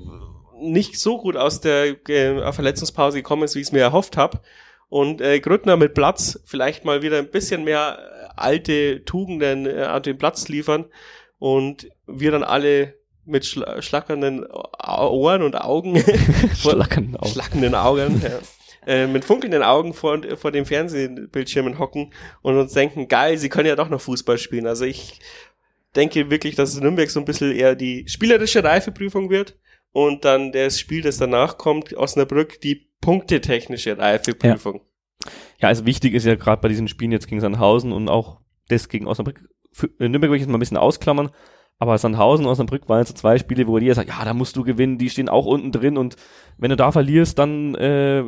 nicht 0.61 0.99
so 0.99 1.19
gut 1.19 1.37
aus 1.37 1.61
der 1.61 1.97
äh, 2.09 2.53
Verletzungspause 2.53 3.19
gekommen 3.19 3.45
ist, 3.45 3.55
wie 3.55 3.61
ich 3.61 3.69
es 3.69 3.73
mir 3.73 3.81
erhofft 3.81 4.17
habe. 4.17 4.41
Und 4.89 5.21
äh, 5.21 5.41
Grüttner 5.41 5.77
mit 5.77 5.95
Platz 5.95 6.41
vielleicht 6.47 6.85
mal 6.85 7.03
wieder 7.03 7.19
ein 7.19 7.31
bisschen 7.31 7.65
mehr 7.65 7.99
äh, 7.99 8.29
alte 8.37 9.05
Tugenden 9.05 9.67
äh, 9.67 9.83
an 9.83 10.03
den 10.03 10.17
Platz 10.17 10.49
liefern 10.49 10.87
und 11.39 11.89
wir 12.07 12.31
dann 12.31 12.43
alle 12.43 12.95
mit 13.25 13.45
schla 13.45 13.83
schlackernden 13.83 14.47
Ohren 14.47 15.43
und 15.43 15.55
Augen, 15.55 16.03
schlackernden 16.57 17.17
Augen, 17.17 17.31
schlackernden 17.31 17.75
Augen 17.75 18.23
ja, 18.23 18.39
äh, 18.87 19.07
mit 19.07 19.27
funkelnden 19.27 19.63
Augen 19.63 19.93
vor, 19.93 20.19
vor 20.37 20.51
dem 20.51 20.65
Fernsehbildschirmen 20.65 21.79
hocken 21.79 22.15
und 22.41 22.57
uns 22.57 22.73
denken, 22.73 23.07
geil, 23.07 23.37
sie 23.37 23.51
können 23.51 23.69
ja 23.69 23.77
doch 23.77 23.91
noch 23.91 24.01
Fußball 24.01 24.39
spielen. 24.39 24.67
Also 24.67 24.87
ich 24.87 25.21
denke 25.95 26.31
wirklich, 26.31 26.55
dass 26.55 26.71
es 26.71 26.81
Nürnberg 26.81 27.11
so 27.11 27.21
ein 27.21 27.27
bisschen 27.27 27.55
eher 27.55 27.75
die 27.75 28.09
spielerische 28.09 28.65
Reifeprüfung 28.65 29.29
wird 29.29 29.57
und 30.07 30.25
dann 30.25 30.53
das 30.53 30.79
Spiel, 30.79 31.03
das 31.03 31.17
danach 31.19 31.59
kommt, 31.59 31.93
Osnabrück, 31.95 32.61
die 32.61 32.89
punktetechnische 33.01 33.99
Reifeprüfung. 33.99 34.83
Ja. 35.25 35.31
ja, 35.61 35.69
also 35.69 35.87
wichtig 35.87 36.15
ist 36.15 36.25
ja 36.25 36.37
gerade 36.37 36.63
bei 36.63 36.69
diesen 36.69 36.87
Spielen 36.87 37.11
jetzt 37.11 37.27
gegen 37.27 37.41
Sandhausen 37.41 37.93
und 37.93 38.09
auch 38.09 38.41
das 38.69 38.89
gegen 38.89 39.09
Osnabrück, 39.09 39.49
für, 39.73 39.87
äh, 39.99 40.09
Nürnberg 40.09 40.31
würde 40.31 40.37
ich 40.37 40.43
jetzt 40.43 40.51
mal 40.51 40.57
ein 40.57 40.61
bisschen 40.61 40.77
ausklammern, 40.77 41.31
aber 41.79 41.99
Sandhausen 41.99 42.47
und 42.47 42.53
Osnabrück 42.53 42.89
waren 42.89 43.01
jetzt 43.01 43.19
zwei 43.19 43.39
Spiele, 43.39 43.67
wo 43.67 43.77
jeder 43.79 43.95
sagt, 43.95 44.09
ja, 44.09 44.25
da 44.25 44.35
musst 44.35 44.57
du 44.57 44.63
gewinnen, 44.63 44.99
die 44.99 45.11
stehen 45.11 45.29
auch 45.29 45.47
unten 45.47 45.73
drin 45.73 45.97
und 45.97 46.17
wenn 46.59 46.71
du 46.71 46.77
da 46.77 46.93
verlierst, 46.93 47.39
dann 47.39 47.75
äh, 47.75 48.23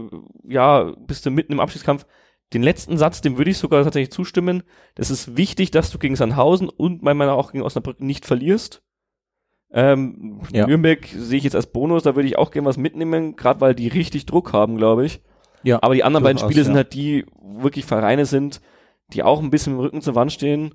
ja, 0.48 0.92
bist 0.98 1.24
du 1.24 1.30
mitten 1.30 1.52
im 1.52 1.60
Abschiedskampf. 1.60 2.04
Den 2.52 2.64
letzten 2.64 2.98
Satz, 2.98 3.20
dem 3.20 3.38
würde 3.38 3.52
ich 3.52 3.58
sogar 3.58 3.84
tatsächlich 3.84 4.10
zustimmen. 4.10 4.64
Das 4.96 5.10
ist 5.10 5.36
wichtig, 5.36 5.70
dass 5.70 5.92
du 5.92 5.98
gegen 5.98 6.16
Sandhausen 6.16 6.68
und 6.68 7.00
meiner 7.02 7.14
Meinung 7.14 7.36
nach 7.36 7.44
auch 7.44 7.52
gegen 7.52 7.62
Osnabrück 7.62 8.00
nicht 8.00 8.26
verlierst. 8.26 8.82
Ähm, 9.72 10.40
ja. 10.52 10.66
Nürnberg 10.66 11.06
sehe 11.06 11.38
ich 11.38 11.44
jetzt 11.44 11.54
als 11.54 11.66
Bonus, 11.66 12.02
da 12.02 12.16
würde 12.16 12.26
ich 12.28 12.36
auch 12.36 12.50
gerne 12.50 12.68
was 12.68 12.76
mitnehmen, 12.76 13.36
gerade 13.36 13.60
weil 13.60 13.74
die 13.74 13.88
richtig 13.88 14.26
Druck 14.26 14.52
haben, 14.52 14.76
glaube 14.76 15.06
ich. 15.06 15.22
Ja, 15.62 15.78
Aber 15.82 15.94
die 15.94 16.02
anderen 16.04 16.24
beiden 16.24 16.38
Spiele 16.38 16.60
aus, 16.60 16.66
sind 16.66 16.76
halt 16.76 16.94
die 16.94 17.26
wirklich 17.40 17.84
Vereine 17.84 18.26
sind, 18.26 18.60
die 19.12 19.22
auch 19.22 19.40
ein 19.40 19.50
bisschen 19.50 19.74
im 19.74 19.80
Rücken 19.80 20.02
zur 20.02 20.14
Wand 20.14 20.32
stehen. 20.32 20.74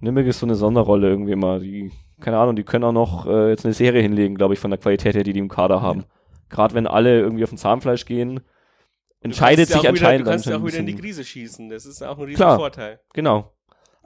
Nürnberg 0.00 0.26
ist 0.26 0.40
so 0.40 0.46
eine 0.46 0.56
Sonderrolle 0.56 1.08
irgendwie 1.08 1.32
immer. 1.32 1.60
Die, 1.60 1.90
keine 2.20 2.38
Ahnung, 2.38 2.56
die 2.56 2.64
können 2.64 2.84
auch 2.84 2.92
noch 2.92 3.26
äh, 3.26 3.50
jetzt 3.50 3.64
eine 3.64 3.74
Serie 3.74 4.02
hinlegen, 4.02 4.34
glaube 4.34 4.54
ich, 4.54 4.60
von 4.60 4.70
der 4.70 4.78
Qualität 4.78 5.14
her, 5.14 5.22
die 5.24 5.32
die 5.32 5.38
im 5.38 5.48
Kader 5.48 5.80
haben. 5.80 6.00
Ja. 6.00 6.06
Gerade 6.48 6.74
wenn 6.74 6.86
alle 6.86 7.20
irgendwie 7.20 7.44
auf 7.44 7.50
den 7.50 7.58
Zahnfleisch 7.58 8.04
gehen, 8.04 8.40
entscheidet 9.20 9.68
sich 9.68 9.88
anscheinend. 9.88 10.26
Du 10.26 10.30
kannst 10.30 10.46
ja 10.46 10.58
auch 10.58 10.66
wieder 10.66 10.78
in 10.78 10.86
die 10.86 10.94
Krise 10.94 11.24
schießen, 11.24 11.68
das 11.68 11.86
ist 11.86 12.02
auch 12.02 12.18
ein 12.18 12.24
riesen 12.24 12.36
Klar, 12.36 12.56
Vorteil. 12.58 13.00
Genau. 13.14 13.52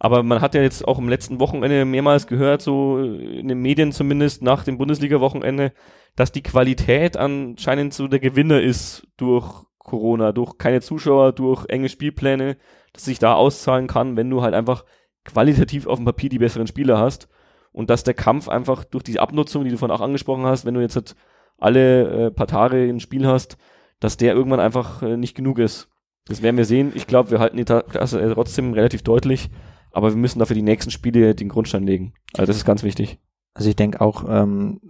Aber 0.03 0.23
man 0.23 0.41
hat 0.41 0.55
ja 0.55 0.63
jetzt 0.63 0.89
auch 0.89 0.99
im 0.99 1.11
letzten 1.11 1.41
Wochenende 1.41 1.85
mehrmals 1.85 2.27
gehört, 2.27 2.63
so 2.63 2.99
in 2.99 3.49
den 3.49 3.59
Medien 3.59 3.93
zumindest 3.93 4.43
nach 4.43 4.65
dem 4.65 4.79
Bundesliga-Wochenende, 4.79 5.73
dass 6.17 6.33
die 6.33 6.43
Qualität 6.43 7.19
anscheinend 7.19 7.93
so 7.93 8.09
der 8.09 8.19
Gewinner 8.19 8.63
ist 8.63 9.07
durch 9.19 9.67
Corona, 9.79 10.33
durch 10.33 10.57
keine 10.57 10.81
Zuschauer, 10.81 11.33
durch 11.33 11.67
enge 11.69 11.91
Spielpläne, 11.91 12.57
dass 12.95 13.05
sich 13.05 13.19
da 13.19 13.35
auszahlen 13.35 13.89
kann, 13.89 14.17
wenn 14.17 14.31
du 14.31 14.41
halt 14.41 14.55
einfach 14.55 14.87
qualitativ 15.27 15.87
auf 15.87 15.99
dem 15.99 16.07
Papier 16.07 16.31
die 16.31 16.39
besseren 16.39 16.67
Spieler 16.67 16.97
hast 16.97 17.29
und 17.71 17.91
dass 17.91 18.03
der 18.03 18.15
Kampf 18.15 18.49
einfach 18.49 18.85
durch 18.85 19.05
die 19.05 19.21
Abnutzung, 19.21 19.65
die 19.65 19.71
du 19.71 19.77
vorhin 19.77 19.95
auch 19.95 20.01
angesprochen 20.01 20.47
hast, 20.47 20.65
wenn 20.65 20.75
du 20.75 20.81
jetzt 20.81 20.97
halt 20.97 21.15
alle 21.59 22.29
äh, 22.29 22.31
paar 22.31 22.47
Tage 22.47 22.89
ein 22.89 23.01
Spiel 23.01 23.27
hast, 23.27 23.59
dass 24.01 24.17
der 24.17 24.33
irgendwann 24.33 24.61
einfach 24.61 25.03
äh, 25.03 25.19
nicht 25.19 25.35
genug 25.35 25.59
ist. 25.59 25.91
Das 26.25 26.41
werden 26.41 26.57
wir 26.57 26.65
sehen. 26.65 26.93
Ich 26.95 27.07
glaube, 27.07 27.31
wir 27.31 27.39
halten 27.39 27.59
die 27.59 27.65
Klasse 27.65 28.19
äh, 28.19 28.33
trotzdem 28.33 28.73
relativ 28.73 29.03
deutlich 29.03 29.51
aber 29.93 30.11
wir 30.11 30.17
müssen 30.17 30.39
dafür 30.39 30.55
die 30.55 30.63
nächsten 30.63 30.91
Spiele 30.91 31.35
den 31.35 31.49
Grundstein 31.49 31.85
legen. 31.85 32.13
Also 32.35 32.47
das 32.47 32.57
ist 32.57 32.65
ganz 32.65 32.83
wichtig. 32.83 33.19
Also 33.55 33.69
ich 33.69 33.77
denke 33.77 34.01
auch, 34.01 34.25
ähm, 34.29 34.81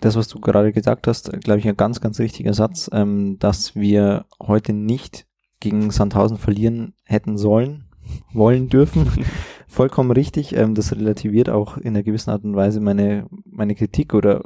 das, 0.00 0.16
was 0.16 0.28
du 0.28 0.40
gerade 0.40 0.72
gesagt 0.72 1.06
hast, 1.06 1.32
glaube 1.42 1.60
ich, 1.60 1.68
ein 1.68 1.76
ganz, 1.76 2.00
ganz 2.00 2.18
wichtiger 2.18 2.54
Satz, 2.54 2.90
ähm, 2.92 3.38
dass 3.38 3.74
wir 3.74 4.26
heute 4.40 4.72
nicht 4.72 5.26
gegen 5.60 5.90
Sandhausen 5.90 6.36
verlieren 6.36 6.94
hätten 7.04 7.38
sollen, 7.38 7.84
wollen 8.32 8.68
dürfen. 8.68 9.10
Vollkommen 9.68 10.10
richtig. 10.10 10.54
Ähm, 10.54 10.74
das 10.74 10.92
relativiert 10.92 11.48
auch 11.48 11.76
in 11.76 11.88
einer 11.88 12.02
gewissen 12.02 12.30
Art 12.30 12.44
und 12.44 12.54
Weise 12.54 12.80
meine, 12.80 13.26
meine 13.44 13.74
Kritik 13.74 14.14
oder 14.14 14.42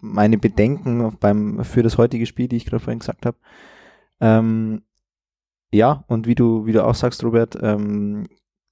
meine 0.00 0.38
Bedenken 0.38 1.16
beim, 1.18 1.64
für 1.64 1.82
das 1.82 1.98
heutige 1.98 2.26
Spiel, 2.26 2.48
die 2.48 2.56
ich 2.56 2.66
gerade 2.66 2.82
vorhin 2.82 3.00
gesagt 3.00 3.26
habe. 3.26 3.36
Ähm, 4.20 4.82
ja, 5.72 6.04
und 6.08 6.26
wie 6.26 6.34
du, 6.34 6.66
wie 6.66 6.72
du 6.72 6.84
auch 6.84 6.94
sagst, 6.94 7.22
Robert, 7.24 7.58
ähm, 7.60 8.26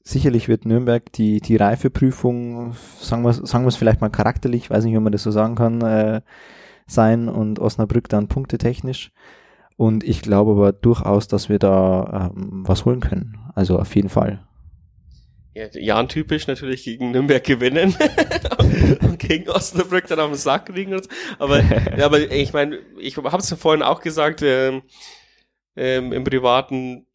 sicherlich 0.07 0.49
wird 0.49 0.65
Nürnberg 0.65 1.13
die, 1.13 1.41
die 1.41 1.57
Reifeprüfung, 1.57 2.75
sagen 3.01 3.25
wir, 3.25 3.33
sagen 3.33 3.65
wir 3.65 3.69
es 3.69 3.77
vielleicht 3.77 4.01
mal 4.01 4.09
charakterlich, 4.09 4.71
weiß 4.71 4.85
nicht, 4.85 4.97
ob 4.97 5.03
man 5.03 5.13
das 5.13 5.25
so 5.25 5.33
sagen 5.33 5.57
kann, 5.57 5.83
äh, 5.83 6.21
sein 6.87 7.29
und 7.29 7.59
Osnabrück 7.59 8.09
dann 8.09 8.29
punktetechnisch. 8.29 9.11
Und 9.77 10.05
ich 10.05 10.23
glaube 10.23 10.53
aber 10.53 10.73
durchaus, 10.73 11.27
dass 11.27 11.49
wir 11.49 11.59
da 11.59 12.31
ähm, 12.37 12.63
was 12.67 12.85
holen 12.85 13.01
können. 13.01 13.39
Also 13.55 13.79
auf 13.79 13.95
jeden 13.97 14.09
Fall. 14.09 14.47
Ja, 15.55 15.67
Jan-typisch 15.73 16.47
natürlich 16.47 16.85
gegen 16.85 17.11
Nürnberg 17.11 17.43
gewinnen 17.43 17.97
und 19.01 19.19
gegen 19.19 19.51
Osnabrück 19.51 20.07
dann 20.07 20.21
auf 20.21 20.31
den 20.31 20.37
Sack 20.37 20.67
kriegen. 20.67 20.95
Und 20.95 21.05
so. 21.05 21.11
Aber, 21.41 21.63
aber 22.01 22.31
ich 22.31 22.53
meine, 22.53 22.79
ich 23.01 23.17
habe 23.17 23.37
es 23.39 23.51
ja 23.51 23.57
vorhin 23.57 23.83
auch 23.83 24.01
gesagt, 24.01 24.43
ähm, 24.43 24.83
ähm, 25.75 26.13
im 26.13 26.25
Privaten, 26.25 27.06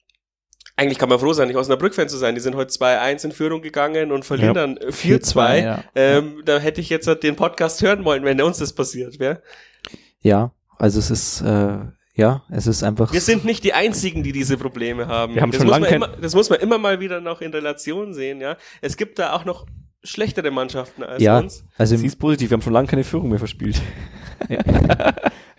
eigentlich 0.75 0.97
kann 0.97 1.09
man 1.09 1.19
froh 1.19 1.33
sein, 1.33 1.47
nicht 1.47 1.57
Osnabrück-Fan 1.57 2.09
zu 2.09 2.17
sein. 2.17 2.33
Die 2.35 2.41
sind 2.41 2.55
heute 2.55 2.71
2-1 2.73 3.25
in 3.25 3.31
Führung 3.31 3.61
gegangen 3.61 4.11
und 4.11 4.25
verlieren 4.25 4.55
Ja. 4.55 4.61
dann 4.67 4.77
4-2. 4.77 5.63
ja. 5.63 5.83
Ähm, 5.95 6.41
da 6.45 6.57
hätte 6.59 6.81
ich 6.81 6.89
jetzt 6.89 7.07
den 7.23 7.35
Podcast 7.35 7.81
hören 7.81 8.03
wollen, 8.05 8.23
wenn 8.23 8.41
uns 8.41 8.57
das 8.57 8.73
passiert 8.73 9.19
wäre. 9.19 9.41
Ja, 10.21 10.51
also 10.77 10.99
es 10.99 11.11
ist, 11.11 11.41
äh, 11.41 11.77
ja, 12.15 12.43
es 12.49 12.67
ist 12.67 12.83
einfach. 12.83 13.13
Wir 13.13 13.21
sind 13.21 13.45
nicht 13.45 13.63
die 13.63 13.73
Einzigen, 13.73 14.23
die 14.23 14.31
diese 14.31 14.57
Probleme 14.57 15.07
haben. 15.07 15.35
Wir 15.35 15.41
haben 15.41 15.51
das, 15.51 15.59
schon 15.59 15.67
muss 15.67 15.71
lange 15.71 15.81
man 15.83 15.89
kein- 15.89 16.01
immer, 16.09 16.21
das 16.21 16.35
muss 16.35 16.49
man 16.49 16.59
immer 16.59 16.77
mal 16.77 16.99
wieder 16.99 17.21
noch 17.21 17.41
in 17.41 17.51
Relation 17.53 18.13
sehen, 18.13 18.41
ja. 18.41 18.57
Es 18.81 18.97
gibt 18.97 19.19
da 19.19 19.33
auch 19.33 19.45
noch 19.45 19.65
schlechtere 20.03 20.49
Mannschaften 20.51 21.03
als 21.03 21.21
ja, 21.21 21.37
uns. 21.39 21.63
also 21.77 21.95
Sie 21.95 22.07
ist 22.07 22.17
positiv, 22.17 22.49
wir 22.49 22.55
haben 22.55 22.61
schon 22.63 22.73
lange 22.73 22.87
keine 22.87 23.03
Führung 23.03 23.29
mehr 23.29 23.37
verspielt. 23.39 23.79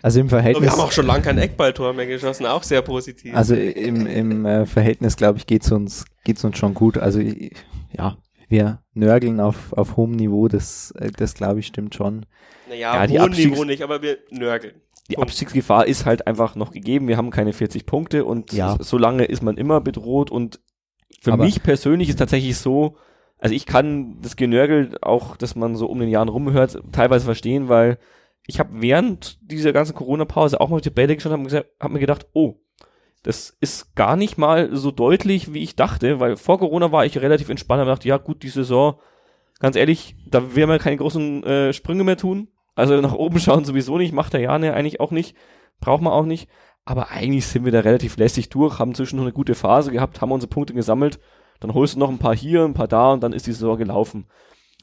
also 0.03 0.19
im 0.19 0.27
Aber 0.27 0.31
wir 0.37 0.41
Verhältnis. 0.41 0.71
haben 0.71 0.79
auch 0.81 0.91
schon 0.91 1.07
lange 1.07 1.23
kein 1.23 1.37
Eckballtor 1.39 1.93
mehr 1.93 2.05
geschossen, 2.05 2.45
auch 2.45 2.61
sehr 2.61 2.83
positiv. 2.83 3.33
Also 3.35 3.55
im, 3.55 4.05
im 4.05 4.45
äh, 4.45 4.65
Verhältnis, 4.67 5.15
glaube 5.17 5.39
ich, 5.39 5.47
geht's 5.47 5.71
uns, 5.71 6.05
geht's 6.23 6.43
uns 6.43 6.59
schon 6.59 6.75
gut. 6.75 6.97
Also 6.99 7.19
ich- 7.19 7.53
ja, 7.91 8.17
wir 8.49 8.83
nörgeln 8.93 9.39
auf, 9.39 9.73
auf 9.73 9.97
hohem 9.97 10.11
Niveau, 10.11 10.47
das, 10.47 10.91
äh, 10.99 11.09
das 11.11 11.33
glaube 11.33 11.61
ich 11.61 11.67
stimmt 11.67 11.95
schon. 11.95 12.25
naja, 12.69 13.03
ja, 13.05 13.23
Abstiegs- 13.23 13.49
Niveau 13.49 13.63
nicht, 13.63 13.81
aber 13.81 14.01
wir 14.03 14.19
nörgeln. 14.29 14.75
Die 15.09 15.15
Punkt. 15.15 15.29
Abstiegsgefahr 15.31 15.85
ist 15.87 16.05
halt 16.05 16.27
einfach 16.27 16.55
noch 16.55 16.71
gegeben. 16.71 17.07
Wir 17.09 17.17
haben 17.17 17.29
keine 17.29 17.51
40 17.53 17.85
Punkte 17.85 18.23
und 18.25 18.53
Ja. 18.53 18.77
so 18.79 18.97
lange 18.97 19.25
ist 19.25 19.41
man 19.43 19.57
immer 19.57 19.81
bedroht. 19.81 20.31
Und 20.31 20.59
für 21.21 21.33
Aber- 21.33 21.43
mich 21.45 21.61
persönlich 21.63 22.07
ist 22.09 22.19
tatsächlich 22.19 22.57
so, 22.57 22.95
also 23.37 23.53
ich 23.53 23.65
kann 23.65 24.17
das 24.21 24.35
Genörgel 24.37 24.97
auch, 25.01 25.35
dass 25.35 25.55
man 25.55 25.75
so 25.75 25.87
um 25.87 25.99
den 25.99 26.07
Jahren 26.09 26.29
rumhört, 26.29 26.81
teilweise 26.93 27.25
verstehen, 27.25 27.67
weil 27.67 27.97
ich 28.45 28.59
habe 28.59 28.81
während 28.81 29.39
dieser 29.41 29.73
ganzen 29.73 29.95
Corona-Pause 29.95 30.59
auch 30.59 30.69
mal 30.69 30.77
mit 30.77 30.85
der 30.85 30.91
Bälle 30.91 31.15
geschaut 31.15 31.33
und 31.33 31.51
habe 31.51 31.65
hab 31.79 31.91
mir 31.91 31.99
gedacht, 31.99 32.27
oh, 32.33 32.55
das 33.23 33.55
ist 33.61 33.95
gar 33.95 34.17
nicht 34.17 34.37
mal 34.37 34.75
so 34.75 34.91
deutlich, 34.91 35.53
wie 35.53 35.63
ich 35.63 35.77
dachte, 35.77 36.19
weil 36.19 36.35
vor 36.35 36.59
Corona 36.59 36.91
war 36.91 37.05
ich 37.05 37.17
relativ 37.17 37.49
entspannt 37.49 37.81
und 37.81 37.87
dachte, 37.87 38.07
ja 38.07 38.17
gut, 38.17 38.43
die 38.43 38.49
Saison, 38.49 38.95
ganz 39.59 39.77
ehrlich, 39.77 40.17
da 40.27 40.55
werden 40.55 40.69
wir 40.69 40.79
keine 40.79 40.97
großen 40.97 41.43
äh, 41.43 41.73
Sprünge 41.73 42.03
mehr 42.03 42.17
tun. 42.17 42.49
Also 42.75 42.99
nach 42.99 43.13
oben 43.13 43.39
schauen 43.39 43.63
sowieso 43.63 43.97
nicht, 43.97 44.13
macht 44.13 44.33
der 44.33 44.41
Jane 44.41 44.73
eigentlich 44.73 44.99
auch 44.99 45.11
nicht, 45.11 45.37
braucht 45.79 46.01
man 46.01 46.11
auch 46.11 46.25
nicht. 46.25 46.49
Aber 46.85 47.11
eigentlich 47.11 47.47
sind 47.47 47.63
wir 47.63 47.71
da 47.71 47.79
relativ 47.79 48.17
lässig 48.17 48.49
durch, 48.49 48.77
haben 48.77 48.93
zwischendurch 48.93 49.27
eine 49.27 49.33
gute 49.33 49.55
Phase 49.55 49.91
gehabt, 49.91 50.19
haben 50.19 50.33
unsere 50.33 50.49
Punkte 50.49 50.73
gesammelt. 50.73 51.19
Dann 51.61 51.73
holst 51.73 51.95
du 51.95 51.99
noch 51.99 52.09
ein 52.09 52.17
paar 52.17 52.35
hier, 52.35 52.65
ein 52.65 52.73
paar 52.73 52.89
da 52.89 53.13
und 53.13 53.23
dann 53.23 53.31
ist 53.31 53.47
die 53.47 53.53
Saison 53.53 53.77
gelaufen. 53.77 54.25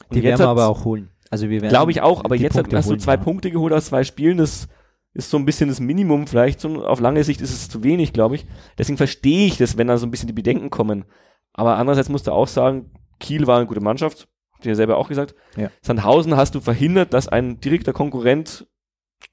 Und 0.09 0.15
Die 0.15 0.23
werden 0.23 0.39
wir 0.39 0.47
aber 0.47 0.67
auch 0.67 0.83
holen. 0.83 1.11
Also 1.31 1.49
wir 1.49 1.61
werden. 1.61 1.71
Glaube 1.71 1.91
ich 1.91 2.01
auch, 2.01 2.23
aber 2.23 2.35
jetzt 2.35 2.55
hat- 2.55 2.63
Punkte 2.65 2.77
hast 2.77 2.89
du 2.89 2.95
zwei 2.97 3.13
ja. 3.15 3.17
Punkte 3.17 3.49
geholt 3.49 3.73
aus 3.73 3.85
zwei 3.85 4.03
Spielen, 4.03 4.37
das 4.37 4.67
ist 5.13 5.29
so 5.29 5.37
ein 5.37 5.45
bisschen 5.45 5.69
das 5.69 5.79
Minimum 5.79 6.27
vielleicht. 6.27 6.59
So, 6.61 6.85
auf 6.85 6.99
lange 6.99 7.23
Sicht 7.23 7.41
ist 7.41 7.51
es 7.51 7.67
zu 7.67 7.83
wenig, 7.83 8.13
glaube 8.13 8.35
ich. 8.35 8.45
Deswegen 8.77 8.97
verstehe 8.97 9.47
ich 9.47 9.57
das, 9.57 9.77
wenn 9.77 9.87
da 9.87 9.97
so 9.97 10.05
ein 10.05 10.11
bisschen 10.11 10.27
die 10.27 10.33
Bedenken 10.33 10.69
kommen. 10.69 11.05
Aber 11.53 11.77
andererseits 11.77 12.09
musst 12.09 12.27
du 12.27 12.31
auch 12.31 12.47
sagen, 12.47 12.91
Kiel 13.19 13.47
war 13.47 13.57
eine 13.57 13.67
gute 13.67 13.81
Mannschaft, 13.81 14.27
habt 14.53 14.65
ihr 14.65 14.71
ja 14.71 14.75
selber 14.75 14.97
auch 14.97 15.09
gesagt. 15.09 15.35
Ja. 15.57 15.69
Sandhausen 15.81 16.35
hast 16.37 16.55
du 16.55 16.61
verhindert, 16.61 17.13
dass 17.13 17.27
ein 17.27 17.59
direkter 17.59 17.93
Konkurrent 17.93 18.67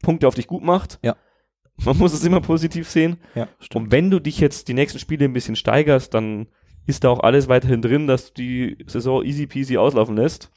Punkte 0.03 0.27
auf 0.27 0.35
dich 0.35 0.47
gut 0.47 0.63
macht. 0.63 0.99
Ja. 1.03 1.17
Man 1.85 1.97
muss 1.97 2.13
es 2.13 2.25
immer 2.25 2.41
positiv 2.41 2.89
sehen. 2.89 3.19
Ja, 3.37 3.47
stimmt. 3.61 3.87
Und 3.87 3.93
wenn 3.93 4.11
du 4.11 4.19
dich 4.19 4.41
jetzt 4.41 4.67
die 4.67 4.75
nächsten 4.75 4.99
Spiele 4.99 5.25
ein 5.25 5.33
bisschen 5.33 5.55
steigerst, 5.55 6.13
dann 6.13 6.49
ist 6.87 7.05
da 7.05 7.11
auch 7.11 7.21
alles 7.21 7.49
weiterhin 7.49 7.83
drin, 7.83 8.07
dass 8.09 8.33
du 8.33 8.43
die 8.43 8.85
Saison 8.89 9.25
easy 9.25 9.47
peasy 9.47 9.77
auslaufen 9.77 10.17
lässt. 10.17 10.51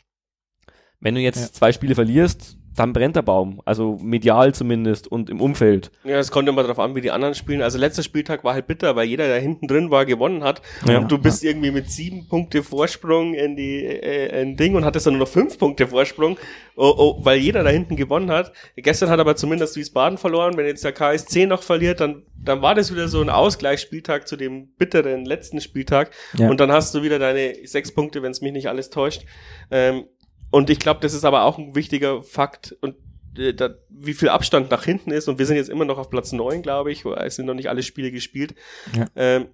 Wenn 1.02 1.16
du 1.16 1.22
jetzt 1.22 1.40
Ja. 1.42 1.52
zwei 1.52 1.72
Spiele 1.72 1.96
verlierst, 1.96 2.58
dann 2.74 2.94
brennt 2.94 3.18
der 3.18 3.22
Baum. 3.22 3.62
Also 3.66 3.98
medial 4.02 4.54
zumindest 4.56 5.06
und 5.12 5.30
im 5.30 5.42
Umfeld. 5.42 5.92
Ja, 6.06 6.20
es 6.20 6.32
kommt 6.32 6.48
immer 6.48 6.62
darauf 6.62 6.80
an, 6.80 6.96
wie 6.96 7.02
die 7.02 7.12
anderen 7.12 7.36
spielen. 7.36 7.62
Also 7.62 7.78
letzter 7.78 8.02
Spieltag 8.02 8.46
war 8.46 8.54
halt 8.54 8.66
bitter, 8.66 8.96
weil 8.96 9.08
jeder, 9.08 9.28
der 9.28 9.42
hinten 9.42 9.68
drin 9.68 9.92
war, 9.92 10.06
gewonnen 10.06 10.42
hat. 10.46 10.62
Ja. 10.88 11.00
und 11.00 11.12
du 11.12 11.18
bist 11.18 11.44
irgendwie 11.44 11.72
mit 11.72 11.90
sieben 11.92 12.30
Punkte 12.30 12.64
Vorsprung 12.64 13.34
in 13.34 13.58
die 13.58 13.84
äh, 13.84 14.42
in 14.42 14.56
Ding 14.56 14.76
und 14.76 14.86
hattest 14.86 15.06
dann 15.06 15.16
nur 15.16 15.26
noch 15.26 15.28
fünf 15.28 15.58
Punkte 15.58 15.88
Vorsprung, 15.88 16.38
oh, 16.78 16.94
oh, 16.98 17.20
weil 17.26 17.40
jeder 17.40 17.64
da 17.64 17.72
hinten 17.72 17.98
gewonnen 17.98 18.32
hat. 18.32 18.54
Gestern 18.78 19.10
hat 19.10 19.20
aber 19.20 19.36
zumindest 19.36 19.76
Wiesbaden 19.76 20.18
verloren. 20.18 20.56
Wenn 20.56 20.66
jetzt 20.66 20.86
der 20.86 20.94
KSC 20.94 21.48
noch 21.48 21.64
verliert, 21.64 22.00
dann 22.00 22.24
dann 22.44 22.62
war 22.62 22.74
das 22.74 22.90
wieder 22.92 23.08
so 23.10 23.22
ein 23.22 23.30
Ausgleichsspieltag 23.30 24.28
zu 24.30 24.38
dem 24.38 24.68
bitteren 24.78 25.26
letzten 25.26 25.60
Spieltag. 25.62 26.12
Ja. 26.38 26.50
Und 26.50 26.60
dann 26.62 26.72
hast 26.72 26.96
du 26.96 27.04
wieder 27.04 27.20
deine 27.20 27.54
sechs 27.66 27.94
Punkte, 27.94 28.24
wenn 28.24 28.32
es 28.32 28.42
mich 28.42 28.54
nicht 28.54 28.68
alles 28.70 28.90
täuscht. 28.90 29.26
Ähm, 29.70 30.06
und 30.52 30.70
ich 30.70 30.80
glaube, 30.80 31.00
das 31.00 31.14
ist 31.14 31.26
aber 31.26 31.44
auch 31.44 31.58
ein 31.58 31.76
wichtiger 31.76 32.24
Fakt 32.24 32.76
und 32.82 32.96
äh, 33.38 33.54
da, 33.54 33.76
wie 33.90 34.14
viel 34.14 34.30
Abstand 34.30 34.70
nach 34.72 34.84
hinten 34.84 35.12
ist. 35.12 35.28
Und 35.28 35.40
wir 35.40 35.46
sind 35.46 35.56
jetzt 35.56 35.70
immer 35.70 35.86
noch 35.86 35.98
auf 35.98 36.10
Platz 36.10 36.32
neun, 36.32 36.62
glaube 36.62 36.92
ich. 36.92 37.06
Es 37.06 37.36
sind 37.38 37.46
noch 37.46 37.54
nicht 37.54 37.70
alle 37.70 37.84
Spiele 37.84 38.12
gespielt. 38.12 38.56
Ja. 38.96 39.08
Ähm, 39.16 39.48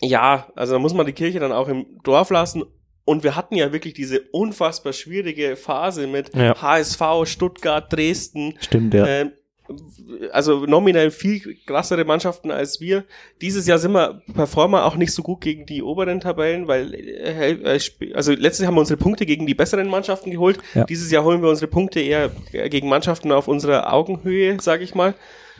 ja, 0.00 0.52
also 0.54 0.74
da 0.74 0.78
muss 0.78 0.94
man 0.94 1.06
die 1.06 1.12
Kirche 1.12 1.40
dann 1.40 1.52
auch 1.52 1.68
im 1.68 2.00
Dorf 2.02 2.30
lassen. 2.30 2.64
Und 3.04 3.24
wir 3.24 3.36
hatten 3.36 3.54
ja 3.54 3.72
wirklich 3.72 3.94
diese 3.94 4.20
unfassbar 4.32 4.92
schwierige 4.92 5.56
Phase 5.56 6.06
mit 6.06 6.34
Ja. 6.34 6.60
HSV, 6.60 7.00
Stuttgart, 7.24 7.90
Dresden. 7.92 8.54
Stimmt, 8.60 8.92
ja. 8.94 9.06
Ähm, 9.06 9.32
also 10.32 10.66
nominell 10.66 11.10
viel 11.10 11.56
krassere 11.66 12.04
Mannschaften 12.04 12.50
als 12.50 12.80
wir. 12.80 13.04
Dieses 13.40 13.66
Jahr 13.66 13.78
sind 13.78 13.92
wir 13.92 14.22
Performer 14.34 14.84
auch 14.84 14.96
nicht 14.96 15.12
so 15.12 15.22
gut 15.22 15.40
gegen 15.40 15.66
die 15.66 15.82
oberen 15.82 16.20
Tabellen, 16.20 16.66
weil 16.68 16.94
äh, 16.94 17.52
äh, 17.52 17.80
also 18.14 18.32
letztes 18.32 18.60
Jahr 18.60 18.68
haben 18.68 18.76
wir 18.76 18.80
unsere 18.80 18.98
Punkte 18.98 19.26
gegen 19.26 19.46
die 19.46 19.54
besseren 19.54 19.88
Mannschaften 19.88 20.30
geholt. 20.30 20.58
Ja. 20.74 20.84
Dieses 20.84 21.10
Jahr 21.10 21.24
holen 21.24 21.42
wir 21.42 21.48
unsere 21.50 21.70
Punkte 21.70 22.00
eher 22.00 22.30
äh, 22.52 22.68
gegen 22.68 22.88
Mannschaften 22.88 23.32
auf 23.32 23.48
unserer 23.48 23.92
Augenhöhe, 23.92 24.58
sage 24.60 24.84
ich 24.84 24.94
mal. 24.94 25.14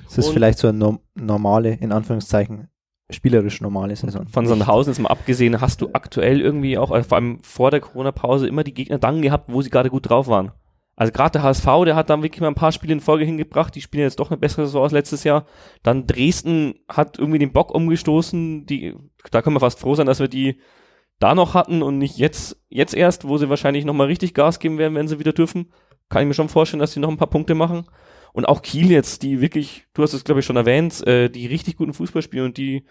Es 0.09 0.19
ist 0.19 0.29
und- 0.29 0.35
vielleicht 0.35 0.59
so 0.59 0.69
eine 0.69 0.79
norm- 0.79 1.01
normale, 1.15 1.75
in 1.75 1.93
Anführungszeichen, 1.93 2.69
spielerisch 3.11 3.61
normale 3.61 3.97
Saison. 3.97 4.27
Von 4.29 4.47
Sandhausen 4.47 4.93
jetzt 4.93 5.01
mal 5.01 5.09
abgesehen, 5.11 5.61
hast 5.61 5.81
du 5.81 5.91
aktuell 5.93 6.41
irgendwie 6.41 6.79
auch, 6.79 6.89
vor 7.05 7.17
allem 7.17 7.41
vor 7.43 7.71
der 7.71 7.81
Corona-Pause, 7.81 8.47
immer 8.49 8.65
die 8.65 8.75
Gegner 8.75 8.99
dann 8.99 9.23
gehabt, 9.23 9.53
wo 9.53 9.61
sie 9.63 9.71
gerade 9.71 9.91
gut 9.91 10.09
drauf 10.09 10.29
waren. 10.29 10.53
Also 10.99 11.13
gerade 11.13 11.31
der 11.31 11.45
HSV, 11.45 11.65
der 11.85 11.95
hat 11.95 12.11
dann 12.11 12.25
wirklich 12.25 12.41
mal 12.41 12.49
ein 12.49 12.57
paar 12.57 12.73
Spiele 12.73 12.93
in 12.93 13.01
Folge 13.01 13.25
hingebracht, 13.25 13.73
die 13.73 13.81
spielen 13.81 14.03
jetzt 14.03 14.19
doch 14.19 14.33
eine 14.33 14.37
bessere 14.37 14.67
Saison 14.67 14.83
als 14.83 14.93
letztes 14.93 15.23
Jahr. 15.23 15.47
Dann 15.85 16.09
Dresden 16.09 16.75
hat 16.89 17.21
irgendwie 17.21 17.39
den 17.39 17.53
Bock 17.53 17.73
umgestoßen, 17.73 18.67
die, 18.67 18.97
da 19.31 19.41
können 19.41 19.55
wir 19.55 19.61
fast 19.61 19.79
froh 19.79 19.95
sein, 19.95 20.07
dass 20.07 20.19
wir 20.19 20.27
die 20.27 20.61
da 21.21 21.37
noch 21.37 21.55
hatten 21.55 21.83
und 21.83 21.99
nicht 21.99 22.19
jetzt, 22.19 22.61
jetzt 22.69 22.95
erst, 22.95 23.29
wo 23.29 23.39
sie 23.39 23.49
wahrscheinlich 23.49 23.85
nochmal 23.85 24.09
richtig 24.09 24.35
Gas 24.35 24.59
geben 24.59 24.77
werden, 24.79 24.97
wenn 24.97 25.07
sie 25.07 25.21
wieder 25.21 25.33
dürfen. 25.33 25.73
Kann 26.09 26.23
ich 26.23 26.29
mir 26.29 26.35
schon 26.35 26.49
vorstellen, 26.49 26.81
dass 26.81 26.95
sie 26.95 27.01
noch 27.01 27.11
ein 27.11 27.17
paar 27.17 27.31
Punkte 27.31 27.55
machen. 27.55 27.85
Und 28.33 28.47
auch 28.47 28.61
Kiel 28.61 28.91
jetzt, 28.91 29.23
die 29.23 29.41
wirklich, 29.41 29.87
du 29.95 30.03
hast 30.03 30.15
es 30.15 30.25
glaube 30.25 30.41
ich 30.41 30.47
schon 30.47 30.57
erwähnt, 30.57 31.07
äh, 31.07 31.29
die 31.29 31.47
richtig 31.47 31.77
guten 31.77 31.95
Fußball 31.95 32.23
spielen 32.23 32.47
und 32.47 32.57
die, 32.57 32.87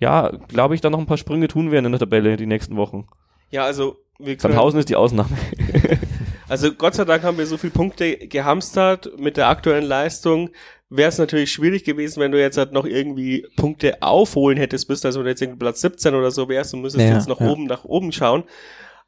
ja, 0.00 0.32
glaube 0.48 0.74
ich, 0.74 0.80
da 0.80 0.90
noch 0.90 0.98
ein 0.98 1.06
paar 1.06 1.16
Sprünge 1.16 1.46
tun 1.46 1.70
werden 1.70 1.86
in 1.86 1.92
der 1.92 2.00
Tabelle 2.00 2.36
die 2.36 2.46
nächsten 2.46 2.76
Wochen. 2.76 3.06
Ja, 3.50 3.64
also 3.64 3.98
wir 4.18 4.36
können, 4.36 4.52
Sandhausen 4.52 4.80
ist 4.80 4.88
die 4.88 4.96
Ausnahme. 4.96 5.30
also 6.52 6.70
Gott 6.70 6.94
sei 6.94 7.06
Dank 7.06 7.22
haben 7.22 7.38
wir 7.38 7.46
so 7.46 7.56
viele 7.56 7.72
Punkte 7.72 8.14
gehamstert 8.28 9.18
mit 9.18 9.38
der 9.38 9.48
aktuellen 9.48 9.86
Leistung. 9.86 10.50
Wäre 10.90 11.08
es 11.08 11.16
natürlich 11.16 11.50
schwierig 11.50 11.82
gewesen, 11.82 12.20
wenn 12.20 12.30
du 12.30 12.38
jetzt 12.38 12.58
halt 12.58 12.72
noch 12.72 12.84
irgendwie 12.84 13.46
Punkte 13.56 14.02
aufholen 14.02 14.58
hättest, 14.58 14.86
bist 14.86 15.06
also 15.06 15.20
wenn 15.20 15.24
du 15.24 15.30
jetzt 15.30 15.40
irgendwie 15.40 15.60
Platz 15.60 15.80
17 15.80 16.14
oder 16.14 16.30
so 16.30 16.50
wärst 16.50 16.74
und 16.74 16.82
müsstest 16.82 17.06
Ja, 17.06 17.14
jetzt 17.14 17.26
noch 17.26 17.40
ja. 17.40 17.48
oben 17.48 17.64
nach 17.64 17.84
oben 17.84 18.12
schauen. 18.12 18.44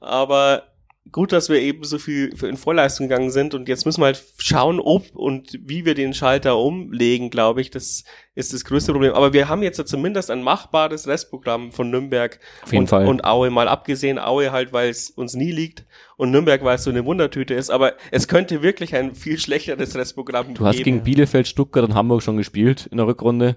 Aber 0.00 0.62
gut, 1.12 1.32
dass 1.32 1.50
wir 1.50 1.60
eben 1.60 1.84
so 1.84 1.98
viel 1.98 2.34
in 2.42 2.56
Vorleistung 2.56 3.08
gegangen 3.08 3.30
sind 3.30 3.52
und 3.52 3.68
jetzt 3.68 3.84
müssen 3.84 4.00
wir 4.00 4.06
halt 4.06 4.24
schauen, 4.38 4.80
ob 4.80 5.14
und 5.14 5.58
wie 5.60 5.84
wir 5.84 5.94
den 5.94 6.14
Schalter 6.14 6.56
umlegen, 6.56 7.28
glaube 7.28 7.60
ich. 7.60 7.70
Das 7.70 8.04
ist 8.34 8.54
das 8.54 8.64
größte 8.64 8.92
Problem. 8.92 9.12
Aber 9.12 9.34
wir 9.34 9.50
haben 9.50 9.62
jetzt 9.62 9.76
ja 9.76 9.84
zumindest 9.84 10.30
ein 10.30 10.42
machbares 10.42 11.06
Restprogramm 11.06 11.72
von 11.72 11.90
Nürnberg 11.90 12.40
Auf 12.62 12.72
jeden 12.72 12.84
und, 12.84 12.88
Fall. 12.88 13.06
und 13.06 13.24
Aue 13.26 13.50
mal 13.50 13.68
abgesehen. 13.68 14.18
Aue 14.18 14.50
halt, 14.50 14.72
weil 14.72 14.88
es 14.88 15.10
uns 15.10 15.34
nie 15.34 15.52
liegt 15.52 15.84
und 16.16 16.30
Nürnberg, 16.30 16.62
weil 16.64 16.76
es 16.76 16.84
so 16.84 16.90
eine 16.90 17.04
Wundertüte 17.04 17.54
ist. 17.54 17.70
Aber 17.70 17.94
es 18.10 18.28
könnte 18.28 18.62
wirklich 18.62 18.94
ein 18.94 19.14
viel 19.14 19.38
schlechteres 19.38 19.96
Restprogramm 19.96 20.54
Du 20.54 20.64
hast 20.64 20.76
geben. 20.76 20.84
gegen 20.84 21.02
Bielefeld, 21.04 21.46
Stuttgart 21.48 21.84
und 21.84 21.94
Hamburg 21.94 22.22
schon 22.22 22.36
gespielt 22.36 22.86
in 22.90 22.98
der 22.98 23.06
Rückrunde. 23.06 23.56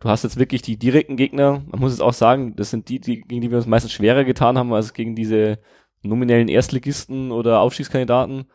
Du 0.00 0.08
hast 0.08 0.22
jetzt 0.22 0.38
wirklich 0.38 0.62
die 0.62 0.76
direkten 0.78 1.16
Gegner. 1.16 1.62
Man 1.70 1.80
muss 1.80 1.92
es 1.92 2.00
auch 2.00 2.12
sagen, 2.12 2.54
das 2.56 2.70
sind 2.70 2.88
die, 2.88 3.00
die, 3.00 3.20
gegen 3.22 3.40
die 3.40 3.50
wir 3.50 3.58
uns 3.58 3.66
meistens 3.66 3.92
schwerer 3.92 4.24
getan 4.24 4.56
haben, 4.56 4.72
als 4.72 4.94
gegen 4.94 5.16
diese 5.16 5.58
nominellen 6.02 6.48
Erstligisten 6.48 7.32
oder 7.32 7.60
Aufstiegskandidaten. 7.60 8.46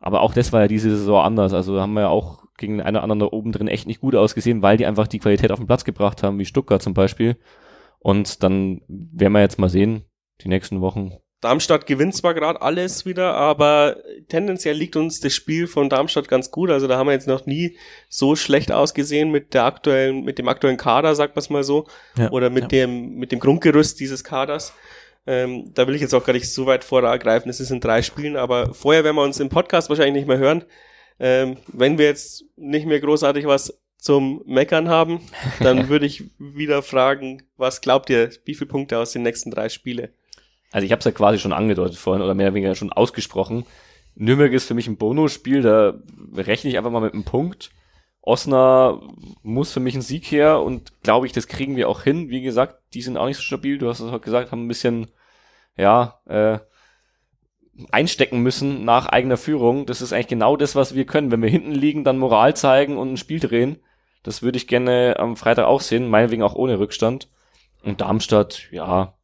Aber 0.00 0.22
auch 0.22 0.34
das 0.34 0.52
war 0.52 0.62
ja 0.62 0.68
diese 0.68 0.90
Saison 0.90 1.24
anders. 1.24 1.52
Also 1.52 1.80
haben 1.80 1.92
wir 1.94 2.02
ja 2.02 2.08
auch 2.08 2.44
gegen 2.56 2.78
den 2.78 2.86
einen 2.86 2.96
oder 2.96 3.04
anderen 3.04 3.20
da 3.20 3.26
oben 3.26 3.52
drin 3.52 3.68
echt 3.68 3.86
nicht 3.86 4.00
gut 4.00 4.16
ausgesehen, 4.16 4.62
weil 4.62 4.76
die 4.76 4.86
einfach 4.86 5.06
die 5.06 5.20
Qualität 5.20 5.52
auf 5.52 5.60
den 5.60 5.66
Platz 5.68 5.84
gebracht 5.84 6.22
haben, 6.24 6.38
wie 6.40 6.44
Stuttgart 6.44 6.82
zum 6.82 6.94
Beispiel. 6.94 7.36
Und 8.00 8.42
dann 8.42 8.80
werden 8.88 9.32
wir 9.32 9.40
jetzt 9.40 9.58
mal 9.58 9.68
sehen, 9.68 10.02
die 10.40 10.48
nächsten 10.48 10.80
Wochen, 10.80 11.12
Darmstadt 11.40 11.86
gewinnt 11.86 12.16
zwar 12.16 12.34
gerade 12.34 12.60
alles 12.60 13.06
wieder, 13.06 13.34
aber 13.34 13.98
tendenziell 14.28 14.76
liegt 14.76 14.96
uns 14.96 15.20
das 15.20 15.34
Spiel 15.34 15.68
von 15.68 15.88
Darmstadt 15.88 16.28
ganz 16.28 16.50
gut. 16.50 16.70
Also 16.70 16.88
da 16.88 16.98
haben 16.98 17.06
wir 17.06 17.12
jetzt 17.12 17.28
noch 17.28 17.46
nie 17.46 17.76
so 18.08 18.34
schlecht 18.34 18.72
ausgesehen 18.72 19.30
mit 19.30 19.54
der 19.54 19.64
aktuellen, 19.64 20.24
mit 20.24 20.38
dem 20.38 20.48
aktuellen 20.48 20.76
Kader, 20.76 21.14
sagt 21.14 21.36
man 21.36 21.40
es 21.40 21.50
mal 21.50 21.62
so, 21.62 21.86
Ja, 22.16 22.30
oder 22.30 22.50
mit 22.50 22.64
ja. 22.64 22.68
dem 22.68 23.14
mit 23.14 23.30
dem 23.30 23.38
Grundgerüst 23.38 24.00
dieses 24.00 24.24
Kaders. 24.24 24.72
Ähm, 25.28 25.72
da 25.74 25.86
will 25.86 25.94
ich 25.94 26.00
jetzt 26.00 26.14
auch 26.14 26.24
gar 26.24 26.32
nicht 26.32 26.52
so 26.52 26.66
weit 26.66 26.82
vorgreifen. 26.82 27.50
Es 27.50 27.60
ist 27.60 27.70
in 27.70 27.80
drei 27.80 28.02
Spielen, 28.02 28.36
aber 28.36 28.74
vorher 28.74 29.04
werden 29.04 29.16
wir 29.16 29.22
uns 29.22 29.38
im 29.38 29.48
Podcast 29.48 29.90
wahrscheinlich 29.90 30.14
nicht 30.14 30.28
mehr 30.28 30.38
hören. 30.38 30.64
Ähm, 31.20 31.58
wenn 31.68 31.98
wir 31.98 32.06
jetzt 32.06 32.44
nicht 32.56 32.86
mehr 32.86 32.98
großartig 32.98 33.46
was 33.46 33.78
zum 33.98 34.42
Meckern 34.46 34.88
haben, 34.88 35.20
dann 35.60 35.88
würde 35.88 36.06
ich 36.06 36.24
wieder 36.38 36.82
fragen, 36.82 37.42
was 37.56 37.80
glaubt 37.80 38.10
ihr, 38.10 38.30
wie 38.44 38.54
viele 38.54 38.70
Punkte 38.70 38.98
aus 38.98 39.12
den 39.12 39.22
nächsten 39.22 39.50
drei 39.50 39.68
Spiele? 39.68 40.10
Also 40.70 40.84
ich 40.84 40.92
habe 40.92 40.98
es 40.98 41.04
ja 41.04 41.12
quasi 41.12 41.38
schon 41.38 41.52
angedeutet 41.52 41.96
vorhin 41.96 42.22
oder 42.22 42.34
mehr 42.34 42.48
oder 42.48 42.54
weniger 42.54 42.74
schon 42.74 42.92
ausgesprochen. 42.92 43.64
Nürnberg 44.14 44.52
ist 44.52 44.66
für 44.66 44.74
mich 44.74 44.88
ein 44.88 44.96
Bonusspiel, 44.96 45.62
da 45.62 45.94
rechne 46.34 46.70
ich 46.70 46.76
einfach 46.76 46.90
mal 46.90 47.00
mit 47.00 47.14
einem 47.14 47.24
Punkt. 47.24 47.70
Osnabrück 48.20 49.10
muss 49.42 49.72
für 49.72 49.80
mich 49.80 49.94
ein 49.94 50.02
Sieg 50.02 50.26
her 50.26 50.60
und 50.60 51.02
glaube 51.02 51.26
ich, 51.26 51.32
das 51.32 51.46
kriegen 51.46 51.76
wir 51.76 51.88
auch 51.88 52.02
hin. 52.02 52.28
Wie 52.28 52.42
gesagt, 52.42 52.78
die 52.92 53.00
sind 53.00 53.16
auch 53.16 53.26
nicht 53.26 53.38
so 53.38 53.42
stabil. 53.42 53.78
Du 53.78 53.88
hast 53.88 54.00
es 54.00 54.12
auch 54.12 54.20
gesagt, 54.20 54.52
haben 54.52 54.64
ein 54.64 54.68
bisschen, 54.68 55.06
ja, 55.76 56.20
äh, 56.26 56.58
einstecken 57.90 58.40
müssen 58.40 58.84
nach 58.84 59.06
eigener 59.06 59.36
Führung. 59.36 59.86
Das 59.86 60.02
ist 60.02 60.12
eigentlich 60.12 60.26
genau 60.28 60.56
das, 60.56 60.74
was 60.74 60.94
wir 60.94 61.06
können. 61.06 61.30
Wenn 61.30 61.42
wir 61.42 61.48
hinten 61.48 61.72
liegen, 61.72 62.04
dann 62.04 62.18
Moral 62.18 62.56
zeigen 62.56 62.98
und 62.98 63.12
ein 63.12 63.16
Spiel 63.16 63.40
drehen. 63.40 63.78
Das 64.22 64.42
würde 64.42 64.58
ich 64.58 64.66
gerne 64.66 65.16
am 65.18 65.36
Freitag 65.36 65.66
auch 65.66 65.80
sehen, 65.80 66.08
meinetwegen 66.08 66.42
auch 66.42 66.54
ohne 66.54 66.78
Rückstand. 66.78 67.30
Und 67.82 68.00
Darmstadt, 68.00 68.68
ja, 68.72 69.14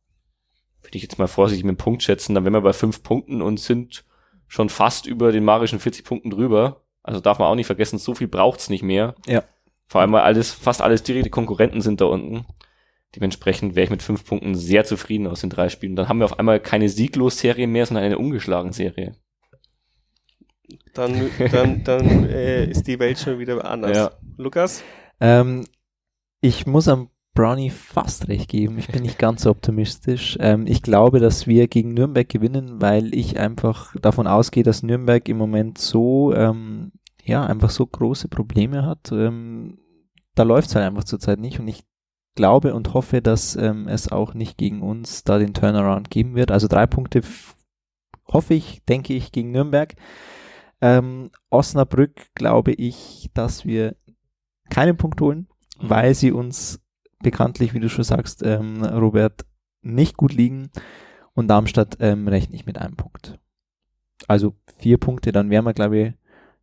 würde 0.85 0.97
ich 0.97 1.03
jetzt 1.03 1.19
mal 1.19 1.27
vorsichtig 1.27 1.65
mit 1.65 1.77
dem 1.77 1.79
Punkt 1.79 2.03
schätzen, 2.03 2.35
dann 2.35 2.45
wären 2.45 2.53
wir 2.53 2.61
bei 2.61 2.73
fünf 2.73 3.03
Punkten 3.03 3.43
und 3.43 3.59
sind 3.59 4.05
schon 4.47 4.69
fast 4.69 5.07
über 5.07 5.33
den 5.33 5.45
magischen 5.45 5.81
40 5.81 6.05
Punkten 6.05 6.31
drüber. 6.31 6.83
Also 7.03 7.21
darf 7.21 7.39
man 7.39 7.49
auch 7.49 7.55
nicht 7.55 7.67
vergessen, 7.67 7.99
so 7.99 8.15
viel 8.15 8.29
braucht's 8.29 8.71
nicht 8.71 8.83
mehr. 8.83 9.15
Ja. 9.27 9.43
Vor 9.87 10.01
allem, 10.01 10.13
weil 10.13 10.23
alles, 10.23 10.53
fast 10.53 10.81
alles 10.81 11.03
direkte 11.03 11.31
Konkurrenten 11.31 11.81
sind 11.81 12.01
da 12.01 12.07
unten. 12.07 12.47
Dementsprechend 13.15 13.75
wäre 13.75 13.85
ich 13.85 13.91
mit 13.91 14.03
fünf 14.03 14.25
Punkten 14.25 14.55
sehr 14.55 14.85
zufrieden 14.85 15.27
aus 15.27 15.41
den 15.41 15.51
drei 15.51 15.69
Spielen. 15.69 15.97
Dann 15.97 16.09
haben 16.09 16.19
wir 16.19 16.25
auf 16.25 16.39
einmal 16.39 16.61
keine 16.61 16.89
Sieglos-Serie 16.89 17.67
mehr, 17.67 17.87
sondern 17.87 18.05
eine 18.05 18.19
ungeschlagen 18.19 18.73
Serie. 18.73 19.15
Dann, 20.95 21.31
dann, 21.53 21.85
dann 21.85 22.29
äh, 22.29 22.65
ist 22.65 22.87
die 22.87 22.99
Welt 22.99 23.19
schon 23.19 23.39
wieder 23.39 23.65
anders. 23.65 23.97
Ja. 23.97 24.11
Lukas? 24.37 24.83
Ähm, 25.21 25.65
ich 26.41 26.67
muss 26.67 26.89
am 26.89 27.11
Brownie 27.35 27.71
fast 27.71 28.29
recht 28.29 28.49
geben. 28.49 28.79
Ich 28.79 28.89
bin 28.89 29.03
nicht 29.03 29.19
ganz 29.19 29.43
so 29.43 29.51
optimistisch. 29.51 30.39
Ähm, 30.41 30.67
ich 30.67 30.83
glaube, 30.83 31.19
dass 31.19 31.47
wir 31.47 31.67
gegen 31.67 31.93
Nürnberg 31.93 32.29
gewinnen, 32.29 32.81
weil 32.81 33.13
ich 33.15 33.39
einfach 33.39 33.95
davon 34.01 34.27
ausgehe, 34.27 34.63
dass 34.63 34.85
Nürnberg 34.85 35.29
im 35.29 35.37
Moment 35.37 35.79
so, 35.79 36.33
ähm, 36.33 36.93
ja, 37.25 37.45
einfach 37.45 37.71
so 37.71 37.87
große 37.87 38.29
Probleme 38.29 38.87
hat. 38.87 39.11
Ähm, 39.11 39.79
da 40.37 40.45
läuft 40.45 40.69
es 40.69 40.75
halt 40.77 40.87
einfach 40.87 41.05
zurzeit 41.05 41.41
nicht 41.41 41.59
und 41.59 41.69
ich 41.69 41.85
glaube 42.37 42.75
und 42.75 42.95
hoffe, 42.95 43.21
dass 43.21 43.57
ähm, 43.57 43.89
es 43.89 44.11
auch 44.11 44.35
nicht 44.35 44.57
gegen 44.57 44.83
uns 44.83 45.25
da 45.25 45.39
den 45.39 45.55
Turnaround 45.55 46.11
geben 46.11 46.35
wird. 46.35 46.51
Also 46.51 46.69
drei 46.69 46.87
Punkte 46.87 47.23
hoffe 48.27 48.55
ich, 48.55 48.85
denke 48.85 49.15
ich, 49.15 49.33
gegen 49.33 49.51
Nürnberg. 49.51 49.95
Ähm, 50.81 51.31
Osnabrück 51.51 52.35
glaube 52.35 52.73
ich, 52.73 53.31
dass 53.35 53.65
wir 53.65 53.97
keinen 54.71 54.97
Punkt 54.97 55.21
holen, 55.21 55.49
weil 55.79 56.15
sie 56.15 56.33
uns 56.33 56.84
bekanntlich, 57.25 57.75
wie 57.75 57.81
du 57.81 57.89
schon 57.89 58.05
sagst, 58.05 58.43
ähm, 58.45 58.85
Robert, 58.85 59.45
nicht 59.83 60.17
gut 60.17 60.33
liegen. 60.33 60.71
Und 61.35 61.49
Darmstadt 61.49 61.97
ähm, 61.99 62.29
rechne 62.29 62.55
ich 62.55 62.65
mit 62.67 62.79
einem 62.79 62.95
Punkt. 62.95 63.39
Also 64.29 64.55
vier 64.79 64.99
Punkte, 64.99 65.33
dann 65.33 65.51
wären 65.51 65.65
wir, 65.65 65.75
glaube 65.75 65.99
ich, 65.99 66.13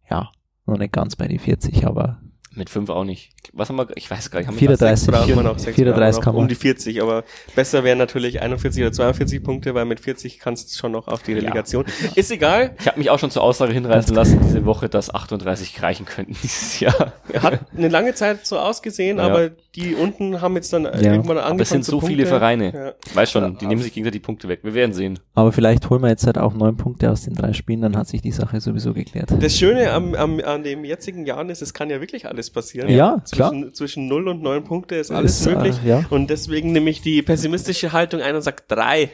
ja, 0.09 0.32
noch 0.66 0.78
nicht 0.78 0.93
ganz 0.93 1.16
bei 1.18 1.28
die 1.28 1.39
40, 1.39 1.86
aber 1.86 2.22
Mit 2.53 2.70
fünf 2.70 2.89
auch 2.89 3.03
nicht. 3.03 3.34
Was 3.53 3.70
haben 3.70 3.78
wir, 3.78 3.88
ich 3.95 4.09
weiß 4.09 4.32
gar 4.32 4.39
nicht, 4.39 4.47
haben 4.47 4.55
wir 4.55 4.59
34. 4.78 5.05
Sechs 5.05 5.12
braucht 5.18 5.36
man 5.36 5.45
noch, 5.45 5.59
sechs 5.59 5.76
34 5.76 6.16
braucht 6.16 6.16
man 6.16 6.24
kann 6.24 6.36
noch, 6.36 6.41
um 6.41 6.47
die 6.47 6.55
40, 6.55 7.01
aber 7.01 7.24
besser 7.55 7.84
wären 7.84 7.97
natürlich 7.97 8.41
41 8.41 8.82
oder 8.84 8.91
42 8.93 9.43
Punkte, 9.43 9.74
weil 9.76 9.86
mit 9.86 9.99
40 9.99 10.39
kannst 10.39 10.74
du 10.74 10.78
schon 10.80 10.91
noch 10.93 11.07
auf 11.09 11.22
die 11.24 11.34
Relegation. 11.34 11.86
Ist 12.16 12.32
egal, 12.32 12.76
Ich 12.80 12.88
habe 12.88 12.97
mich 12.97 13.09
auch 13.09 13.20
schon 13.20 13.32
zur 13.32 13.43
Aussage 13.43 13.74
hinreißen 13.74 14.16
lassen 14.16 14.39
diese 14.41 14.66
Woche, 14.66 14.88
dass 14.89 15.14
38 15.14 15.82
reichen 15.82 16.05
könnten 16.05 16.36
dieses 16.41 16.80
Jahr. 16.80 17.14
hat 17.41 17.59
eine 17.76 17.89
lange 17.89 18.14
Zeit 18.16 18.45
so 18.45 18.57
ausgesehen, 18.57 19.18
Ja. 19.18 19.26
aber 19.26 19.51
die 19.76 19.95
unten 19.95 20.41
haben 20.41 20.55
jetzt 20.55 20.74
dann 20.74 20.86
äh, 20.86 21.01
Ja. 21.01 21.11
irgendwann 21.13 21.38
angefangen 21.38 21.51
Aber 21.53 21.61
es 21.61 21.69
sind 21.69 21.86
zu 21.86 21.91
so 21.91 22.01
viele 22.01 22.24
Punkte. 22.24 22.28
Vereine. 22.39 22.74
Ja. 22.74 23.15
Weiß 23.15 23.32
schon, 23.32 23.43
Ja, 23.43 23.49
die 23.51 23.67
nehmen 23.67 23.82
sich 23.82 23.93
gegenseitig 23.93 24.22
die 24.22 24.26
Punkte 24.26 24.47
weg. 24.49 24.59
Wir 24.63 24.74
werden 24.74 24.91
sehen. 24.93 25.19
aber 25.34 25.51
vielleicht 25.53 25.89
holen 25.89 26.01
wir 26.01 26.09
jetzt 26.09 26.26
halt 26.26 26.38
auch 26.38 26.53
neun 26.53 26.76
Punkte 26.78 27.09
aus 27.09 27.22
den 27.24 27.36
drei 27.36 27.53
Spielen, 27.53 27.82
dann 27.82 27.95
hat 27.95 28.07
sich 28.07 28.22
die 28.22 28.32
Sache 28.32 28.59
sowieso 28.59 28.93
geklärt. 28.93 29.30
Das 29.39 29.57
Schöne 29.57 29.91
am, 29.93 30.13
am, 30.15 30.39
an 30.41 30.63
dem 30.63 30.84
jetzigen 30.84 31.26
Jahr 31.26 31.47
ist, 31.49 31.61
es 31.61 31.74
kann 31.74 31.89
ja 31.89 32.01
wirklich 32.01 32.28
alles 32.28 32.49
passieren. 32.49 32.89
Ja, 32.89 33.22
zwischen, 33.24 33.74
Zwischen 33.74 34.07
0 34.07 34.28
und 34.28 34.41
9 34.43 34.63
Punkte 34.65 34.95
ist 34.95 35.11
alles 35.11 35.39
Ist, 35.39 35.47
äh, 35.47 35.55
möglich. 35.55 35.76
ja. 35.86 36.03
Und 36.09 36.30
deswegen 36.30 36.72
nehme 36.74 36.89
ich 36.89 37.01
die 37.01 37.22
pessimistische 37.22 37.93
Haltung 37.93 38.22
ein 38.22 38.36
und 38.36 38.41
sage 38.41 38.63
drei. 38.67 39.09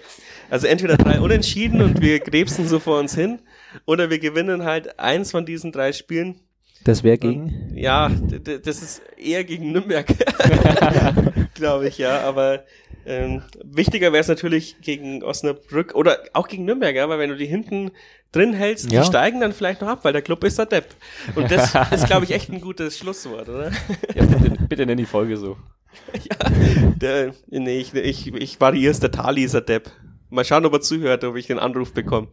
Also 0.49 0.65
entweder 0.67 0.97
drei 0.97 1.19
Unentschieden 1.19 1.81
und 1.81 2.01
wir 2.01 2.19
krebsen 2.19 2.67
so 2.67 2.79
vor 2.79 2.99
uns 2.99 3.13
hin, 3.13 3.39
oder 3.85 4.09
wir 4.09 4.17
gewinnen 4.17 4.63
halt 4.63 4.97
eins 4.97 5.29
von 5.31 5.45
diesen 5.45 5.71
drei 5.71 5.91
Spielen. 5.91 6.39
Das 6.87 7.03
wäre 7.03 7.17
gegen. 7.17 7.73
Ja, 7.75 8.09
das 8.09 8.81
ist 8.81 9.01
eher 9.17 9.43
gegen 9.43 9.73
Nürnberg, 9.73 10.07
glaube 11.53 11.89
ich, 11.89 11.97
ja. 11.97 12.21
Aber 12.21 12.63
ähm, 13.05 13.41
wichtiger 13.61 14.13
wäre 14.13 14.21
es 14.21 14.29
natürlich 14.29 14.79
gegen 14.79 15.21
Osnabrück 15.21 15.95
oder 15.95 16.19
auch 16.31 16.47
gegen 16.47 16.63
Nürnberg, 16.63 16.95
ja, 16.95 17.09
weil 17.09 17.19
wenn 17.19 17.29
du 17.29 17.35
die 17.35 17.45
hinten 17.45 17.91
drin 18.31 18.53
hältst, 18.53 18.89
Ja. 18.89 19.01
die 19.01 19.07
steigen 19.07 19.41
dann 19.41 19.51
vielleicht 19.51 19.81
noch 19.81 19.89
ab, 19.89 19.99
weil 20.03 20.13
der 20.13 20.21
Club 20.21 20.45
ist 20.45 20.59
der 20.59 20.65
Depp. 20.65 20.95
Und 21.35 21.51
das 21.51 21.75
ist, 21.91 22.05
glaube 22.07 22.23
ich, 22.23 22.31
echt 22.31 22.49
ein 22.49 22.61
gutes 22.61 22.97
Schlusswort, 22.97 23.49
oder? 23.49 23.69
Ja, 24.15 24.23
bitte, 24.23 24.57
bitte 24.69 24.85
nenn 24.85 24.97
die 24.97 25.05
Folge 25.05 25.35
so. 25.35 25.57
ja, 26.13 26.49
der, 26.95 27.33
nee, 27.49 27.79
ich, 27.79 27.93
ich, 27.93 28.33
ich 28.33 28.61
variiere 28.61 28.91
es, 28.91 29.01
der 29.01 29.11
Tali 29.11 29.43
ist 29.43 29.55
der 29.55 29.61
Depp. 29.61 29.91
Mal 30.29 30.45
schauen, 30.45 30.65
ob 30.65 30.71
er 30.71 30.79
zuhört, 30.79 31.25
ob 31.25 31.35
ich 31.35 31.47
den 31.47 31.59
Anruf 31.59 31.91
bekomme. 31.93 32.29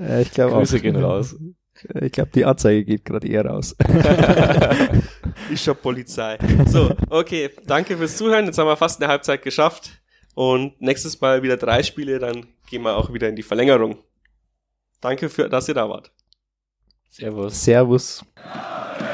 Äh, 0.00 0.22
ich 0.22 0.32
glaube 0.32 0.56
Grüße 0.56 0.80
gehen 0.80 0.96
raus. 0.96 1.36
Ich 2.00 2.12
glaube, 2.12 2.30
die 2.34 2.44
Anzeige 2.44 2.84
geht 2.84 3.04
gerade 3.04 3.28
eher 3.28 3.46
raus. 3.46 3.76
Ich 5.50 5.66
hab 5.68 5.82
Polizei. 5.82 6.38
So, 6.66 6.94
okay, 7.10 7.50
danke 7.66 7.96
fürs 7.96 8.16
Zuhören. 8.16 8.46
Jetzt 8.46 8.58
haben 8.58 8.66
wir 8.66 8.76
fast 8.76 9.02
eine 9.02 9.10
Halbzeit 9.10 9.42
geschafft. 9.42 9.90
Und 10.34 10.80
nächstes 10.80 11.20
Mal 11.20 11.42
wieder 11.42 11.56
drei 11.56 11.82
Spiele, 11.82 12.18
dann 12.18 12.46
gehen 12.70 12.82
wir 12.82 12.96
auch 12.96 13.12
wieder 13.12 13.28
in 13.28 13.36
die 13.36 13.42
Verlängerung. 13.42 13.98
Danke 15.00 15.28
für, 15.28 15.48
dass 15.48 15.68
ihr 15.68 15.74
da 15.74 15.88
wart. 15.88 16.10
Servus. 17.10 17.64
Servus. 17.64 18.24
Servus. 18.34 19.11